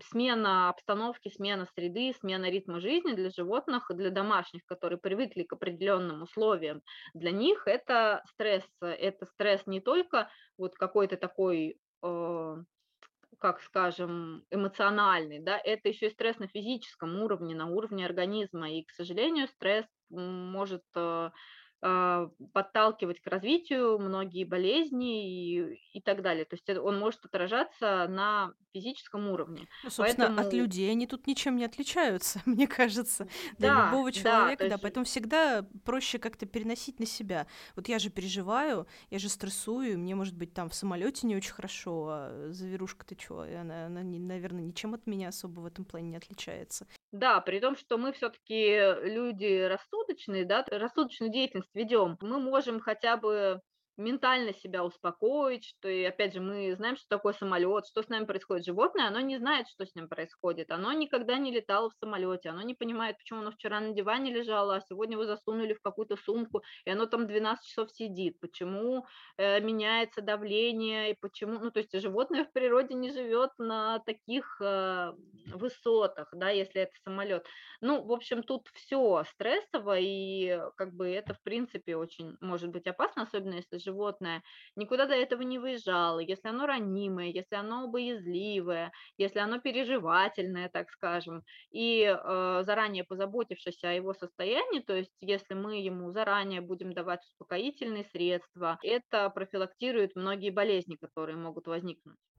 смена 0.03 0.71
обстановки, 0.71 1.29
смена 1.29 1.67
среды, 1.75 2.13
смена 2.19 2.49
ритма 2.49 2.81
жизни 2.81 3.13
для 3.13 3.31
животных, 3.31 3.91
для 3.91 4.11
домашних, 4.11 4.65
которые 4.67 4.99
привыкли 4.99 5.43
к 5.43 5.53
определенным 5.53 6.23
условиям, 6.23 6.83
для 7.15 7.33
них 7.33 7.67
это 7.67 8.23
стресс. 8.29 8.65
Это 8.81 9.27
стресс 9.27 9.67
не 9.67 9.81
только 9.81 10.31
вот 10.57 10.75
какой-то 10.77 11.17
такой 11.17 11.79
э, 12.03 12.57
как 13.39 13.61
скажем, 13.63 14.45
эмоциональный, 14.51 15.41
да, 15.41 15.59
это 15.59 15.89
еще 15.89 16.09
и 16.09 16.11
стресс 16.11 16.39
на 16.39 16.47
физическом 16.47 17.21
уровне, 17.23 17.55
на 17.55 17.67
уровне 17.67 18.05
организма. 18.05 18.71
И, 18.71 18.85
к 18.85 18.91
сожалению, 18.91 19.49
стресс 19.49 19.87
может 20.11 20.83
э, 20.95 21.31
подталкивать 21.81 23.21
к 23.21 23.27
развитию 23.27 23.99
многие 23.99 24.45
болезни 24.45 25.55
и, 25.55 25.81
и 25.95 26.01
так 26.01 26.23
далее. 26.23 26.45
То 26.45 26.57
есть 26.57 26.69
он 26.69 26.99
может 26.99 27.25
отражаться 27.25 28.07
на 28.09 28.53
физическом 28.73 29.29
уровне. 29.29 29.67
Ну, 29.83 29.91
собственно, 29.91 30.27
поэтому... 30.29 30.47
от 30.47 30.53
людей 30.55 30.91
они 30.91 31.07
тут 31.07 31.27
ничем 31.27 31.57
не 31.57 31.65
отличаются, 31.65 32.41
мне 32.47 32.67
кажется, 32.67 33.27
для 33.59 33.75
да, 33.75 33.87
любого 33.87 34.13
человека, 34.13 34.65
да, 34.65 34.69
да, 34.69 34.75
есть... 34.75 34.83
поэтому 34.83 35.05
всегда 35.07 35.67
проще 35.85 36.19
как-то 36.19 36.47
переносить 36.47 37.01
на 37.01 37.07
себя. 37.07 37.47
Вот 37.77 37.89
я 37.89 37.99
же 37.99 38.11
переживаю, 38.11 38.87
я 39.11 39.19
же 39.19 39.29
стрессую, 39.29 39.99
мне, 39.99 40.15
может 40.15 40.37
быть, 40.37 40.53
там 40.53 40.69
в 40.69 40.75
самолете 40.75 41.27
не 41.27 41.37
очень 41.37 41.53
хорошо, 41.53 42.09
а 42.11 42.49
заверушка 42.51 43.07
ты 43.07 43.15
чё, 43.15 43.41
она, 43.41 43.87
она, 43.87 44.03
наверное, 44.03 44.63
ничем 44.63 44.95
от 44.95 45.07
меня 45.07 45.29
особо 45.29 45.61
в 45.61 45.67
этом 45.67 45.85
плане 45.85 46.11
не 46.11 46.17
отличается. 46.17 46.87
Да, 47.13 47.41
при 47.41 47.59
том, 47.59 47.77
что 47.77 47.99
мы 47.99 48.13
все-таки 48.13 48.79
люди 49.03 49.67
рассудочные, 49.67 50.45
да, 50.45 50.65
рассудочную 50.71 51.33
деятельность 51.33 51.75
ведем, 51.75 52.17
мы 52.21 52.39
можем 52.39 52.81
хотя 52.81 53.17
бы 53.17 53.61
ментально 54.01 54.53
себя 54.55 54.85
успокоить, 54.85 55.65
что, 55.65 55.89
и 55.89 56.03
опять 56.05 56.35
же, 56.35 56.41
мы 56.41 56.75
знаем, 56.75 56.97
что 56.97 57.07
такое 57.09 57.33
самолет, 57.33 57.87
что 57.87 58.03
с 58.03 58.09
нами 58.09 58.25
происходит. 58.25 58.65
Животное, 58.67 59.07
оно 59.07 59.21
не 59.21 59.39
знает, 59.39 59.69
что 59.69 59.87
с 59.87 59.95
ним 59.95 60.09
происходит, 60.09 60.71
оно 60.71 60.93
никогда 60.93 61.39
не 61.39 61.53
летало 61.53 61.91
в 61.91 61.95
самолете, 61.95 62.49
оно 62.49 62.63
не 62.63 62.75
понимает, 62.75 63.19
почему 63.19 63.41
оно 63.41 63.53
вчера 63.53 63.81
на 63.81 63.93
диване 63.93 64.33
лежало, 64.33 64.77
а 64.77 64.81
сегодня 64.81 65.15
его 65.15 65.25
засунули 65.25 65.75
в 65.75 65.83
какую-то 65.83 66.17
сумку, 66.17 66.63
и 66.85 66.91
оно 66.91 67.07
там 67.07 67.27
12 67.27 67.65
часов 67.65 67.91
сидит, 67.93 68.41
почему 68.41 69.07
э, 69.37 69.61
меняется 69.61 70.23
давление, 70.23 71.13
и 71.13 71.17
почему, 71.21 71.59
ну, 71.59 71.71
то 71.71 71.81
есть 71.81 71.99
животное 72.01 72.45
в 72.45 72.53
природе 72.53 72.95
не 72.95 73.11
живет 73.13 73.51
на 73.59 74.01
таких 74.01 74.61
э, 74.61 75.13
высотах, 75.55 76.29
да, 76.33 76.51
если 76.51 76.83
это 76.83 76.93
самолет. 77.05 77.47
Ну, 77.81 78.03
в 78.03 78.13
общем, 78.13 78.43
тут 78.43 78.69
все 78.75 79.25
стрессово, 79.33 79.99
и 79.99 80.61
как 80.77 80.95
бы 80.95 81.09
это, 81.09 81.35
в 81.35 81.43
принципе, 81.43 81.97
очень 81.97 82.37
может 82.41 82.71
быть 82.71 82.87
опасно, 82.87 83.23
особенно 83.23 83.55
если 83.55 83.79
никуда 84.77 85.07
до 85.07 85.15
этого 85.15 85.43
не 85.43 85.59
выезжало, 85.59 86.21
если 86.21 86.49
оно 86.49 86.67
ранимое, 86.67 87.27
если 87.29 87.55
оно 87.57 87.89
боязливое, 87.89 88.93
если 89.17 89.39
оно 89.41 89.61
переживательное, 89.61 90.69
так 90.69 90.91
скажем, 90.91 91.43
и 91.71 92.03
э, 92.05 92.63
заранее 92.65 93.05
позаботившись 93.05 93.83
о 93.85 93.93
его 93.93 94.15
состоянии, 94.15 94.81
то 94.81 94.95
есть 94.95 95.13
если 95.21 95.55
мы 95.55 95.81
ему 95.81 96.11
заранее 96.13 96.61
будем 96.61 96.93
давать 96.93 97.25
успокоительные 97.25 98.05
средства, 98.05 98.79
это 98.83 99.31
профилактирует 99.31 100.17
многие 100.17 100.51
болезни, 100.51 100.97
которые 100.97 101.37
могут 101.37 101.67
возникнуть. 101.67 102.30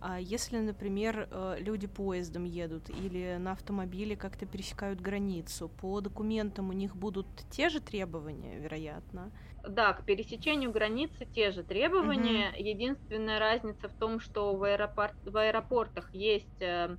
А 0.00 0.20
если, 0.20 0.58
например, 0.58 1.28
э, 1.30 1.56
люди 1.60 1.86
поездом 1.86 2.44
едут 2.44 2.90
или 2.90 3.36
на 3.38 3.52
автомобиле 3.52 4.16
как-то 4.16 4.46
пересекают 4.46 5.00
границу, 5.00 5.68
по 5.68 6.00
документам 6.00 6.68
у 6.68 6.72
них 6.72 6.96
будут 6.96 7.26
те 7.50 7.68
же 7.68 7.80
требования, 7.80 8.58
вероятно? 8.58 9.30
Да, 9.68 9.92
к 9.92 10.04
пересечению 10.04 10.70
границы 10.70 11.26
те 11.26 11.50
же 11.50 11.62
требования. 11.62 12.50
Угу. 12.50 12.62
Единственная 12.62 13.38
разница 13.38 13.88
в 13.88 13.94
том, 13.94 14.20
что 14.20 14.54
в, 14.54 14.62
аэропорт, 14.64 15.16
в 15.24 15.36
аэропортах 15.36 16.14
есть 16.14 16.60
э. 16.60 16.96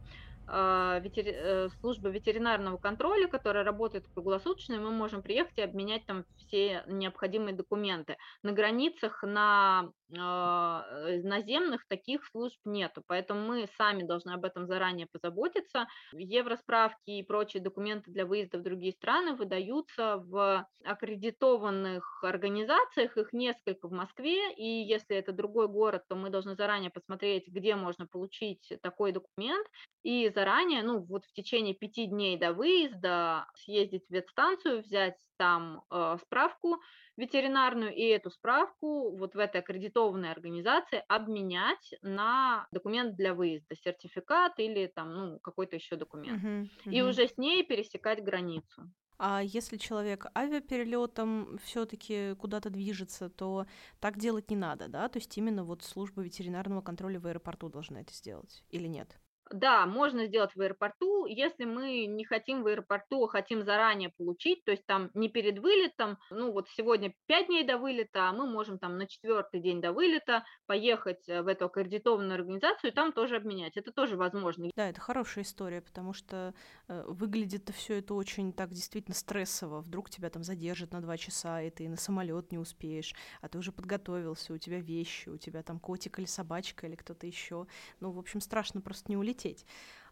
Э, 0.51 1.69
служба 1.79 2.09
ветеринарного 2.09 2.77
контроля, 2.77 3.27
которая 3.27 3.63
работает 3.63 4.07
круглосуточно, 4.07 4.73
и 4.73 4.79
мы 4.79 4.89
можем 4.89 5.21
приехать 5.21 5.57
и 5.57 5.61
обменять 5.61 6.05
там 6.07 6.25
все 6.37 6.83
необходимые 6.87 7.55
документы. 7.55 8.17
На 8.41 8.51
границах, 8.51 9.21
на 9.21 9.91
наземных 10.09 11.85
таких 11.87 12.25
служб 12.25 12.59
нету, 12.65 13.03
поэтому 13.05 13.45
мы 13.47 13.67
сами 13.77 14.03
должны 14.03 14.31
об 14.31 14.45
этом 14.45 14.67
заранее 14.67 15.07
позаботиться. 15.11 15.87
Евросправки 16.11 17.11
и 17.11 17.23
прочие 17.23 17.61
документы 17.61 18.11
для 18.11 18.25
выезда 18.25 18.57
в 18.57 18.63
другие 18.63 18.93
страны 18.93 19.35
выдаются 19.35 20.17
в 20.17 20.67
аккредитованных 20.83 22.23
организациях, 22.23 23.17
их 23.17 23.33
несколько 23.33 23.87
в 23.87 23.91
Москве, 23.91 24.53
и 24.55 24.65
если 24.65 25.15
это 25.15 25.31
другой 25.31 25.67
город, 25.67 26.03
то 26.07 26.15
мы 26.15 26.29
должны 26.29 26.55
заранее 26.55 26.89
посмотреть, 26.91 27.47
где 27.47 27.75
можно 27.75 28.07
получить 28.07 28.73
такой 28.81 29.11
документ, 29.11 29.67
и 30.03 30.29
заранее, 30.29 30.81
ну 30.83 30.99
вот 30.99 31.25
в 31.25 31.33
течение 31.33 31.75
пяти 31.75 32.05
дней 32.05 32.37
до 32.37 32.53
выезда 32.53 33.47
съездить 33.55 34.05
в 34.07 34.13
ветстанцию, 34.13 34.81
взять 34.81 35.17
там 35.39 35.83
э, 35.89 36.17
справку, 36.21 36.81
ветеринарную 37.15 37.95
и 37.95 38.03
эту 38.03 38.29
справку 38.29 39.15
вот 39.17 39.35
в 39.35 39.39
этой 39.39 39.61
аккредитованной 39.61 40.31
организации 40.31 41.01
обменять 41.07 41.95
на 42.01 42.67
документ 42.71 43.15
для 43.15 43.33
выезда, 43.33 43.75
сертификат 43.75 44.59
или 44.59 44.87
там, 44.87 45.13
ну, 45.13 45.39
какой-то 45.39 45.77
еще 45.77 45.95
документ. 45.95 46.43
Uh-huh, 46.43 46.69
uh-huh. 46.85 46.91
И 46.91 47.01
уже 47.01 47.29
с 47.29 47.37
ней 47.37 47.63
пересекать 47.63 48.21
границу. 48.21 48.91
А 49.17 49.41
если 49.41 49.77
человек 49.77 50.25
авиаперелетом 50.37 51.57
все-таки 51.63 52.35
куда-то 52.35 52.69
движется, 52.69 53.29
то 53.29 53.65
так 53.99 54.17
делать 54.17 54.49
не 54.49 54.57
надо, 54.57 54.87
да? 54.89 55.07
То 55.07 55.19
есть 55.19 55.37
именно 55.37 55.63
вот 55.63 55.83
служба 55.83 56.21
ветеринарного 56.21 56.81
контроля 56.81 57.19
в 57.19 57.27
аэропорту 57.27 57.69
должна 57.69 58.01
это 58.01 58.13
сделать 58.13 58.63
или 58.69 58.87
нет? 58.87 59.19
Да, 59.51 59.85
можно 59.85 60.27
сделать 60.27 60.55
в 60.55 60.61
аэропорту, 60.61 61.25
если 61.25 61.65
мы 61.65 62.05
не 62.05 62.23
хотим 62.23 62.63
в 62.63 62.67
аэропорту, 62.67 63.25
а 63.25 63.29
хотим 63.29 63.63
заранее 63.63 64.09
получить, 64.09 64.63
то 64.63 64.71
есть 64.71 64.85
там 64.85 65.09
не 65.15 65.27
перед 65.27 65.59
вылетом, 65.59 66.17
ну 66.29 66.51
вот 66.51 66.69
сегодня 66.69 67.13
5 67.27 67.47
дней 67.47 67.63
до 67.63 67.77
вылета, 67.77 68.29
а 68.29 68.33
мы 68.33 68.47
можем 68.47 68.77
там 68.77 68.97
на 68.97 69.07
четвертый 69.07 69.59
день 69.59 69.81
до 69.81 69.91
вылета 69.91 70.43
поехать 70.67 71.27
э, 71.27 71.41
в 71.41 71.47
эту 71.47 71.65
аккредитованную 71.65 72.35
организацию 72.35 72.91
и 72.91 72.93
там 72.93 73.11
тоже 73.11 73.37
обменять. 73.37 73.75
Это 73.75 73.91
тоже 73.91 74.17
возможно. 74.17 74.69
Да, 74.75 74.89
это 74.89 75.01
хорошая 75.01 75.43
история, 75.43 75.81
потому 75.81 76.13
что 76.13 76.53
э, 76.87 77.03
выглядит 77.07 77.69
все 77.75 77.95
это 77.95 78.13
очень 78.13 78.53
так 78.53 78.69
действительно 78.69 79.15
стрессово. 79.15 79.81
Вдруг 79.81 80.09
тебя 80.09 80.29
там 80.29 80.43
задержат 80.43 80.91
на 80.91 81.01
два 81.01 81.17
часа, 81.17 81.61
и 81.61 81.71
ты 81.71 81.89
на 81.89 81.97
самолет 81.97 82.51
не 82.51 82.59
успеешь, 82.59 83.15
а 83.41 83.49
ты 83.49 83.57
уже 83.57 83.71
подготовился, 83.71 84.53
у 84.53 84.57
тебя 84.57 84.79
вещи, 84.79 85.29
у 85.29 85.37
тебя 85.37 85.63
там 85.63 85.79
котик 85.79 86.19
или 86.19 86.25
собачка 86.25 86.85
или 86.85 86.95
кто-то 86.95 87.25
еще. 87.25 87.65
Ну, 87.99 88.11
в 88.11 88.19
общем, 88.19 88.41
страшно 88.41 88.81
просто 88.81 89.09
не 89.09 89.17
улететь 89.17 89.38
лететь. 89.39 89.65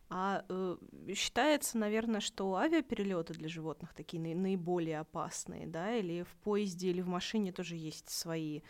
А 0.10 0.46
э, 0.48 0.78
считается, 1.14 1.78
наверное, 1.78 2.22
что 2.22 2.56
авиаперелеты 2.56 3.34
для 3.34 3.50
животных 3.50 3.94
такие 3.94 4.24
наи- 4.24 4.36
наиболее 4.36 5.00
опасные, 5.00 5.68
да, 5.68 5.96
или 5.96 6.24
в 6.24 6.34
поезде, 6.38 6.90
или 6.90 7.02
в 7.02 7.10
машине 7.10 7.52
тоже 7.52 7.76
есть 7.76 8.10
свои 8.10 8.62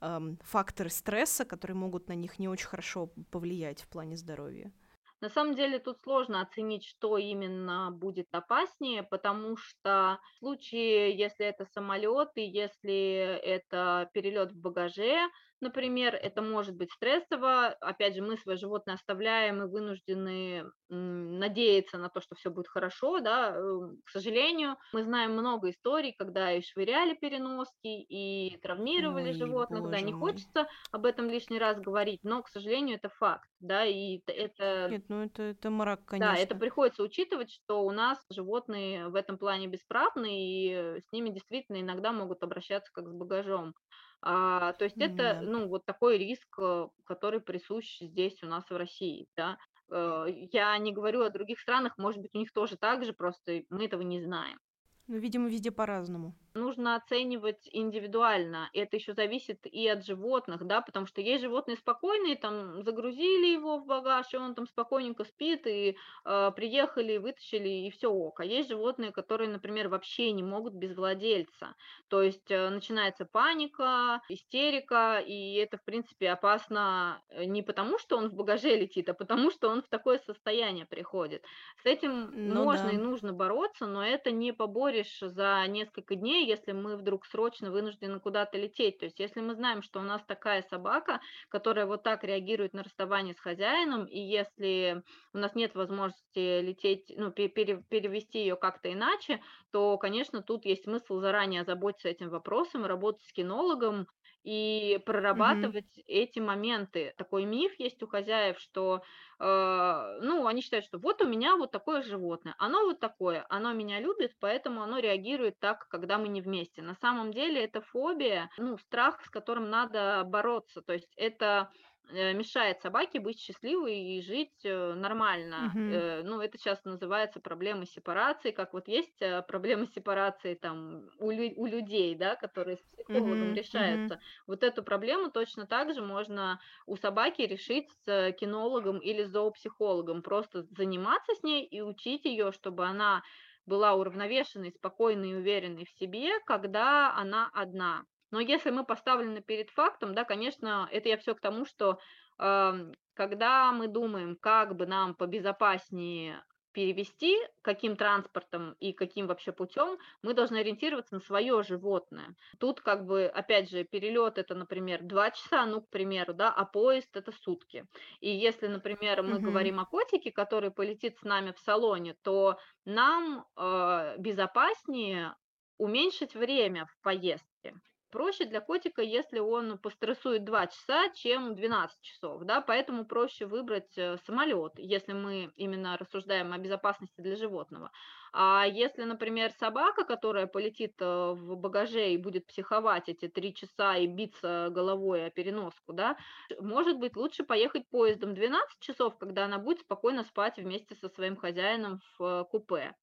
э, 0.00 0.18
факторы 0.40 0.88
стресса, 0.88 1.44
которые 1.44 1.76
могут 1.76 2.08
на 2.08 2.14
них 2.14 2.38
не 2.38 2.48
очень 2.48 2.68
хорошо 2.68 3.10
повлиять 3.30 3.82
в 3.82 3.88
плане 3.88 4.16
здоровья. 4.16 4.72
На 5.20 5.28
самом 5.28 5.56
деле 5.56 5.78
тут 5.78 5.98
сложно 6.00 6.40
оценить, 6.40 6.84
что 6.84 7.18
именно 7.18 7.90
будет 7.90 8.28
опаснее, 8.32 9.02
потому 9.02 9.56
что 9.56 10.20
в 10.22 10.38
случае, 10.38 11.18
если 11.18 11.44
это 11.44 11.66
самолет 11.66 12.30
и 12.36 12.42
если 12.42 13.36
это 13.42 14.08
перелет 14.14 14.52
в 14.52 14.60
багаже, 14.60 15.28
например, 15.60 16.14
это 16.14 16.42
может 16.42 16.76
быть 16.76 16.92
стрессово. 16.92 17.68
Опять 17.80 18.14
же, 18.16 18.22
мы 18.22 18.36
свое 18.36 18.58
животное 18.58 18.94
оставляем 18.94 19.62
и 19.62 19.68
вынуждены 19.70 20.64
надеяться 20.88 21.98
на 21.98 22.08
то, 22.08 22.20
что 22.20 22.34
все 22.34 22.50
будет 22.50 22.68
хорошо, 22.68 23.20
да, 23.20 23.54
эм, 23.56 24.00
к 24.04 24.10
сожалению. 24.10 24.76
Мы 24.92 25.02
знаем 25.02 25.32
много 25.32 25.70
историй, 25.70 26.14
когда 26.16 26.52
и 26.52 26.62
швыряли 26.62 27.14
переноски, 27.14 27.88
и 28.08 28.58
травмировали 28.62 29.32
Ой, 29.32 29.32
животных, 29.32 29.88
да, 29.88 30.00
не 30.00 30.12
мой. 30.12 30.12
хочется 30.12 30.68
об 30.92 31.04
этом 31.06 31.28
лишний 31.28 31.58
раз 31.58 31.80
говорить, 31.80 32.20
но, 32.22 32.42
к 32.42 32.48
сожалению, 32.48 32.96
это 32.96 33.08
факт, 33.08 33.48
да, 33.60 33.84
и 33.84 34.20
это... 34.26 34.94
Нет, 34.94 35.04
ну 35.08 35.22
это, 35.22 35.42
это 35.44 35.70
мрак, 35.70 36.04
конечно. 36.04 36.16
Да, 36.16 36.36
это 36.36 36.56
приходится 36.56 37.02
учитывать, 37.04 37.50
что 37.52 37.84
у 37.84 37.92
нас 37.92 38.18
животные 38.30 39.08
в 39.08 39.14
этом 39.14 39.38
плане 39.38 39.68
бесправны, 39.68 40.26
и 40.32 41.00
с 41.00 41.12
ними 41.12 41.30
действительно 41.30 41.80
иногда 41.80 42.10
могут 42.12 42.42
обращаться 42.42 42.90
как 42.92 43.06
с 43.08 43.12
багажом. 43.12 43.74
А, 44.20 44.72
то 44.72 44.84
есть 44.84 44.96
это, 44.98 45.40
ну, 45.42 45.68
вот 45.68 45.84
такой 45.84 46.18
риск, 46.18 46.48
э, 46.58 46.88
который 47.04 47.40
присущ 47.40 48.00
здесь 48.00 48.42
у 48.42 48.46
нас 48.46 48.68
в 48.68 48.76
России, 48.76 49.28
да. 49.36 49.58
Э, 49.90 50.26
я 50.52 50.76
не 50.78 50.92
говорю 50.92 51.22
о 51.22 51.30
других 51.30 51.60
странах, 51.60 51.96
может 51.98 52.20
быть, 52.20 52.34
у 52.34 52.38
них 52.38 52.52
тоже 52.52 52.76
так 52.76 53.04
же, 53.04 53.12
просто 53.12 53.62
мы 53.70 53.84
этого 53.84 54.02
не 54.02 54.20
знаем. 54.20 54.58
Ну, 55.06 55.18
видимо, 55.18 55.48
везде 55.48 55.70
по-разному. 55.70 56.34
Нужно 56.58 56.96
оценивать 56.96 57.68
индивидуально. 57.72 58.70
Это 58.72 58.96
еще 58.96 59.14
зависит 59.14 59.66
и 59.66 59.88
от 59.88 60.04
животных, 60.04 60.66
да, 60.66 60.80
потому 60.80 61.06
что 61.06 61.20
есть 61.20 61.42
животные 61.42 61.76
спокойные, 61.76 62.36
там 62.36 62.82
загрузили 62.82 63.46
его 63.46 63.78
в 63.78 63.86
багаж, 63.86 64.26
и 64.32 64.36
он 64.36 64.54
там 64.54 64.66
спокойненько 64.66 65.24
спит, 65.24 65.66
и 65.66 65.96
э, 66.24 66.50
приехали, 66.54 67.18
вытащили, 67.18 67.68
и 67.68 67.90
все 67.90 68.08
ок. 68.08 68.40
А 68.40 68.44
есть 68.44 68.68
животные, 68.68 69.12
которые, 69.12 69.48
например, 69.48 69.88
вообще 69.88 70.32
не 70.32 70.42
могут 70.42 70.74
без 70.74 70.96
владельца. 70.96 71.74
То 72.08 72.22
есть 72.22 72.50
э, 72.50 72.68
начинается 72.70 73.24
паника, 73.24 74.20
истерика, 74.28 75.22
и 75.24 75.54
это, 75.54 75.78
в 75.78 75.84
принципе, 75.84 76.30
опасно 76.30 77.22
э, 77.28 77.44
не 77.44 77.62
потому, 77.62 77.98
что 77.98 78.16
он 78.16 78.28
в 78.28 78.34
багаже 78.34 78.76
летит, 78.76 79.08
а 79.08 79.14
потому, 79.14 79.50
что 79.50 79.68
он 79.68 79.82
в 79.82 79.88
такое 79.88 80.18
состояние 80.18 80.86
приходит. 80.86 81.44
С 81.82 81.86
этим 81.86 82.30
ну, 82.32 82.64
можно 82.64 82.86
да. 82.86 82.92
и 82.92 82.96
нужно 82.96 83.32
бороться, 83.32 83.86
но 83.86 84.04
это 84.04 84.30
не 84.30 84.52
поборешь 84.52 85.18
за 85.20 85.64
несколько 85.68 86.14
дней, 86.14 86.46
если 86.48 86.72
мы 86.72 86.96
вдруг 86.96 87.26
срочно 87.26 87.70
вынуждены 87.70 88.18
куда-то 88.20 88.58
лететь. 88.58 88.98
То 88.98 89.04
есть 89.04 89.20
если 89.20 89.40
мы 89.40 89.54
знаем, 89.54 89.82
что 89.82 90.00
у 90.00 90.02
нас 90.02 90.22
такая 90.26 90.62
собака, 90.62 91.20
которая 91.48 91.86
вот 91.86 92.02
так 92.02 92.24
реагирует 92.24 92.72
на 92.72 92.82
расставание 92.82 93.34
с 93.34 93.40
хозяином, 93.40 94.06
и 94.06 94.18
если 94.18 95.02
у 95.32 95.38
нас 95.38 95.54
нет 95.54 95.74
возможности 95.74 96.60
лететь, 96.60 97.12
ну, 97.16 97.30
пере, 97.30 97.82
перевести 97.88 98.40
ее 98.40 98.56
как-то 98.56 98.92
иначе, 98.92 99.40
то, 99.70 99.98
конечно, 99.98 100.42
тут 100.42 100.64
есть 100.64 100.84
смысл 100.84 101.20
заранее 101.20 101.60
озаботиться 101.60 102.08
этим 102.08 102.30
вопросом, 102.30 102.84
работать 102.84 103.24
с 103.26 103.32
кинологом, 103.32 104.08
и 104.44 105.00
прорабатывать 105.04 105.98
mm-hmm. 105.98 106.04
эти 106.06 106.38
моменты. 106.38 107.14
Такой 107.16 107.44
миф 107.44 107.72
есть 107.78 108.02
у 108.02 108.06
хозяев, 108.06 108.58
что, 108.58 109.02
э, 109.40 110.18
ну, 110.22 110.46
они 110.46 110.62
считают, 110.62 110.84
что 110.84 110.98
вот 110.98 111.20
у 111.22 111.26
меня 111.26 111.56
вот 111.56 111.70
такое 111.70 112.02
животное, 112.02 112.54
оно 112.58 112.84
вот 112.84 113.00
такое, 113.00 113.44
оно 113.48 113.72
меня 113.72 114.00
любит, 114.00 114.34
поэтому 114.40 114.82
оно 114.82 114.98
реагирует 114.98 115.58
так, 115.58 115.88
когда 115.88 116.18
мы 116.18 116.28
не 116.28 116.40
вместе. 116.40 116.82
На 116.82 116.94
самом 116.94 117.32
деле 117.32 117.64
это 117.64 117.80
фобия, 117.80 118.50
ну, 118.58 118.78
страх, 118.78 119.22
с 119.24 119.30
которым 119.30 119.70
надо 119.70 120.24
бороться. 120.24 120.82
То 120.82 120.92
есть 120.92 121.12
это 121.16 121.70
мешает 122.10 122.80
собаке 122.80 123.20
быть 123.20 123.40
счастливой 123.40 123.98
и 123.98 124.22
жить 124.22 124.64
э, 124.64 124.94
нормально. 124.94 125.72
Угу. 125.74 126.28
Ну, 126.28 126.40
это 126.40 126.58
сейчас 126.58 126.84
называется 126.84 127.40
проблемой 127.40 127.86
сепарации, 127.86 128.50
как 128.50 128.72
вот 128.72 128.88
есть 128.88 129.22
проблемы 129.46 129.86
сепарации 129.86 130.54
там 130.54 131.08
у, 131.18 131.26
у 131.28 131.66
людей, 131.66 132.14
да, 132.14 132.36
которые 132.36 132.78
с 132.78 132.80
психологом 132.80 133.48
угу, 133.48 133.54
решаются. 133.56 134.14
Угу. 134.14 134.22
Вот 134.46 134.62
эту 134.62 134.82
проблему 134.82 135.30
точно 135.30 135.66
так 135.66 135.94
же 135.94 136.02
можно 136.02 136.60
у 136.86 136.96
собаки 136.96 137.42
решить 137.42 137.88
с 138.04 138.32
кинологом 138.32 138.98
или 138.98 139.24
зоопсихологом. 139.24 140.22
Просто 140.22 140.64
заниматься 140.76 141.34
с 141.34 141.42
ней 141.42 141.64
и 141.64 141.80
учить 141.80 142.24
ее, 142.24 142.52
чтобы 142.52 142.86
она 142.86 143.22
была 143.66 143.94
уравновешенной, 143.94 144.72
спокойной 144.72 145.30
и 145.30 145.34
уверенной 145.34 145.84
в 145.84 145.90
себе, 145.98 146.40
когда 146.46 147.14
она 147.14 147.50
одна. 147.52 148.04
Но 148.30 148.40
если 148.40 148.70
мы 148.70 148.84
поставлены 148.84 149.40
перед 149.40 149.70
фактом, 149.70 150.14
да, 150.14 150.24
конечно, 150.24 150.88
это 150.92 151.08
я 151.08 151.16
все 151.16 151.34
к 151.34 151.40
тому, 151.40 151.64
что 151.64 151.98
э, 152.38 152.92
когда 153.14 153.72
мы 153.72 153.88
думаем, 153.88 154.36
как 154.36 154.76
бы 154.76 154.86
нам 154.86 155.14
побезопаснее 155.14 156.42
перевести, 156.72 157.36
каким 157.62 157.96
транспортом 157.96 158.74
и 158.78 158.92
каким 158.92 159.26
вообще 159.26 159.50
путем, 159.50 159.98
мы 160.22 160.34
должны 160.34 160.58
ориентироваться 160.58 161.14
на 161.14 161.20
свое 161.20 161.62
животное. 161.62 162.36
Тут 162.60 162.80
как 162.80 163.04
бы, 163.04 163.24
опять 163.24 163.68
же, 163.70 163.82
перелет 163.82 164.38
это, 164.38 164.54
например, 164.54 165.02
два 165.02 165.30
часа, 165.32 165.66
ну, 165.66 165.80
к 165.80 165.88
примеру, 165.88 166.34
да, 166.34 166.52
а 166.52 166.64
поезд 166.64 167.16
это 167.16 167.32
сутки. 167.32 167.84
И 168.20 168.30
если, 168.30 168.68
например, 168.68 169.22
мы 169.22 169.38
угу. 169.38 169.46
говорим 169.46 169.80
о 169.80 169.86
котике, 169.86 170.30
который 170.30 170.70
полетит 170.70 171.18
с 171.18 171.22
нами 171.22 171.52
в 171.52 171.58
салоне, 171.58 172.14
то 172.22 172.58
нам 172.84 173.44
э, 173.56 174.14
безопаснее 174.18 175.34
уменьшить 175.78 176.34
время 176.34 176.86
в 176.86 177.02
поездке 177.02 177.74
проще 178.10 178.44
для 178.44 178.60
котика, 178.60 179.02
если 179.02 179.38
он 179.38 179.78
пострессует 179.78 180.44
2 180.44 180.66
часа, 180.68 181.08
чем 181.10 181.54
12 181.54 182.00
часов, 182.00 182.42
да, 182.44 182.60
поэтому 182.60 183.04
проще 183.04 183.46
выбрать 183.46 183.96
э, 183.96 184.16
самолет, 184.26 184.72
если 184.76 185.12
мы 185.12 185.52
именно 185.56 185.96
рассуждаем 185.96 186.52
о 186.52 186.58
безопасности 186.58 187.20
для 187.20 187.36
животного. 187.36 187.90
А 188.32 188.66
если, 188.66 189.04
например, 189.04 189.52
собака, 189.58 190.04
которая 190.04 190.46
полетит 190.46 190.94
э, 191.00 191.32
в 191.32 191.56
багаже 191.56 192.10
и 192.12 192.18
будет 192.18 192.46
психовать 192.46 193.08
эти 193.08 193.28
3 193.28 193.54
часа 193.54 193.96
и 193.96 194.06
биться 194.06 194.68
головой 194.70 195.26
о 195.26 195.30
переноску, 195.30 195.92
да, 195.92 196.16
может 196.60 196.98
быть, 196.98 197.16
лучше 197.16 197.44
поехать 197.44 197.88
поездом 197.88 198.34
12 198.34 198.78
часов, 198.80 199.16
когда 199.18 199.46
она 199.46 199.58
будет 199.58 199.80
спокойно 199.80 200.24
спать 200.24 200.56
вместе 200.56 200.94
со 200.96 201.08
своим 201.08 201.36
хозяином 201.36 202.00
в 202.18 202.24
э, 202.24 202.44
купе. 202.44 202.94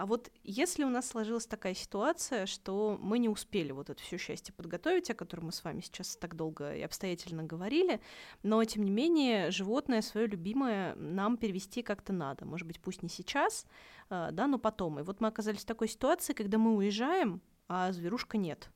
А 0.00 0.06
вот 0.06 0.30
если 0.44 0.82
у 0.84 0.88
нас 0.88 1.06
сложилась 1.06 1.46
такая 1.46 1.74
ситуация, 1.74 2.46
что 2.46 2.96
мы 3.02 3.18
не 3.18 3.28
успели 3.28 3.70
вот 3.70 3.90
это 3.90 4.02
все 4.02 4.16
счастье 4.16 4.54
подготовить, 4.54 5.10
о 5.10 5.14
котором 5.14 5.46
мы 5.46 5.52
с 5.52 5.62
вами 5.62 5.82
сейчас 5.82 6.16
так 6.16 6.36
долго 6.36 6.74
и 6.74 6.80
обстоятельно 6.80 7.44
говорили, 7.44 8.00
но 8.42 8.64
тем 8.64 8.84
не 8.84 8.90
менее 8.90 9.50
животное 9.50 10.00
свое 10.00 10.26
любимое 10.26 10.94
нам 10.94 11.36
перевести 11.36 11.82
как-то 11.82 12.14
надо. 12.14 12.46
Может 12.46 12.66
быть, 12.66 12.80
пусть 12.80 13.02
не 13.02 13.10
сейчас, 13.10 13.66
а, 14.08 14.30
да, 14.30 14.46
но 14.46 14.58
потом. 14.58 15.00
И 15.00 15.02
вот 15.02 15.20
мы 15.20 15.28
оказались 15.28 15.64
в 15.64 15.66
такой 15.66 15.88
ситуации, 15.88 16.32
когда 16.32 16.56
мы 16.56 16.76
уезжаем, 16.76 17.42
а 17.68 17.92
зверушка 17.92 18.38
нет. 18.38 18.70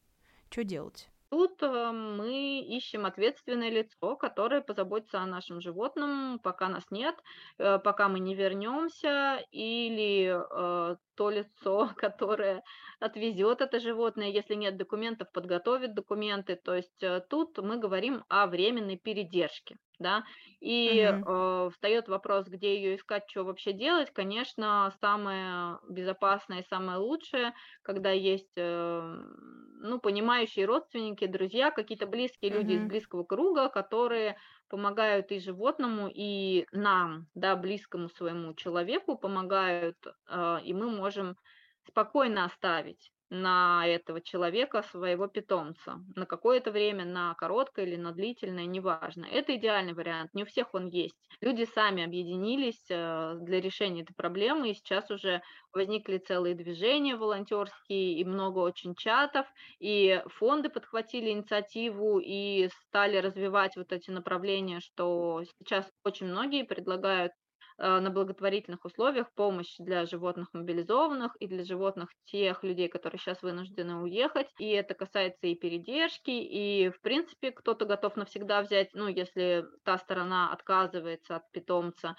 Что 0.50 0.62
делать? 0.62 1.08
Тут 1.34 1.62
э, 1.64 1.90
мы 1.90 2.60
ищем 2.60 3.06
ответственное 3.06 3.68
лицо, 3.68 4.14
которое 4.14 4.60
позаботится 4.60 5.20
о 5.20 5.26
нашем 5.26 5.60
животном, 5.60 6.38
пока 6.38 6.68
нас 6.68 6.84
нет, 6.90 7.16
э, 7.58 7.80
пока 7.80 8.08
мы 8.08 8.20
не 8.20 8.36
вернемся, 8.36 9.44
или 9.50 10.32
э, 10.32 10.96
то 11.16 11.30
лицо, 11.30 11.90
которое 11.96 12.62
отвезет 13.00 13.60
это 13.60 13.80
животное, 13.80 14.28
если 14.28 14.54
нет 14.54 14.76
документов, 14.76 15.30
подготовит 15.32 15.94
документы. 15.94 16.56
То 16.56 16.74
есть 16.74 17.04
тут 17.28 17.58
мы 17.58 17.78
говорим 17.78 18.24
о 18.28 18.46
временной 18.46 18.96
передержке 18.96 19.76
да, 19.98 20.24
и 20.60 21.00
э, 21.00 21.70
встает 21.72 22.08
вопрос, 22.08 22.46
где 22.46 22.76
ее 22.76 22.96
искать, 22.96 23.24
что 23.28 23.44
вообще 23.44 23.72
делать. 23.72 24.10
Конечно, 24.12 24.92
самое 25.00 25.78
безопасное 25.88 26.60
и 26.60 26.68
самое 26.68 26.98
лучшее, 26.98 27.54
когда 27.82 28.10
есть, 28.10 28.52
э, 28.56 29.16
ну, 29.80 29.98
понимающие 30.00 30.66
родственники, 30.66 31.26
друзья, 31.26 31.70
какие-то 31.70 32.06
близкие 32.06 32.50
люди 32.50 32.72
из 32.72 32.84
близкого 32.84 33.24
круга, 33.24 33.68
которые 33.68 34.36
помогают 34.68 35.30
и 35.32 35.38
животному, 35.38 36.10
и 36.12 36.66
нам, 36.72 37.28
да, 37.34 37.56
близкому 37.56 38.08
своему 38.08 38.54
человеку 38.54 39.16
помогают, 39.16 39.96
э, 40.28 40.58
и 40.64 40.74
мы 40.74 40.90
можем 40.90 41.36
спокойно 41.86 42.44
оставить 42.44 43.12
на 43.34 43.86
этого 43.86 44.20
человека, 44.20 44.82
своего 44.82 45.26
питомца. 45.26 46.00
На 46.16 46.26
какое-то 46.26 46.70
время, 46.70 47.04
на 47.04 47.34
короткое 47.34 47.86
или 47.86 47.96
на 47.96 48.12
длительное, 48.12 48.66
неважно. 48.66 49.26
Это 49.26 49.54
идеальный 49.56 49.94
вариант, 49.94 50.32
не 50.34 50.44
у 50.44 50.46
всех 50.46 50.74
он 50.74 50.86
есть. 50.86 51.14
Люди 51.40 51.64
сами 51.64 52.04
объединились 52.04 52.84
э, 52.88 53.36
для 53.40 53.60
решения 53.60 54.02
этой 54.02 54.14
проблемы, 54.14 54.70
и 54.70 54.74
сейчас 54.74 55.10
уже 55.10 55.42
возникли 55.72 56.18
целые 56.18 56.54
движения 56.54 57.16
волонтерские, 57.16 58.14
и 58.18 58.24
много 58.24 58.60
очень 58.60 58.94
чатов, 58.94 59.46
и 59.78 60.22
фонды 60.26 60.68
подхватили 60.70 61.30
инициативу 61.30 62.20
и 62.20 62.68
стали 62.86 63.18
развивать 63.18 63.76
вот 63.76 63.92
эти 63.92 64.10
направления, 64.10 64.80
что 64.80 65.42
сейчас 65.58 65.90
очень 66.04 66.26
многие 66.26 66.64
предлагают 66.64 67.32
на 67.78 68.10
благотворительных 68.10 68.84
условиях 68.84 69.32
помощь 69.34 69.76
для 69.78 70.06
животных 70.06 70.48
мобилизованных 70.52 71.36
и 71.40 71.46
для 71.46 71.64
животных 71.64 72.10
тех 72.24 72.62
людей, 72.62 72.88
которые 72.88 73.18
сейчас 73.18 73.42
вынуждены 73.42 73.96
уехать. 73.96 74.48
И 74.58 74.68
это 74.70 74.94
касается 74.94 75.46
и 75.46 75.54
передержки, 75.54 76.30
и, 76.30 76.90
в 76.90 77.00
принципе, 77.00 77.50
кто-то 77.50 77.84
готов 77.84 78.16
навсегда 78.16 78.62
взять, 78.62 78.90
ну, 78.94 79.08
если 79.08 79.64
та 79.84 79.98
сторона 79.98 80.52
отказывается 80.52 81.36
от 81.36 81.50
питомца, 81.50 82.14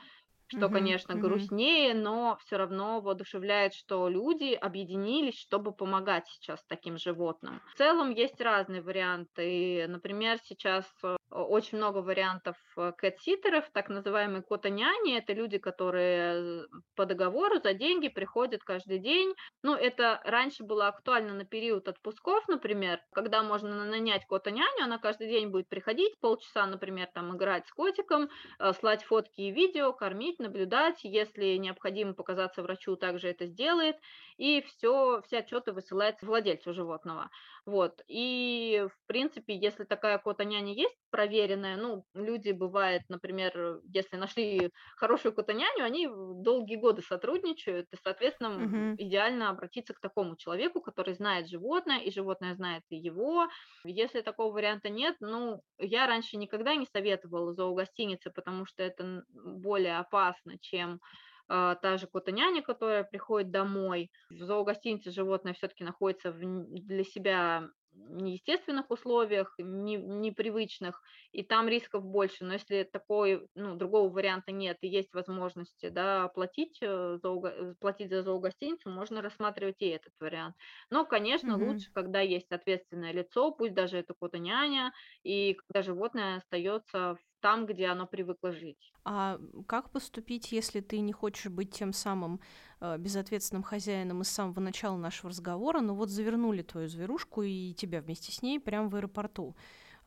что, 0.48 0.70
конечно, 0.70 1.16
грустнее, 1.16 1.94
но 1.94 2.38
все 2.46 2.58
равно 2.58 3.02
воодушевляет, 3.02 3.74
что 3.74 4.08
люди 4.10 4.54
объединились, 4.54 5.40
чтобы 5.40 5.74
помогать 5.74 6.28
сейчас 6.28 6.64
таким 6.68 6.98
животным. 6.98 7.62
В 7.74 7.78
целом 7.78 8.12
есть 8.12 8.40
разные 8.42 8.82
варианты. 8.82 9.86
Например, 9.88 10.38
сейчас 10.44 10.86
э, 11.04 11.16
очень 11.30 11.78
много 11.78 12.00
вариантов 12.00 12.56
э, 12.78 12.92
кэт-ситеров, 12.98 13.70
так 13.74 13.90
называемые 13.90 14.42
кота-няни. 14.42 15.18
Это 15.18 15.34
люди, 15.34 15.58
которые 15.58 16.66
по 16.96 17.06
договору 17.06 17.60
за 17.60 17.74
деньги 17.74 18.10
приходят 18.10 18.64
каждый 18.64 19.00
день. 19.00 19.34
Ну, 19.64 19.76
это 19.76 20.22
раньше 20.24 20.64
было 20.64 20.88
актуально 20.88 21.34
на 21.34 21.46
период 21.46 21.88
отпусков, 21.88 22.48
например, 22.48 23.00
когда 23.14 23.44
можно 23.44 23.86
нанять 23.86 24.26
кота-няню, 24.26 24.84
она 24.84 24.98
каждый 24.98 25.28
день 25.28 25.50
будет 25.50 25.68
приходить, 25.70 26.20
полчаса, 26.20 26.66
например, 26.66 27.08
там 27.14 27.36
играть 27.36 27.68
с 27.68 27.72
котиком, 27.72 28.30
э, 28.60 28.74
слать 28.74 29.04
фотки 29.04 29.42
и 29.42 29.52
видео, 29.52 29.94
кормить, 29.94 30.35
наблюдать. 30.40 31.04
Если 31.04 31.56
необходимо 31.58 32.14
показаться 32.14 32.62
врачу, 32.64 32.96
также 32.96 33.30
это 33.30 33.46
сделает. 33.46 33.98
И 34.38 34.62
все, 34.62 35.22
все 35.26 35.40
отчеты 35.40 35.72
высылаются 35.72 36.26
владельцу 36.26 36.74
животного. 36.74 37.30
Вот. 37.66 38.02
И, 38.08 38.86
в 38.88 39.08
принципе, 39.08 39.56
если 39.56 39.86
такая 39.86 40.18
кота-няня 40.18 40.74
есть 40.74 40.96
проверенная, 41.10 41.78
ну, 41.78 42.06
люди, 42.14 42.52
бывает, 42.52 43.04
например, 43.10 43.80
если 43.86 44.18
нашли 44.18 44.72
хорошую 44.98 45.34
кота-няню, 45.34 45.84
они 45.84 46.08
долгие 46.08 46.76
годы 46.76 47.02
сотрудничают, 47.02 47.88
и, 47.92 47.98
соответственно, 48.04 48.66
угу. 48.66 48.96
идеально 49.02 49.50
обратиться 49.50 49.94
к 49.94 50.00
такому 50.00 50.36
человеку, 50.36 50.82
который 50.82 51.16
знает 51.16 51.48
животное, 51.48 52.00
и 52.00 52.12
животное 52.12 52.56
знает 52.56 52.84
и 52.90 52.98
его. 52.98 53.48
Если 53.84 54.22
такого 54.22 54.54
варианта 54.54 54.90
нет, 54.90 55.16
ну, 55.22 55.62
я 55.80 56.08
раньше 56.08 56.38
никогда 56.38 56.76
не 56.76 56.86
советовала 56.86 57.54
зоогостиницы, 57.54 58.32
потому 58.32 58.66
что 58.66 58.84
это 58.84 59.24
более 59.30 59.98
опасно, 59.98 60.60
чем 60.60 61.00
та 61.48 61.98
же 61.98 62.08
кота-няня, 62.08 62.62
которая 62.62 63.04
приходит 63.04 63.52
домой. 63.52 64.12
В 64.30 64.44
зоогостинице 64.44 65.12
животное 65.12 65.54
все-таки 65.54 65.84
находится 65.84 66.32
в, 66.32 66.40
для 66.40 67.04
себя 67.04 67.70
неестественных 67.96 68.92
условиях, 68.92 69.54
не, 69.58 69.96
непривычных, 69.96 71.02
и 71.32 71.44
там 71.44 71.68
рисков 71.68 72.04
больше. 72.04 72.44
Но 72.46 72.54
если 72.54 72.84
такой, 72.84 73.48
ну, 73.56 73.76
другого 73.76 74.10
варианта 74.10 74.52
нет 74.52 74.78
и 74.82 74.88
есть 74.88 75.14
возможности 75.14 75.90
да, 75.90 76.28
платить, 76.30 76.78
э, 76.82 77.18
за, 77.22 77.76
платить 77.80 78.10
за 78.10 78.22
зоогостиницу, 78.22 78.90
можно 78.90 79.22
рассматривать 79.22 79.78
и 79.80 79.88
этот 79.88 80.14
вариант. 80.20 80.56
Но, 80.90 81.06
конечно, 81.06 81.54
mm-hmm. 81.54 81.66
лучше, 81.66 81.92
когда 81.94 82.22
есть 82.22 82.52
ответственное 82.52 83.12
лицо, 83.12 83.52
пусть 83.52 83.74
даже 83.74 83.98
это 83.98 84.14
кота-няня, 84.14 84.92
и 85.24 85.54
когда 85.54 85.82
животное 85.82 86.38
остается 86.38 87.18
там, 87.46 87.68
где 87.68 87.86
оно 87.86 88.08
привыкло 88.08 88.52
жить. 88.52 88.92
А 89.04 89.38
как 89.68 89.92
поступить, 89.92 90.52
если 90.52 90.80
ты 90.82 91.00
не 91.00 91.14
хочешь 91.14 91.52
быть 91.52 91.70
тем 91.70 91.94
самым 91.94 92.40
э, 92.82 92.98
безответственным 92.98 93.62
хозяином 93.62 94.24
из 94.24 94.30
самого 94.30 94.60
начала 94.60 94.98
нашего 94.98 95.30
разговора, 95.30 95.80
но 95.80 95.94
вот 95.94 96.10
завернули 96.10 96.64
твою 96.64 96.88
зверушку 96.88 97.44
и 97.44 97.76
тебя 97.76 98.02
вместе 98.02 98.32
с 98.32 98.42
ней 98.42 98.60
прямо 98.60 98.90
в 98.90 98.96
аэропорту, 98.96 99.56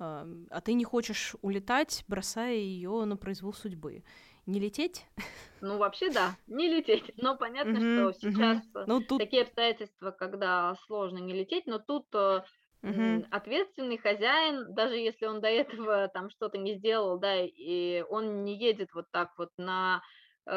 э, 0.01 0.27
а 0.51 0.61
ты 0.61 0.73
не 0.73 0.83
хочешь 0.83 1.37
улетать, 1.41 2.05
бросая 2.09 2.57
ее 2.57 3.05
на 3.05 3.17
произвол 3.17 3.53
судьбы? 3.53 4.03
Не 4.47 4.59
лететь? 4.59 5.07
Ну, 5.61 5.79
вообще, 5.79 6.11
да, 6.11 6.37
не 6.49 6.69
лететь. 6.69 7.13
Но 7.19 7.37
понятно, 7.37 7.77
что 7.77 8.19
сейчас 8.21 8.65
ну, 8.89 9.01
тут... 9.01 9.19
такие 9.19 9.43
обстоятельства, 9.43 10.11
когда 10.11 10.75
сложно 10.87 11.19
не 11.19 11.35
лететь, 11.35 11.67
но 11.67 11.79
тут 11.79 12.07
Мгм. 12.83 13.27
Ответственный 13.31 13.99
хозяин, 13.99 14.73
даже 14.75 14.95
если 14.97 15.27
он 15.27 15.41
до 15.41 15.49
этого 15.49 16.09
там 16.09 16.31
что-то 16.31 16.59
не 16.59 16.77
сделал, 16.77 17.19
да, 17.19 17.43
и 17.43 18.03
он 18.09 18.45
не 18.45 18.57
едет 18.57 18.91
вот 18.95 19.07
так 19.11 19.31
вот 19.37 19.51
на 19.59 20.01
э, 20.47 20.51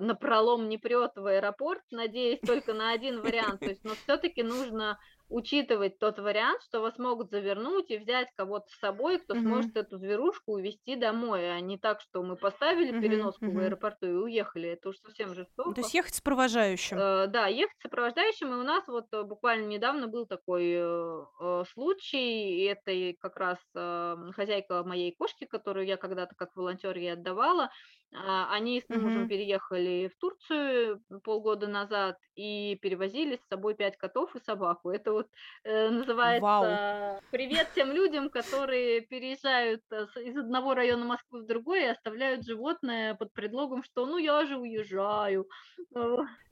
на 0.00 0.14
пролом 0.14 0.68
не 0.68 0.78
прет 0.78 1.12
в 1.16 1.26
аэропорт, 1.26 1.82
надеясь 1.90 2.42
только 2.44 2.74
на 2.74 2.92
один 2.92 3.20
вариант. 3.22 3.62
То 3.62 3.70
есть, 3.70 3.82
но 3.84 3.96
все-таки 3.96 4.42
нужно 4.42 4.98
учитывать 5.32 5.98
тот 5.98 6.18
вариант, 6.18 6.62
что 6.62 6.80
вас 6.80 6.98
могут 6.98 7.30
завернуть 7.30 7.90
и 7.90 7.98
взять 7.98 8.28
кого-то 8.36 8.68
с 8.68 8.78
собой, 8.78 9.18
кто 9.18 9.34
угу. 9.34 9.42
сможет 9.42 9.76
эту 9.76 9.98
зверушку 9.98 10.52
увезти 10.52 10.96
домой, 10.96 11.56
а 11.56 11.60
не 11.60 11.78
так, 11.78 12.00
что 12.00 12.22
мы 12.22 12.36
поставили 12.36 13.00
переноску 13.00 13.46
угу. 13.46 13.58
в 13.58 13.58
аэропорту 13.60 14.06
и 14.06 14.12
уехали. 14.12 14.70
Это 14.70 14.90
уж 14.90 14.98
совсем 14.98 15.34
жестоко. 15.34 15.74
То 15.74 15.80
есть 15.80 15.94
ехать 15.94 16.14
с 16.14 16.20
провожающим. 16.20 16.98
Э, 16.98 17.26
да, 17.26 17.46
ехать 17.46 17.76
с 17.84 17.88
провождающим. 17.88 18.52
И 18.52 18.56
у 18.56 18.62
нас 18.62 18.86
вот 18.86 19.06
э, 19.12 19.22
буквально 19.22 19.66
недавно 19.66 20.06
был 20.06 20.26
такой 20.26 20.72
э, 20.74 21.24
э 21.40 21.64
случай. 21.72 22.58
И 22.58 22.64
это 22.64 23.16
как 23.20 23.36
раз 23.36 23.58
э, 23.74 24.16
хозяйка 24.36 24.84
моей 24.84 25.14
кошки, 25.14 25.44
которую 25.44 25.86
я 25.86 25.96
когда-то 25.96 26.34
как 26.36 26.54
волонтер 26.54 26.96
ей 26.96 27.14
отдавала. 27.14 27.70
Э, 28.12 28.44
они 28.50 28.82
с 28.82 28.88
мужем 28.90 29.22
угу. 29.22 29.28
переехали 29.28 30.10
в 30.14 30.18
Турцию 30.18 31.02
полгода 31.24 31.66
назад 31.66 32.18
и 32.34 32.76
перевозили 32.82 33.36
с 33.36 33.48
собой 33.48 33.74
пять 33.74 33.96
котов 33.96 34.34
и 34.36 34.40
собаку. 34.40 34.90
Это 34.90 35.12
вот 35.12 35.28
э, 35.64 35.88
называется 35.88 36.42
Вау. 36.42 37.20
«Привет 37.30 37.68
тем 37.74 37.90
людям, 37.92 38.28
которые 38.28 39.00
переезжают 39.00 39.82
э, 39.90 40.06
из 40.24 40.36
одного 40.36 40.74
района 40.74 41.06
Москвы 41.06 41.42
в 41.42 41.46
другой 41.46 41.84
и 41.84 41.86
оставляют 41.88 42.44
животное 42.44 43.14
под 43.14 43.32
предлогом, 43.32 43.82
что 43.82 44.04
ну 44.04 44.18
я 44.18 44.44
же 44.44 44.56
уезжаю». 44.58 45.48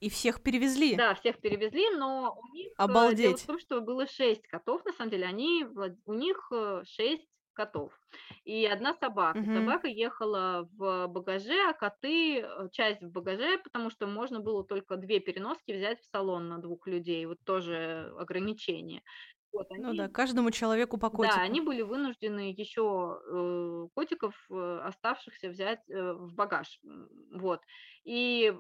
И 0.01 0.09
всех 0.09 0.43
перевезли? 0.43 0.97
Да, 0.97 1.15
всех 1.15 1.41
перевезли, 1.41 1.91
но 1.91 2.39
у 2.43 2.55
них 2.55 2.73
Обалдеть. 2.79 3.19
дело 3.19 3.37
в 3.37 3.47
том, 3.47 3.59
что 3.59 3.81
было 3.83 4.07
шесть 4.07 4.47
котов, 4.47 4.85
на 4.87 4.93
самом 4.93 5.11
деле, 5.11 5.27
они, 5.27 5.67
у 6.07 6.15
них 6.15 6.51
шесть 6.85 7.30
котов 7.61 7.93
и 8.45 8.67
одна 8.67 8.95
собака. 8.95 9.39
Угу. 9.39 9.53
Собака 9.53 9.89
ехала 9.89 10.69
в 10.73 11.07
багаже, 11.09 11.69
а 11.69 11.73
коты 11.73 12.41
э, 12.41 12.69
часть 12.73 13.03
в 13.03 13.11
багаже, 13.11 13.59
потому 13.59 13.91
что 13.91 14.07
можно 14.07 14.41
было 14.41 14.65
только 14.65 14.97
две 14.97 15.21
переноски 15.21 15.73
взять 15.73 16.01
в 16.01 16.07
салон 16.07 16.49
на 16.49 16.59
двух 16.59 16.87
людей. 16.87 17.27
Вот 17.27 17.39
тоже 17.45 18.13
ограничение. 18.19 19.03
Вот, 19.53 19.69
ну 19.71 19.75
они, 19.75 19.85
ну 19.85 19.95
да, 19.95 20.09
каждому 20.09 20.51
человеку 20.51 20.97
по 20.97 21.11
котику. 21.11 21.37
Да, 21.37 21.43
они 21.43 21.61
были 21.61 21.83
вынуждены 21.83 22.55
еще 22.57 23.21
э, 23.27 23.89
котиков 23.95 24.35
э, 24.51 24.81
оставшихся 24.85 25.49
взять 25.49 25.81
э, 25.89 26.13
в 26.13 26.35
багаж. 26.35 26.81
Вот. 27.35 27.61
И 28.05 28.55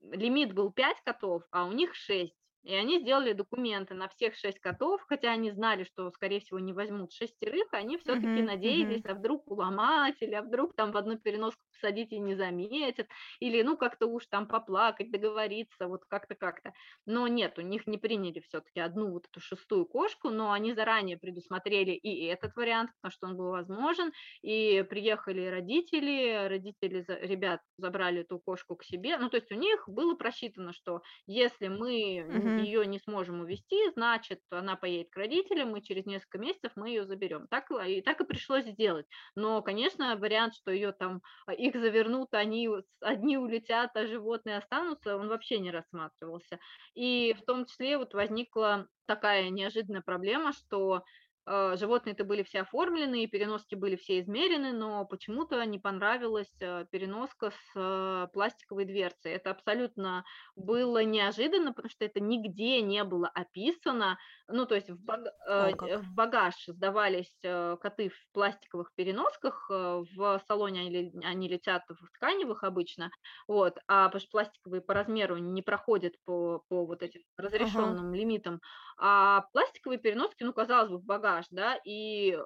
лимит 0.00 0.54
был 0.54 0.72
5 0.72 0.96
котов, 1.04 1.42
а 1.50 1.66
у 1.66 1.72
них 1.72 1.94
6. 1.94 2.32
И 2.62 2.74
они 2.74 3.00
сделали 3.00 3.32
документы 3.32 3.94
на 3.94 4.08
всех 4.08 4.34
шесть 4.36 4.60
котов, 4.60 5.02
хотя 5.08 5.32
они 5.32 5.50
знали, 5.50 5.84
что, 5.84 6.10
скорее 6.10 6.40
всего, 6.40 6.58
не 6.60 6.72
возьмут 6.72 7.12
шестерых, 7.12 7.68
они 7.72 7.98
все-таки 7.98 8.40
Мгм, 8.40 8.42
надеялись, 8.42 9.00
мгм. 9.00 9.04
а 9.04 9.14
вдруг 9.14 9.50
уломать, 9.50 10.16
или 10.22 10.34
а 10.34 10.42
вдруг 10.42 10.74
там 10.76 10.92
в 10.92 10.96
одну 10.96 11.18
переноску 11.18 11.62
посадить 11.82 12.12
и 12.12 12.18
не 12.18 12.34
заметят, 12.34 13.08
или 13.40 13.62
ну 13.62 13.76
как-то 13.76 14.06
уж 14.06 14.26
там 14.26 14.46
поплакать, 14.48 15.10
договориться, 15.10 15.88
вот 15.88 16.04
как-то 16.08 16.34
как-то. 16.34 16.72
Но 17.06 17.26
нет, 17.28 17.58
у 17.58 17.62
них 17.62 17.86
не 17.86 17.98
приняли 17.98 18.40
все-таки 18.40 18.80
одну 18.80 19.10
вот 19.12 19.26
эту 19.26 19.40
шестую 19.40 19.86
кошку, 19.86 20.30
но 20.30 20.52
они 20.52 20.72
заранее 20.74 21.18
предусмотрели 21.18 21.92
и 21.92 22.24
этот 22.26 22.54
вариант, 22.56 22.90
потому 23.00 23.12
что 23.12 23.26
он 23.26 23.36
был 23.36 23.50
возможен, 23.50 24.12
и 24.42 24.84
приехали 24.88 25.46
родители, 25.46 26.46
родители 26.48 27.04
ребят 27.08 27.60
забрали 27.76 28.20
эту 28.22 28.38
кошку 28.38 28.76
к 28.76 28.84
себе, 28.84 29.18
ну 29.18 29.28
то 29.28 29.36
есть 29.36 29.50
у 29.52 29.56
них 29.56 29.84
было 29.88 30.14
просчитано, 30.14 30.72
что 30.72 31.02
если 31.26 31.68
мы 31.68 31.92
Мгм. 32.28 32.66
ее 32.66 32.86
не 32.86 32.98
сможем 32.98 33.40
увезти, 33.40 33.90
значит, 33.94 34.40
она 34.50 34.76
поедет 34.76 35.10
к 35.10 35.16
родителям, 35.16 35.76
и 35.76 35.82
через 35.82 36.06
несколько 36.06 36.38
месяцев 36.38 36.72
мы 36.76 36.88
ее 36.88 37.06
заберем. 37.06 37.46
Так, 37.48 37.70
и 37.86 38.00
так 38.02 38.20
и 38.20 38.24
пришлось 38.24 38.64
сделать. 38.66 39.06
Но, 39.34 39.62
конечно, 39.62 40.16
вариант, 40.16 40.54
что 40.54 40.70
ее 40.70 40.92
там, 40.92 41.22
а, 41.46 41.54
их 41.74 41.80
завернут, 41.80 42.32
они 42.34 42.68
одни 43.00 43.36
улетят, 43.38 43.90
а 43.94 44.06
животные 44.06 44.58
останутся, 44.58 45.16
он 45.16 45.28
вообще 45.28 45.58
не 45.58 45.70
рассматривался. 45.70 46.58
И 46.94 47.34
в 47.38 47.44
том 47.44 47.66
числе 47.66 47.98
вот 47.98 48.14
возникла 48.14 48.86
такая 49.06 49.50
неожиданная 49.50 50.02
проблема, 50.02 50.52
что 50.52 51.02
э, 51.46 51.76
животные-то 51.76 52.24
были 52.24 52.42
все 52.42 52.60
оформлены, 52.60 53.24
и 53.24 53.26
переноски 53.26 53.74
были 53.74 53.96
все 53.96 54.20
измерены, 54.20 54.72
но 54.72 55.04
почему-то 55.04 55.64
не 55.64 55.78
понравилась 55.78 56.52
э, 56.60 56.86
переноска 56.90 57.50
с 57.50 57.72
э, 57.74 58.28
пластиковой 58.32 58.84
дверцей. 58.84 59.32
Это 59.32 59.50
абсолютно 59.50 60.24
было 60.56 61.02
неожиданно, 61.04 61.72
потому 61.72 61.90
что 61.90 62.04
это 62.04 62.20
нигде 62.20 62.80
не 62.80 63.04
было 63.04 63.28
описано. 63.28 64.18
Ну, 64.52 64.66
то 64.66 64.74
есть 64.74 64.90
в, 64.90 65.02
баг- 65.04 65.32
О, 65.54 65.72
э, 65.72 65.72
как. 65.72 65.92
в 65.98 66.14
багаж 66.14 66.54
сдавались 66.66 67.38
э, 67.42 67.76
коты 67.80 68.10
в 68.10 68.16
пластиковых 68.32 68.92
переносках, 68.94 69.66
э, 69.70 70.02
в 70.14 70.38
салоне 70.46 70.80
они, 70.82 71.12
они 71.24 71.48
летят 71.48 71.84
в 71.88 72.06
тканевых 72.14 72.62
обычно, 72.64 73.10
вот, 73.48 73.78
а 73.88 74.06
потому 74.08 74.20
что 74.20 74.30
пластиковые 74.30 74.82
по 74.82 74.94
размеру 74.94 75.38
не 75.38 75.62
проходят 75.62 76.14
по, 76.24 76.62
по 76.68 76.84
вот 76.86 77.02
этим 77.02 77.22
Ага. 77.66 77.86
разрешенным 77.94 78.12
лимитам, 78.14 78.60
а 78.98 79.46
пластиковые 79.52 79.98
переноски, 79.98 80.42
ну, 80.44 80.52
казалось 80.52 80.90
бы, 80.90 80.98
в 80.98 81.04
багаж, 81.04 81.46
да, 81.50 81.78
и 81.84 82.38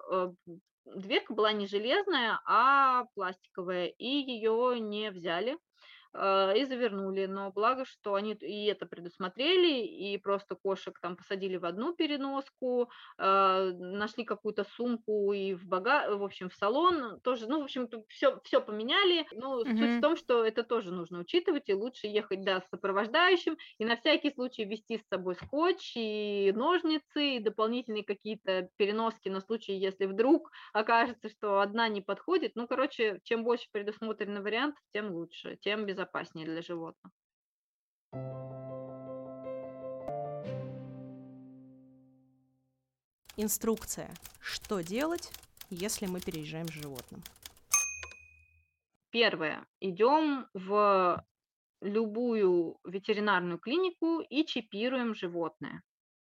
дверка 0.84 1.34
была 1.34 1.52
не 1.52 1.66
железная, 1.66 2.40
а 2.46 3.04
пластиковая, 3.14 3.86
и 3.86 4.06
ее 4.06 4.78
не 4.80 5.10
взяли 5.10 5.58
и 6.56 6.64
завернули. 6.64 7.26
Но 7.26 7.50
благо, 7.52 7.84
что 7.84 8.14
они 8.14 8.32
и 8.32 8.66
это 8.66 8.86
предусмотрели, 8.86 9.84
и 9.84 10.18
просто 10.18 10.54
кошек 10.54 10.98
там 11.00 11.16
посадили 11.16 11.56
в 11.56 11.64
одну 11.64 11.94
переноску, 11.94 12.90
э, 13.18 13.72
нашли 13.78 14.24
какую-то 14.24 14.64
сумку 14.64 15.32
и 15.32 15.54
в 15.54 15.66
бага, 15.66 16.16
в 16.16 16.22
общем, 16.22 16.48
в 16.50 16.54
салон 16.54 17.20
тоже, 17.20 17.46
ну, 17.46 17.60
в 17.60 17.64
общем, 17.64 17.88
все, 18.08 18.40
все 18.44 18.60
поменяли. 18.60 19.26
Ну, 19.32 19.64
суть 19.64 19.98
в 19.98 20.00
том, 20.00 20.16
что 20.16 20.44
это 20.44 20.62
тоже 20.62 20.92
нужно 20.92 21.20
учитывать, 21.20 21.68
и 21.68 21.74
лучше 21.74 22.06
ехать, 22.06 22.44
да, 22.44 22.60
с 22.60 22.68
сопровождающим, 22.70 23.56
и 23.78 23.84
на 23.84 23.96
всякий 23.96 24.32
случай 24.32 24.64
вести 24.64 24.98
с 24.98 25.08
собой 25.08 25.34
скотч 25.36 25.92
и 25.96 26.52
ножницы, 26.54 27.36
и 27.36 27.40
дополнительные 27.40 28.04
какие-то 28.04 28.68
переноски 28.76 29.28
на 29.28 29.40
случай, 29.40 29.74
если 29.74 30.06
вдруг 30.06 30.50
окажется, 30.72 31.28
что 31.28 31.60
одна 31.60 31.88
не 31.88 32.00
подходит. 32.00 32.52
Ну, 32.54 32.66
короче, 32.66 33.20
чем 33.24 33.44
больше 33.44 33.66
предусмотрено 33.72 34.42
вариантов, 34.42 34.80
тем 34.92 35.10
лучше, 35.12 35.58
тем 35.60 35.84
безопаснее 35.86 36.05
для 36.12 36.62
животных. 36.62 37.12
Инструкция. 43.36 44.10
Что 44.40 44.80
делать, 44.80 45.30
если 45.68 46.06
мы 46.06 46.20
переезжаем 46.20 46.68
с 46.68 46.72
животным? 46.72 47.22
Первое. 49.10 49.66
Идем 49.80 50.46
в 50.54 51.22
любую 51.82 52.78
ветеринарную 52.84 53.58
клинику 53.58 54.20
и 54.20 54.44
чипируем 54.44 55.14
животное. 55.14 55.82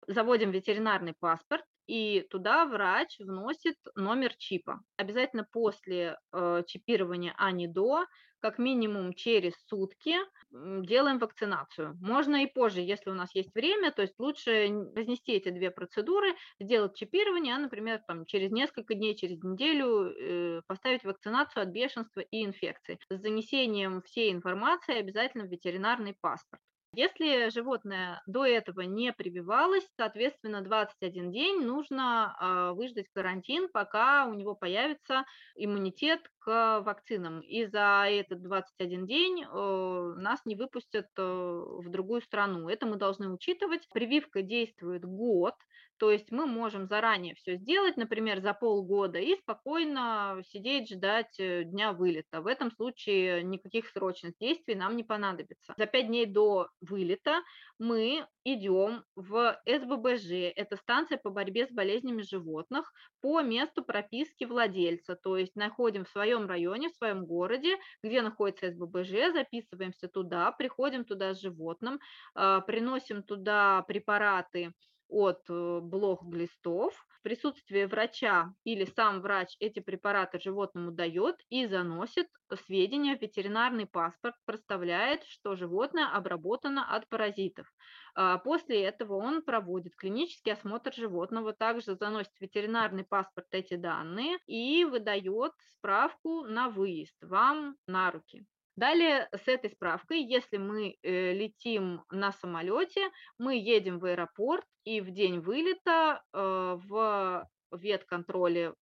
Заводим 0.07 0.51
ветеринарный 0.51 1.13
паспорт, 1.13 1.63
и 1.87 2.27
туда 2.29 2.65
врач 2.65 3.17
вносит 3.19 3.77
номер 3.95 4.35
чипа. 4.35 4.81
Обязательно 4.97 5.47
после 5.49 6.19
э, 6.33 6.63
чипирования, 6.67 7.33
а 7.37 7.51
не 7.51 7.67
до, 7.67 8.05
как 8.39 8.57
минимум 8.59 9.13
через 9.13 9.53
сутки 9.67 10.15
делаем 10.51 11.19
вакцинацию. 11.19 11.97
Можно 12.01 12.43
и 12.43 12.47
позже, 12.47 12.81
если 12.81 13.09
у 13.09 13.13
нас 13.13 13.33
есть 13.35 13.53
время, 13.53 13.91
то 13.91 14.01
есть 14.01 14.15
лучше 14.19 14.67
разнести 14.95 15.33
эти 15.33 15.49
две 15.49 15.71
процедуры, 15.71 16.35
сделать 16.59 16.95
чипирование, 16.95 17.55
а, 17.55 17.59
например, 17.59 18.01
там, 18.07 18.25
через 18.25 18.51
несколько 18.51 18.93
дней, 18.93 19.15
через 19.15 19.41
неделю 19.43 20.11
э, 20.11 20.61
поставить 20.67 21.03
вакцинацию 21.03 21.63
от 21.63 21.69
бешенства 21.69 22.21
и 22.21 22.45
инфекций 22.45 22.99
с 23.09 23.17
занесением 23.17 24.01
всей 24.01 24.31
информации 24.31 24.97
обязательно 24.97 25.45
в 25.45 25.51
ветеринарный 25.51 26.15
паспорт. 26.19 26.61
Если 26.93 27.49
животное 27.49 28.21
до 28.25 28.45
этого 28.45 28.81
не 28.81 29.13
прививалось, 29.13 29.87
соответственно, 29.97 30.61
21 30.61 31.31
день 31.31 31.61
нужно 31.61 32.35
а, 32.39 32.73
выждать 32.73 33.07
карантин, 33.13 33.67
пока 33.69 34.25
у 34.25 34.33
него 34.33 34.55
появится 34.55 35.25
иммунитет 35.55 36.21
к 36.39 36.81
вакцинам. 36.81 37.41
И 37.41 37.65
за 37.65 38.05
этот 38.07 38.41
21 38.41 39.05
день 39.05 39.43
э, 39.43 40.13
нас 40.17 40.39
не 40.45 40.55
выпустят 40.55 41.07
э, 41.17 41.21
в 41.21 41.89
другую 41.89 42.21
страну. 42.21 42.69
Это 42.69 42.85
мы 42.85 42.95
должны 42.95 43.29
учитывать. 43.29 43.87
Прививка 43.93 44.41
действует 44.41 45.03
год, 45.03 45.55
то 45.97 46.11
есть 46.11 46.31
мы 46.31 46.45
можем 46.45 46.87
заранее 46.87 47.35
все 47.35 47.57
сделать, 47.57 47.97
например, 47.97 48.41
за 48.41 48.53
полгода, 48.53 49.19
и 49.19 49.35
спокойно 49.37 50.41
сидеть, 50.49 50.89
ждать 50.91 51.39
э, 51.39 51.63
дня 51.63 51.93
вылета. 51.93 52.41
В 52.41 52.47
этом 52.47 52.71
случае 52.71 53.43
никаких 53.43 53.87
срочных 53.89 54.33
действий 54.39 54.75
нам 54.75 54.95
не 54.95 55.03
понадобится. 55.03 55.73
За 55.77 55.85
пять 55.85 56.07
дней 56.07 56.25
до 56.25 56.69
вылета 56.81 57.41
мы 57.79 58.25
идем 58.43 59.03
в 59.15 59.59
СББЖ, 59.65 60.53
это 60.55 60.77
станция 60.77 61.17
по 61.17 61.29
борьбе 61.29 61.67
с 61.67 61.71
болезнями 61.71 62.21
животных, 62.21 62.91
по 63.21 63.41
месту 63.41 63.83
прописки 63.83 64.45
владельца, 64.45 65.15
то 65.15 65.37
есть 65.37 65.55
находим 65.55 66.05
в 66.05 66.09
своем 66.09 66.47
районе, 66.47 66.89
в 66.89 66.95
своем 66.95 67.25
городе, 67.25 67.77
где 68.03 68.21
находится 68.21 68.71
СББЖ, 68.71 69.33
записываемся 69.33 70.07
туда, 70.07 70.51
приходим 70.51 71.03
туда 71.03 71.33
с 71.33 71.41
животным, 71.41 71.99
а, 72.35 72.61
приносим 72.61 73.23
туда 73.23 73.83
препараты 73.87 74.71
от 75.09 75.41
э, 75.49 75.79
блох-глистов. 75.81 76.93
В 77.09 77.21
присутствии 77.21 77.85
врача 77.85 78.53
или 78.63 78.85
сам 78.85 79.21
врач 79.21 79.55
эти 79.59 79.79
препараты 79.79 80.39
животному 80.39 80.91
дает 80.91 81.35
и 81.49 81.65
заносит 81.67 82.27
сведения 82.65 83.17
в 83.17 83.21
ветеринарный 83.21 83.85
паспорт, 83.85 84.35
проставляет, 84.45 85.23
что 85.25 85.55
животное 85.55 86.07
обработано 86.07 86.95
от 86.95 87.07
паразитов. 87.09 87.67
А, 88.15 88.37
После 88.37 88.83
этого 88.83 89.15
он 89.15 89.41
проводит 89.41 89.95
клинический 89.95 90.53
осмотр 90.53 90.93
животного, 90.93 91.53
также 91.53 91.95
заносит 91.95 92.33
в 92.37 92.41
ветеринарный 92.41 93.03
паспорт 93.03 93.47
эти 93.51 93.75
данные 93.75 94.37
и 94.45 94.85
выдает 94.85 95.53
справку 95.77 96.43
на 96.43 96.69
выезд 96.69 97.15
вам 97.21 97.75
на 97.87 98.11
руки. 98.11 98.45
Далее 98.77 99.27
с 99.33 99.47
этой 99.47 99.71
справкой, 99.71 100.21
если 100.21 100.57
мы 100.57 100.97
э, 101.01 101.33
летим 101.33 102.03
на 102.11 102.31
самолете, 102.31 103.09
мы 103.39 103.55
едем 103.57 103.97
в 103.97 104.05
аэропорт 104.05 104.65
и 104.83 105.01
в 105.01 105.09
день 105.09 105.39
вылета 105.39 106.21
э, 106.31 106.77
в 106.87 107.47
ветконтроле 107.71 108.73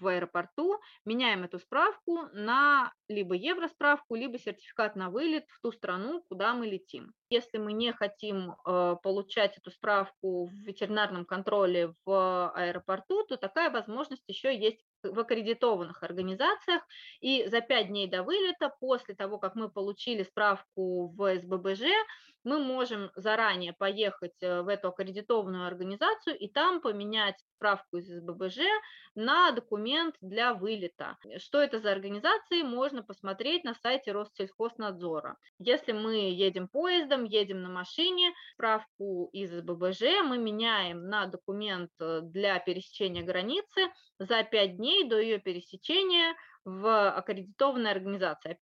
в 0.00 0.06
аэропорту 0.06 0.78
меняем 1.04 1.44
эту 1.44 1.58
справку 1.58 2.28
на 2.32 2.92
либо 3.08 3.34
евросправку, 3.34 4.16
либо 4.16 4.38
сертификат 4.38 4.96
на 4.96 5.08
вылет 5.08 5.44
в 5.48 5.60
ту 5.62 5.72
страну, 5.72 6.22
куда 6.28 6.52
мы 6.54 6.66
летим. 6.66 7.12
Если 7.30 7.58
мы 7.58 7.72
не 7.72 7.92
хотим 7.92 8.52
э, 8.52 8.96
получать 9.02 9.56
эту 9.56 9.70
справку 9.70 10.46
в 10.46 10.52
ветеринарном 10.52 11.24
контроле 11.24 11.94
в 12.04 12.50
аэропорту, 12.50 13.24
то 13.24 13.36
такая 13.36 13.70
возможность 13.70 14.24
еще 14.26 14.58
есть 14.58 14.84
в 15.04 15.18
аккредитованных 15.18 16.02
организациях. 16.02 16.82
И 17.20 17.46
за 17.46 17.60
пять 17.60 17.88
дней 17.88 18.08
до 18.08 18.22
вылета, 18.22 18.72
после 18.80 19.14
того, 19.14 19.38
как 19.38 19.54
мы 19.54 19.68
получили 19.68 20.22
справку 20.22 21.08
в 21.08 21.36
СББЖ, 21.38 21.82
мы 22.44 22.58
можем 22.58 23.10
заранее 23.16 23.72
поехать 23.72 24.34
э, 24.42 24.60
в 24.60 24.68
эту 24.68 24.88
аккредитованную 24.88 25.66
организацию 25.66 26.38
и 26.38 26.48
там 26.48 26.80
поменять 26.80 27.36
справку 27.56 27.96
из 27.96 28.06
СББЖ 28.06 28.58
на 29.14 29.50
документ 29.52 30.14
для 30.20 30.52
вылета. 30.52 31.16
Что 31.38 31.62
это 31.62 31.80
за 31.80 31.92
организации, 31.92 32.62
можно 32.62 33.02
посмотреть 33.02 33.64
на 33.64 33.74
сайте 33.74 34.12
Россельхознадзора. 34.12 35.36
Если 35.58 35.92
мы 35.92 36.30
едем 36.30 36.68
поездом, 36.68 37.24
едем 37.24 37.62
на 37.62 37.70
машине, 37.70 38.32
справку 38.52 39.30
из 39.32 39.50
СББЖ 39.50 40.22
мы 40.24 40.36
меняем 40.36 41.08
на 41.08 41.26
документ 41.26 41.90
э, 41.98 42.20
для 42.22 42.58
пересечения 42.58 43.22
границы 43.22 43.90
за 44.18 44.42
5 44.42 44.76
дней 44.76 44.93
до 45.02 45.20
ее 45.20 45.40
пересечения 45.40 46.36
в 46.64 47.10
аккредитованной 47.10 47.90
организации. 47.90 48.58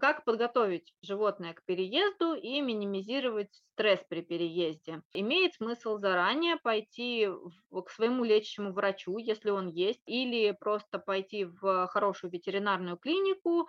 Как 0.00 0.24
подготовить 0.24 0.94
животное 1.02 1.52
к 1.52 1.62
переезду 1.66 2.32
и 2.32 2.62
минимизировать 2.62 3.62
стресс 3.74 4.02
при 4.08 4.22
переезде? 4.22 5.02
Имеет 5.12 5.54
смысл 5.54 5.98
заранее 5.98 6.56
пойти 6.56 7.28
к 7.70 7.90
своему 7.90 8.24
лечащему 8.24 8.72
врачу, 8.72 9.18
если 9.18 9.50
он 9.50 9.68
есть, 9.68 10.00
или 10.06 10.56
просто 10.58 10.98
пойти 10.98 11.44
в 11.44 11.86
хорошую 11.88 12.30
ветеринарную 12.30 12.96
клинику 12.96 13.68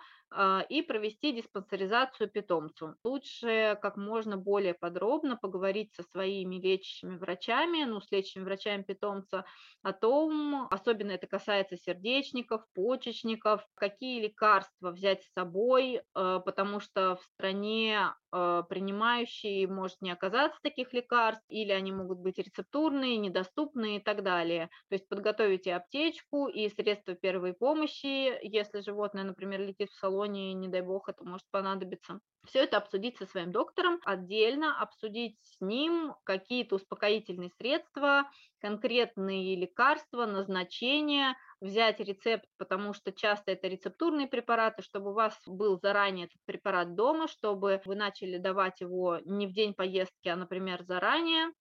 и 0.68 0.82
провести 0.82 1.32
диспансеризацию 1.32 2.30
питомцу. 2.30 2.96
Лучше 3.04 3.78
как 3.82 3.96
можно 3.96 4.36
более 4.36 4.74
подробно 4.74 5.36
поговорить 5.36 5.92
со 5.94 6.02
своими 6.02 6.56
лечащими 6.56 7.16
врачами, 7.16 7.84
ну, 7.84 8.00
с 8.00 8.10
лечащими 8.10 8.44
врачами 8.44 8.82
питомца 8.82 9.44
о 9.82 9.92
том, 9.92 10.68
особенно 10.70 11.12
это 11.12 11.26
касается 11.26 11.76
сердечников, 11.76 12.64
почечников, 12.74 13.66
какие 13.74 14.22
лекарства 14.22 14.90
взять 14.90 15.22
с 15.22 15.32
собой, 15.32 16.02
Э, 16.14 16.40
потому 16.44 16.80
что 16.80 17.16
в 17.16 17.22
стране 17.24 18.14
э, 18.32 18.62
принимающей 18.68 19.66
может 19.66 20.00
не 20.00 20.10
оказаться 20.10 20.58
таких 20.62 20.92
лекарств, 20.92 21.44
или 21.48 21.72
они 21.72 21.92
могут 21.92 22.18
быть 22.18 22.38
рецептурные, 22.38 23.16
недоступные 23.16 23.98
и 23.98 24.02
так 24.02 24.22
далее. 24.22 24.68
То 24.88 24.94
есть 24.94 25.08
подготовите 25.08 25.74
аптечку 25.74 26.48
и 26.48 26.68
средства 26.68 27.14
первой 27.14 27.54
помощи, 27.54 28.38
если 28.46 28.80
животное, 28.80 29.24
например, 29.24 29.60
летит 29.60 29.90
в 29.90 29.98
салоне, 29.98 30.21
и, 30.24 30.54
не 30.54 30.68
дай 30.68 30.80
бог, 30.80 31.08
это 31.08 31.24
может 31.24 31.46
понадобиться. 31.50 32.20
Все 32.44 32.64
это 32.64 32.76
обсудить 32.76 33.16
со 33.16 33.26
своим 33.26 33.52
доктором, 33.52 34.00
отдельно 34.04 34.80
обсудить 34.80 35.38
с 35.42 35.60
ним 35.60 36.14
какие-то 36.24 36.76
успокоительные 36.76 37.50
средства, 37.56 38.28
конкретные 38.60 39.54
лекарства, 39.56 40.26
назначения, 40.26 41.36
взять 41.60 42.00
рецепт, 42.00 42.46
потому 42.58 42.94
что 42.94 43.12
часто 43.12 43.52
это 43.52 43.68
рецептурные 43.68 44.26
препараты, 44.26 44.82
чтобы 44.82 45.10
у 45.10 45.14
вас 45.14 45.40
был 45.46 45.78
заранее 45.78 46.26
этот 46.26 46.38
препарат 46.44 46.94
дома, 46.96 47.28
чтобы 47.28 47.80
вы 47.84 47.94
начали 47.94 48.38
давать 48.38 48.80
его 48.80 49.18
не 49.24 49.46
в 49.46 49.52
день 49.52 49.74
поездки, 49.74 50.28
а, 50.28 50.36
например, 50.36 50.82
заранее. 50.84 51.52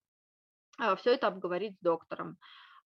А, 0.79 0.95
Все 0.95 1.13
это 1.13 1.27
обговорить 1.27 1.75
с 1.77 1.79
доктором. 1.81 2.37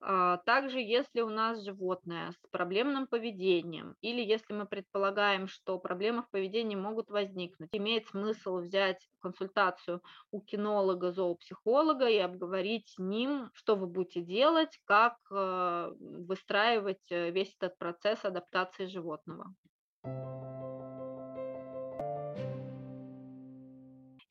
А, 0.02 0.38
также, 0.46 0.80
если 0.80 1.22
у 1.22 1.30
нас 1.30 1.64
животное 1.64 2.32
с 2.32 2.50
проблемным 2.52 3.08
поведением, 3.08 3.96
или 4.02 4.22
если 4.22 4.54
мы 4.54 4.66
предполагаем, 4.66 5.48
что 5.48 5.80
проблемы 5.80 6.24
в 6.24 6.30
поведении 6.30 6.76
могут 6.76 7.10
возникнуть, 7.10 7.70
имеет 7.74 8.08
смысл 8.08 8.58
взять 8.58 9.08
консультацию 9.20 10.02
у 10.32 10.42
кинолога, 10.42 11.12
зоопсихолога 11.12 12.08
и 12.08 12.18
обговорить 12.18 12.90
с 12.90 12.98
ним, 13.00 13.50
что 13.54 13.76
вы 13.76 13.88
будете 13.88 14.22
делать, 14.22 14.80
как 14.86 15.16
э, 15.32 15.92
выстраивать 16.00 17.12
э, 17.12 17.32
весь 17.32 17.56
этот 17.60 17.78
процесс 17.78 18.24
адаптации 18.26 18.86
животного. 18.86 19.54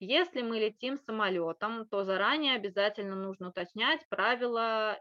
Если 0.07 0.43
мы 0.43 0.59
летим 0.59 0.99
самолетом, 0.99 1.89
то 1.89 2.05
заранее 2.05 2.57
обязательно 2.57 3.17
нужно 3.17 3.49
уточнять 3.49 4.07
правила 4.11 5.01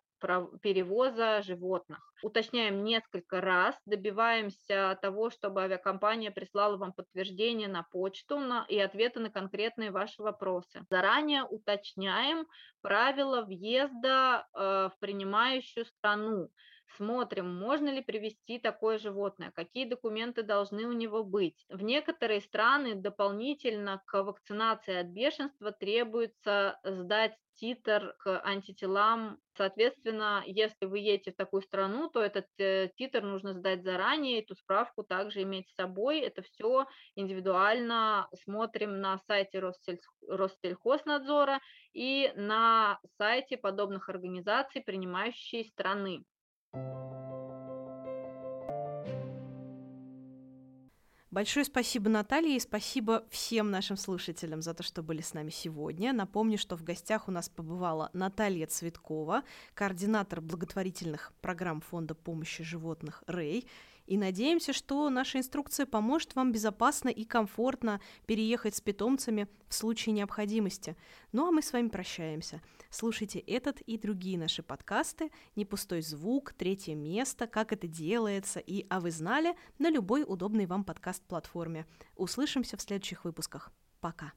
перевоза 0.61 1.41
животных. 1.41 1.99
Уточняем 2.21 2.83
несколько 2.83 3.41
раз, 3.41 3.75
добиваемся 3.85 4.97
того, 5.01 5.29
чтобы 5.29 5.61
авиакомпания 5.63 6.31
прислала 6.31 6.77
вам 6.77 6.93
подтверждение 6.93 7.67
на 7.67 7.83
почту 7.83 8.39
на, 8.39 8.65
и 8.69 8.79
ответы 8.79 9.19
на 9.19 9.29
конкретные 9.29 9.91
ваши 9.91 10.21
вопросы. 10.21 10.85
Заранее 10.89 11.43
уточняем 11.43 12.47
правила 12.81 13.41
въезда 13.41 14.47
э, 14.53 14.89
в 14.89 14.99
принимающую 14.99 15.85
страну 15.85 16.49
смотрим, 16.97 17.53
можно 17.53 17.89
ли 17.89 18.01
привести 18.01 18.59
такое 18.59 18.97
животное, 18.97 19.51
какие 19.51 19.85
документы 19.85 20.43
должны 20.43 20.85
у 20.85 20.93
него 20.93 21.23
быть. 21.23 21.65
В 21.69 21.81
некоторые 21.81 22.41
страны 22.41 22.95
дополнительно 22.95 24.01
к 24.05 24.23
вакцинации 24.23 24.95
от 24.95 25.07
бешенства 25.07 25.71
требуется 25.71 26.79
сдать 26.83 27.37
титр 27.55 28.15
к 28.19 28.39
антителам. 28.41 29.39
Соответственно, 29.55 30.43
если 30.45 30.85
вы 30.85 30.99
едете 30.99 31.31
в 31.31 31.35
такую 31.35 31.61
страну, 31.61 32.09
то 32.09 32.21
этот 32.21 32.47
э, 32.57 32.89
титр 32.95 33.21
нужно 33.21 33.53
сдать 33.53 33.83
заранее, 33.83 34.41
эту 34.41 34.55
справку 34.55 35.03
также 35.03 35.43
иметь 35.43 35.69
с 35.69 35.75
собой. 35.75 36.19
Это 36.19 36.41
все 36.41 36.87
индивидуально 37.15 38.27
смотрим 38.43 38.99
на 38.99 39.19
сайте 39.27 39.59
Россельхознадзора 39.59 41.59
и 41.93 42.31
на 42.35 42.99
сайте 43.17 43.57
подобных 43.57 44.09
организаций, 44.09 44.81
принимающей 44.81 45.65
страны. 45.65 46.23
Большое 51.33 51.65
спасибо, 51.65 52.11
Наталье, 52.11 52.57
и 52.57 52.59
спасибо 52.59 53.23
всем 53.31 53.71
нашим 53.71 53.97
слушателям 53.97 54.61
за 54.61 54.75
то, 54.75 54.83
что 54.83 55.01
были 55.01 55.21
с 55.21 55.33
нами 55.33 55.49
сегодня. 55.49 56.13
Напомню, 56.13 56.59
что 56.59 56.77
в 56.77 56.83
гостях 56.83 57.27
у 57.27 57.31
нас 57.31 57.49
побывала 57.49 58.11
Наталья 58.13 58.67
Цветкова, 58.67 59.41
координатор 59.73 60.41
благотворительных 60.41 61.33
программ 61.41 61.81
Фонда 61.81 62.13
помощи 62.13 62.63
животных 62.63 63.23
«Рэй», 63.25 63.67
и 64.05 64.17
надеемся, 64.17 64.73
что 64.73 65.09
наша 65.09 65.39
инструкция 65.39 65.85
поможет 65.85 66.35
вам 66.35 66.51
безопасно 66.51 67.09
и 67.09 67.25
комфортно 67.25 68.01
переехать 68.25 68.75
с 68.75 68.81
питомцами 68.81 69.47
в 69.67 69.73
случае 69.73 70.13
необходимости. 70.13 70.95
Ну 71.31 71.47
а 71.47 71.51
мы 71.51 71.61
с 71.61 71.73
вами 71.73 71.87
прощаемся. 71.87 72.61
Слушайте 72.89 73.39
этот 73.39 73.81
и 73.81 73.97
другие 73.97 74.37
наши 74.37 74.63
подкасты 74.63 75.31
«Не 75.55 75.65
пустой 75.65 76.01
звук», 76.01 76.53
«Третье 76.53 76.95
место», 76.95 77.47
«Как 77.47 77.71
это 77.71 77.87
делается» 77.87 78.59
и 78.59 78.85
«А 78.89 78.99
вы 78.99 79.11
знали» 79.11 79.55
на 79.79 79.89
любой 79.89 80.23
удобной 80.27 80.65
вам 80.65 80.83
подкаст-платформе. 80.83 81.85
Услышимся 82.15 82.77
в 82.77 82.81
следующих 82.81 83.25
выпусках. 83.25 83.71
Пока. 83.99 84.33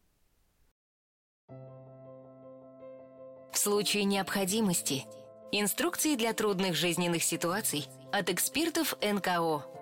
В 3.53 3.59
случае 3.59 4.05
необходимости 4.05 5.05
Инструкции 5.53 6.17
для 6.17 6.33
трудных 6.33 6.75
жизненных 6.75 7.23
ситуаций 7.23 7.87
от 8.19 8.31
экспертов 8.31 8.97
НКО. 9.03 9.76